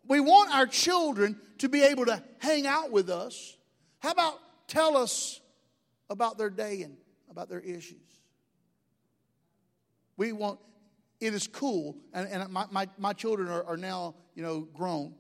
we 0.07 0.19
want 0.19 0.53
our 0.53 0.67
children 0.67 1.39
to 1.57 1.69
be 1.69 1.81
able 1.81 2.05
to 2.05 2.21
hang 2.37 2.67
out 2.67 2.91
with 2.91 3.09
us. 3.09 3.57
How 3.97 4.11
about 4.11 4.39
tell 4.67 4.95
us 4.95 5.39
about 6.07 6.37
their 6.37 6.51
day 6.51 6.83
and 6.83 6.97
about 7.27 7.49
their 7.49 7.61
issues? 7.61 8.10
We 10.21 10.33
want, 10.33 10.59
it 11.19 11.33
is 11.33 11.47
cool, 11.47 11.97
and, 12.13 12.27
and 12.27 12.53
my, 12.53 12.65
my, 12.69 12.87
my 12.99 13.11
children 13.11 13.49
are, 13.49 13.63
are 13.63 13.75
now, 13.75 14.13
you 14.35 14.43
know, 14.43 14.67
grown, 14.71 15.15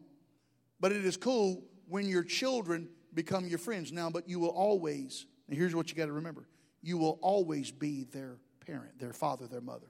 but 0.79 0.91
it 0.91 1.03
is 1.03 1.17
cool 1.17 1.63
when 1.87 2.07
your 2.07 2.23
children 2.23 2.87
become 3.11 3.47
your 3.47 3.57
friends 3.57 3.91
now, 3.91 4.11
but 4.11 4.29
you 4.29 4.39
will 4.39 4.49
always, 4.49 5.25
and 5.47 5.57
here's 5.57 5.73
what 5.73 5.89
you 5.89 5.95
got 5.95 6.05
to 6.05 6.11
remember 6.11 6.47
you 6.83 6.99
will 6.99 7.17
always 7.23 7.71
be 7.71 8.03
their 8.11 8.37
parent, 8.63 8.99
their 8.99 9.11
father, 9.11 9.47
their 9.47 9.59
mother. 9.59 9.87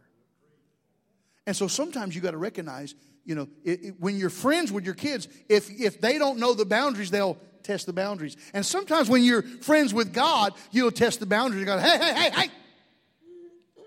And 1.46 1.58
so 1.58 1.68
sometimes 1.68 2.16
you 2.16 2.22
got 2.22 2.32
to 2.32 2.38
recognize, 2.38 2.96
you 3.26 3.36
know, 3.36 3.50
it, 3.66 3.84
it, 3.84 3.96
when 4.00 4.16
you're 4.16 4.30
friends 4.30 4.72
with 4.72 4.86
your 4.86 4.96
kids, 4.96 5.28
if, 5.50 5.70
if 5.70 6.00
they 6.00 6.20
don't 6.20 6.40
know 6.40 6.54
the 6.54 6.64
boundaries, 6.64 7.12
they'll 7.12 7.38
test 7.64 7.86
the 7.86 7.92
boundaries. 7.92 8.38
And 8.54 8.66
sometimes 8.66 9.10
when 9.10 9.26
you're 9.26 9.42
friends 9.42 9.94
with 9.94 10.14
God, 10.14 10.54
you'll 10.72 10.90
test 10.90 11.20
the 11.20 11.26
boundaries 11.26 11.68
and 11.68 11.68
go, 11.68 11.80
hey, 11.80 11.98
hey, 11.98 12.14
hey, 12.14 12.30
hey. 12.30 12.52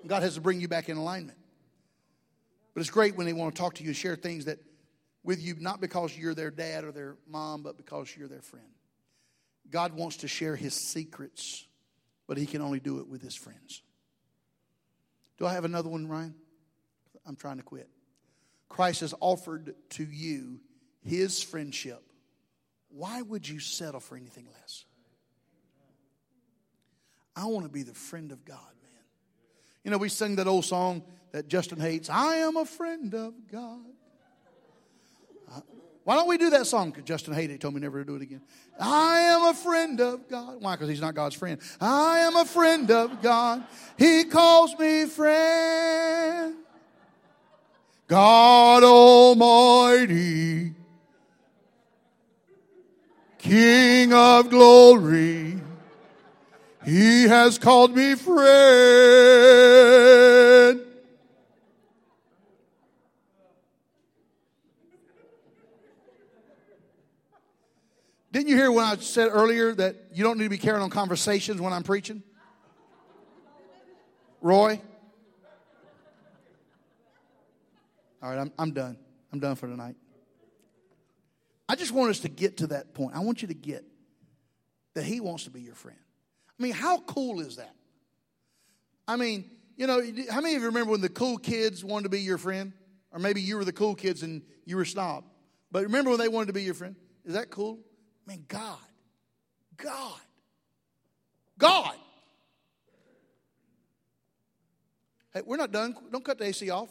God 0.06 0.22
has 0.22 0.34
to 0.34 0.40
bring 0.40 0.60
you 0.60 0.68
back 0.68 0.88
in 0.88 0.96
alignment. 0.96 1.38
But 2.74 2.80
it's 2.80 2.90
great 2.90 3.16
when 3.16 3.26
they 3.26 3.32
want 3.32 3.54
to 3.54 3.60
talk 3.60 3.74
to 3.74 3.82
you 3.82 3.90
and 3.90 3.96
share 3.96 4.16
things 4.16 4.46
that 4.46 4.58
with 5.22 5.40
you, 5.40 5.54
not 5.58 5.80
because 5.80 6.16
you're 6.16 6.34
their 6.34 6.50
dad 6.50 6.84
or 6.84 6.92
their 6.92 7.16
mom, 7.26 7.62
but 7.62 7.76
because 7.76 8.14
you're 8.16 8.28
their 8.28 8.42
friend. 8.42 8.66
God 9.70 9.94
wants 9.94 10.18
to 10.18 10.28
share 10.28 10.56
his 10.56 10.74
secrets, 10.74 11.66
but 12.26 12.36
he 12.36 12.46
can 12.46 12.60
only 12.60 12.80
do 12.80 12.98
it 12.98 13.08
with 13.08 13.22
his 13.22 13.34
friends. 13.34 13.82
Do 15.38 15.46
I 15.46 15.54
have 15.54 15.64
another 15.64 15.88
one, 15.88 16.06
Ryan? 16.06 16.34
I'm 17.26 17.36
trying 17.36 17.56
to 17.56 17.62
quit. 17.62 17.88
Christ 18.68 19.00
has 19.00 19.14
offered 19.20 19.74
to 19.90 20.04
you 20.04 20.60
his 21.00 21.42
friendship. 21.42 22.02
Why 22.90 23.22
would 23.22 23.48
you 23.48 23.60
settle 23.60 24.00
for 24.00 24.16
anything 24.16 24.46
less? 24.52 24.84
I 27.34 27.46
want 27.46 27.64
to 27.64 27.72
be 27.72 27.82
the 27.82 27.94
friend 27.94 28.30
of 28.30 28.44
God. 28.44 28.58
You 29.84 29.90
know, 29.90 29.98
we 29.98 30.08
sing 30.08 30.36
that 30.36 30.46
old 30.46 30.64
song 30.64 31.02
that 31.32 31.48
Justin 31.48 31.78
hates 31.78 32.08
I 32.08 32.36
am 32.36 32.56
a 32.56 32.64
friend 32.64 33.14
of 33.14 33.34
God. 33.50 33.80
Why 36.04 36.16
don't 36.16 36.28
we 36.28 36.36
do 36.36 36.50
that 36.50 36.66
song? 36.66 36.90
Because 36.90 37.04
Justin 37.04 37.32
hated 37.32 37.54
it. 37.54 37.60
Told 37.60 37.72
me 37.74 37.80
never 37.80 38.04
to 38.04 38.04
do 38.04 38.16
it 38.16 38.22
again. 38.22 38.42
I 38.78 39.20
am 39.20 39.44
a 39.44 39.54
friend 39.54 39.98
of 40.00 40.28
God. 40.28 40.60
Why? 40.60 40.74
Because 40.74 40.90
he's 40.90 41.00
not 41.00 41.14
God's 41.14 41.34
friend. 41.34 41.58
I 41.80 42.18
am 42.20 42.36
a 42.36 42.44
friend 42.44 42.90
of 42.90 43.22
God. 43.22 43.64
He 43.96 44.24
calls 44.24 44.78
me 44.78 45.06
friend. 45.06 46.56
God 48.06 48.84
Almighty, 48.84 50.74
King 53.38 54.12
of 54.12 54.50
glory, 54.50 55.58
He 56.84 57.24
has 57.24 57.58
called 57.58 57.96
me 57.96 58.14
friend. 58.14 58.44
Didn't 68.32 68.48
you 68.48 68.56
hear 68.56 68.70
when 68.70 68.84
I 68.84 68.96
said 68.96 69.28
earlier 69.30 69.72
that 69.74 69.96
you 70.12 70.24
don't 70.24 70.36
need 70.38 70.44
to 70.44 70.50
be 70.50 70.58
carrying 70.58 70.82
on 70.82 70.90
conversations 70.90 71.60
when 71.60 71.72
I'm 71.72 71.84
preaching? 71.84 72.22
Roy? 74.40 74.80
All 78.22 78.30
right, 78.30 78.38
I'm, 78.38 78.52
I'm 78.58 78.72
done. 78.72 78.98
I'm 79.32 79.38
done 79.38 79.54
for 79.54 79.68
tonight. 79.68 79.94
I 81.68 81.76
just 81.76 81.92
want 81.92 82.10
us 82.10 82.20
to 82.20 82.28
get 82.28 82.58
to 82.58 82.66
that 82.68 82.92
point. 82.92 83.14
I 83.14 83.20
want 83.20 83.40
you 83.40 83.48
to 83.48 83.54
get 83.54 83.84
that 84.94 85.04
he 85.04 85.20
wants 85.20 85.44
to 85.44 85.50
be 85.50 85.60
your 85.60 85.74
friend. 85.74 85.98
I 86.58 86.62
mean, 86.62 86.72
how 86.72 86.98
cool 86.98 87.40
is 87.40 87.56
that? 87.56 87.74
I 89.06 89.16
mean, 89.16 89.50
you 89.76 89.86
know, 89.86 90.00
how 90.30 90.40
many 90.40 90.54
of 90.54 90.62
you 90.62 90.68
remember 90.68 90.92
when 90.92 91.00
the 91.00 91.08
cool 91.08 91.36
kids 91.36 91.84
wanted 91.84 92.04
to 92.04 92.08
be 92.10 92.20
your 92.20 92.38
friend? 92.38 92.72
Or 93.12 93.18
maybe 93.18 93.40
you 93.40 93.56
were 93.56 93.64
the 93.64 93.72
cool 93.72 93.94
kids 93.94 94.22
and 94.22 94.42
you 94.64 94.76
were 94.76 94.84
snob. 94.84 95.24
But 95.70 95.84
remember 95.84 96.10
when 96.10 96.18
they 96.18 96.28
wanted 96.28 96.46
to 96.46 96.52
be 96.52 96.62
your 96.62 96.74
friend? 96.74 96.96
Is 97.24 97.34
that 97.34 97.50
cool? 97.50 97.78
Man, 98.26 98.44
God. 98.48 98.78
God. 99.76 100.20
God. 101.58 101.94
Hey, 105.32 105.42
we're 105.44 105.56
not 105.56 105.72
done. 105.72 105.96
Don't 106.10 106.24
cut 106.24 106.38
the 106.38 106.44
AC 106.44 106.70
off. 106.70 106.88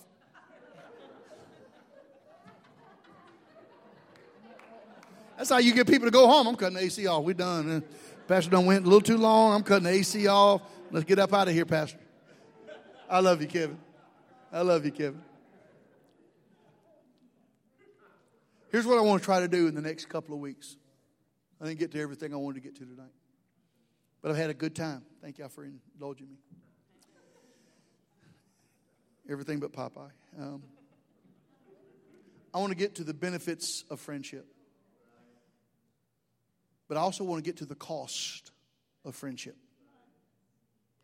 That's 5.38 5.49
how 5.49 5.57
you 5.57 5.74
get 5.74 5.88
people 5.88 6.07
to 6.07 6.11
go 6.11 6.28
home. 6.28 6.47
I'm 6.47 6.55
cutting 6.55 6.76
the 6.76 6.84
AC 6.84 7.07
off. 7.07 7.24
We're 7.24 7.34
done. 7.34 7.84
Pastor 8.28 8.51
done 8.51 8.65
went 8.65 8.82
a 8.82 8.84
little 8.86 9.01
too 9.01 9.17
long. 9.17 9.53
I'm 9.53 9.63
cutting 9.63 9.84
the 9.84 9.89
AC 9.89 10.28
off. 10.28 10.61
Let's 10.91 11.05
get 11.05 11.19
up 11.19 11.34
out 11.34 11.47
of 11.47 11.53
here, 11.53 11.65
Pastor. 11.65 11.99
I 13.09 13.19
love 13.19 13.41
you, 13.41 13.47
Kevin. 13.47 13.78
I 14.51 14.61
love 14.61 14.86
you, 14.86 14.91
Kevin. 14.91 15.21
Here's 18.71 18.86
what 18.86 18.97
I 18.97 19.01
want 19.01 19.21
to 19.21 19.26
try 19.26 19.39
to 19.39 19.47
do 19.47 19.67
in 19.67 19.76
the 19.76 19.82
next 19.82 20.05
couple 20.05 20.34
of 20.34 20.41
weeks. 20.41 20.78
I 21.61 21.65
didn't 21.65 21.80
get 21.80 21.91
to 21.91 22.01
everything 22.01 22.34
I 22.34 22.38
wanted 22.38 22.61
to 22.63 22.69
get 22.69 22.76
to 22.78 22.86
tonight. 22.86 23.11
But 24.21 24.32
I've 24.32 24.38
had 24.38 24.49
a 24.49 24.53
good 24.55 24.76
time. 24.76 25.03
Thank 25.21 25.38
y'all 25.38 25.49
for 25.49 25.65
indulging 25.65 26.30
me. 26.30 26.38
Everything 29.30 29.59
but 29.59 29.74
Popeye. 29.74 30.11
Um, 30.39 30.63
I 32.53 32.59
want 32.59 32.71
to 32.71 32.78
get 32.78 32.95
to 32.95 33.03
the 33.03 33.13
benefits 33.13 33.84
of 33.89 33.99
friendship. 33.99 34.45
But 36.94 37.00
I 37.00 37.02
also 37.02 37.24
want 37.24 37.44
to 37.44 37.50
get 37.50 37.58
to 37.58 37.66
the 37.66 37.74
cost 37.74 38.52
of 39.04 39.16
friendship. 39.16 39.58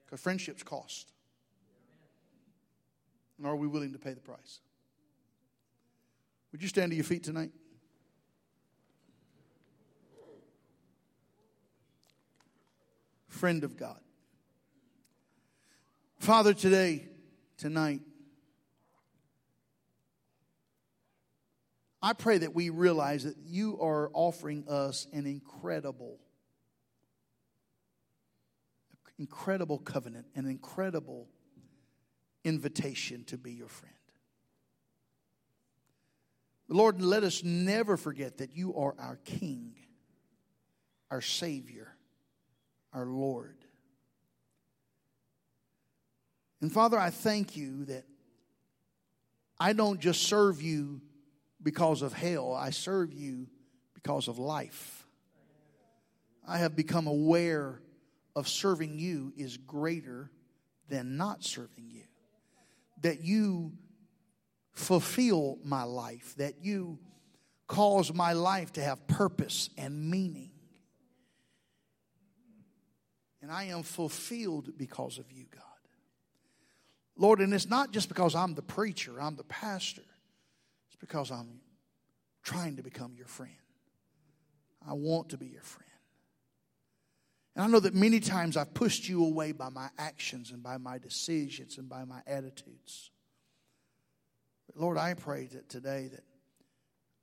Because 0.05 0.21
friendships 0.21 0.61
cost. 0.61 1.11
And 3.39 3.47
are 3.47 3.55
we 3.55 3.65
willing 3.65 3.93
to 3.93 3.97
pay 3.97 4.13
the 4.13 4.19
price? 4.19 4.59
Would 6.51 6.61
you 6.61 6.67
stand 6.67 6.91
to 6.91 6.95
your 6.95 7.05
feet 7.05 7.23
tonight? 7.23 7.49
friend 13.29 13.63
of 13.63 13.75
God. 13.75 13.99
Father, 16.19 16.53
today, 16.53 17.07
tonight, 17.57 18.01
I 22.01 22.13
pray 22.13 22.37
that 22.37 22.55
we 22.55 22.69
realize 22.69 23.25
that 23.25 23.35
you 23.45 23.79
are 23.81 24.09
offering 24.13 24.63
us 24.69 25.07
an 25.11 25.25
incredible, 25.25 26.19
incredible 29.17 29.79
covenant, 29.79 30.27
an 30.35 30.45
incredible 30.45 31.27
invitation 32.45 33.25
to 33.25 33.37
be 33.37 33.51
your 33.51 33.67
friend. 33.67 33.93
Lord, 36.69 37.01
let 37.01 37.23
us 37.23 37.43
never 37.43 37.97
forget 37.97 38.37
that 38.37 38.55
you 38.55 38.75
are 38.75 38.95
our 38.97 39.17
King, 39.25 39.75
our 41.11 41.21
Savior, 41.21 41.95
our 42.93 43.05
Lord. 43.05 43.57
And 46.61 46.71
Father, 46.71 46.97
I 46.97 47.09
thank 47.09 47.57
you 47.57 47.85
that 47.85 48.05
I 49.59 49.73
don't 49.73 49.99
just 49.99 50.23
serve 50.23 50.61
you 50.61 51.01
because 51.61 52.01
of 52.01 52.13
hell, 52.13 52.53
I 52.53 52.69
serve 52.69 53.13
you 53.13 53.47
because 53.93 54.27
of 54.27 54.39
life. 54.39 55.05
I 56.47 56.57
have 56.57 56.75
become 56.75 57.07
aware 57.07 57.81
of 58.35 58.47
serving 58.47 58.97
you 58.97 59.33
is 59.37 59.57
greater 59.57 60.31
than 60.87 61.17
not 61.17 61.43
serving 61.43 61.89
you. 61.89 62.03
That 63.01 63.21
you 63.21 63.73
fulfill 64.73 65.59
my 65.63 65.83
life, 65.83 66.35
that 66.37 66.63
you 66.63 66.99
cause 67.67 68.13
my 68.13 68.33
life 68.33 68.73
to 68.73 68.81
have 68.81 69.05
purpose 69.07 69.69
and 69.77 70.09
meaning. 70.09 70.51
And 73.41 73.51
I 73.51 73.65
am 73.65 73.83
fulfilled 73.83 74.77
because 74.77 75.17
of 75.17 75.31
you, 75.31 75.45
God. 75.51 75.63
Lord, 77.15 77.41
and 77.41 77.53
it's 77.53 77.69
not 77.69 77.91
just 77.91 78.07
because 78.07 78.35
I'm 78.35 78.55
the 78.55 78.61
preacher, 78.61 79.21
I'm 79.21 79.35
the 79.35 79.43
pastor. 79.43 80.01
Because 80.99 81.31
I'm 81.31 81.61
trying 82.43 82.77
to 82.77 82.83
become 82.83 83.13
your 83.15 83.27
friend. 83.27 83.53
I 84.87 84.93
want 84.93 85.29
to 85.29 85.37
be 85.37 85.47
your 85.47 85.61
friend. 85.61 85.85
And 87.55 87.65
I 87.65 87.67
know 87.67 87.79
that 87.79 87.93
many 87.93 88.19
times 88.19 88.55
I've 88.55 88.73
pushed 88.73 89.09
you 89.09 89.25
away 89.25 89.51
by 89.51 89.69
my 89.69 89.89
actions 89.97 90.51
and 90.51 90.63
by 90.63 90.77
my 90.77 90.97
decisions 90.97 91.77
and 91.77 91.89
by 91.89 92.05
my 92.05 92.21
attitudes. 92.25 93.11
But 94.67 94.81
Lord, 94.81 94.97
I 94.97 95.13
pray 95.13 95.47
that 95.47 95.67
today 95.67 96.09
that 96.11 96.23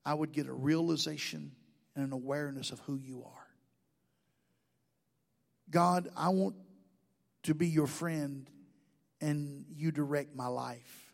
I 0.05 0.15
would 0.15 0.33
get 0.33 0.47
a 0.47 0.53
realization 0.53 1.53
and 1.95 2.05
an 2.05 2.13
awareness 2.13 2.71
of 2.71 2.81
who 2.81 2.97
you 2.97 3.25
are. 3.25 3.47
God, 5.71 6.09
I 6.17 6.29
want 6.29 6.55
to 7.45 7.55
be 7.55 7.69
your 7.69 7.87
friend 7.87 8.49
and 9.21 9.65
you 9.75 9.91
direct 9.91 10.37
my 10.37 10.47
life 10.47 11.06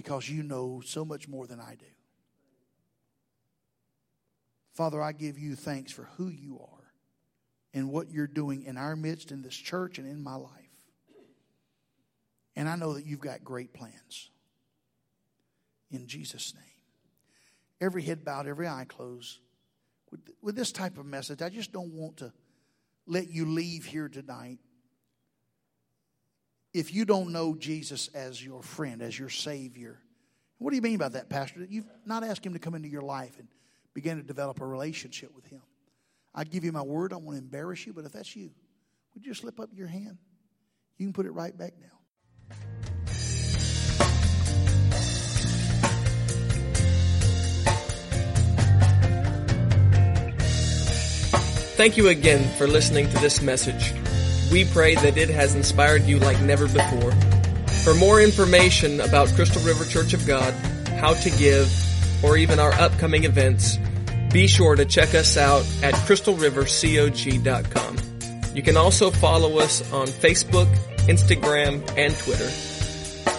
because 0.00 0.30
you 0.30 0.42
know 0.42 0.80
so 0.82 1.04
much 1.04 1.28
more 1.28 1.46
than 1.46 1.60
I 1.60 1.74
do. 1.78 1.84
Father, 4.72 5.02
I 5.02 5.12
give 5.12 5.38
you 5.38 5.54
thanks 5.54 5.92
for 5.92 6.08
who 6.16 6.28
you 6.28 6.58
are 6.58 6.94
and 7.74 7.92
what 7.92 8.10
you're 8.10 8.26
doing 8.26 8.62
in 8.62 8.78
our 8.78 8.96
midst, 8.96 9.30
in 9.30 9.42
this 9.42 9.54
church, 9.54 9.98
and 9.98 10.10
in 10.10 10.24
my 10.24 10.36
life. 10.36 10.54
And 12.56 12.66
I 12.66 12.76
know 12.76 12.94
that 12.94 13.04
you've 13.04 13.20
got 13.20 13.44
great 13.44 13.74
plans. 13.74 14.30
In 15.90 16.06
Jesus' 16.06 16.54
name. 16.54 16.64
Every 17.78 18.02
head 18.02 18.24
bowed, 18.24 18.46
every 18.46 18.68
eye 18.68 18.86
closed. 18.88 19.38
With, 20.10 20.20
with 20.40 20.56
this 20.56 20.72
type 20.72 20.96
of 20.96 21.04
message, 21.04 21.42
I 21.42 21.50
just 21.50 21.72
don't 21.72 21.92
want 21.92 22.16
to 22.18 22.32
let 23.06 23.28
you 23.28 23.44
leave 23.44 23.84
here 23.84 24.08
tonight 24.08 24.60
if 26.72 26.94
you 26.94 27.04
don't 27.04 27.32
know 27.32 27.54
Jesus 27.54 28.08
as 28.14 28.44
your 28.44 28.62
friend, 28.62 29.02
as 29.02 29.18
your 29.18 29.28
Savior. 29.28 30.00
What 30.58 30.70
do 30.70 30.76
you 30.76 30.82
mean 30.82 30.98
by 30.98 31.08
that, 31.08 31.28
Pastor? 31.28 31.66
You've 31.68 31.88
not 32.04 32.22
asked 32.22 32.44
Him 32.44 32.52
to 32.52 32.58
come 32.58 32.74
into 32.74 32.88
your 32.88 33.02
life 33.02 33.38
and 33.38 33.48
begin 33.94 34.18
to 34.18 34.22
develop 34.22 34.60
a 34.60 34.66
relationship 34.66 35.34
with 35.34 35.46
Him. 35.46 35.62
I'd 36.34 36.50
give 36.50 36.64
you 36.64 36.72
my 36.72 36.82
word, 36.82 37.12
I 37.12 37.16
want 37.16 37.38
to 37.38 37.42
embarrass 37.42 37.86
you, 37.86 37.92
but 37.92 38.04
if 38.04 38.12
that's 38.12 38.36
you, 38.36 38.50
would 39.14 39.24
you 39.24 39.32
just 39.32 39.40
slip 39.40 39.58
up 39.58 39.70
your 39.74 39.88
hand? 39.88 40.18
You 40.96 41.06
can 41.06 41.12
put 41.12 41.26
it 41.26 41.32
right 41.32 41.56
back 41.56 41.74
now. 41.80 41.86
Thank 51.76 51.96
you 51.96 52.08
again 52.08 52.46
for 52.58 52.68
listening 52.68 53.08
to 53.08 53.18
this 53.20 53.40
message. 53.40 53.94
We 54.50 54.64
pray 54.64 54.96
that 54.96 55.16
it 55.16 55.30
has 55.30 55.54
inspired 55.54 56.02
you 56.02 56.18
like 56.18 56.40
never 56.42 56.66
before. 56.66 57.12
For 57.84 57.94
more 57.94 58.20
information 58.20 59.00
about 59.00 59.28
Crystal 59.28 59.62
River 59.62 59.84
Church 59.84 60.12
of 60.12 60.26
God, 60.26 60.52
how 60.98 61.14
to 61.14 61.30
give, 61.30 61.72
or 62.24 62.36
even 62.36 62.58
our 62.58 62.72
upcoming 62.72 63.24
events, 63.24 63.78
be 64.32 64.46
sure 64.46 64.76
to 64.76 64.84
check 64.84 65.14
us 65.14 65.36
out 65.36 65.66
at 65.82 65.94
crystalrivercog.com. 65.94 67.96
You 68.54 68.62
can 68.62 68.76
also 68.76 69.10
follow 69.10 69.58
us 69.58 69.92
on 69.92 70.06
Facebook, 70.08 70.72
Instagram, 71.06 71.82
and 71.96 72.16
Twitter. 72.16 72.50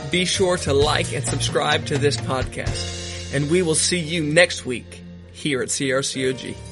Be 0.10 0.26
sure 0.26 0.58
to 0.58 0.74
like 0.74 1.14
and 1.14 1.26
subscribe 1.26 1.86
to 1.88 1.98
this 1.98 2.18
podcast, 2.18 3.34
and 3.34 3.50
we 3.50 3.62
will 3.62 3.76
see 3.76 4.00
you 4.00 4.24
next 4.24 4.66
week 4.66 5.02
here 5.32 5.62
at 5.62 5.70
CRCOG. 5.70 6.71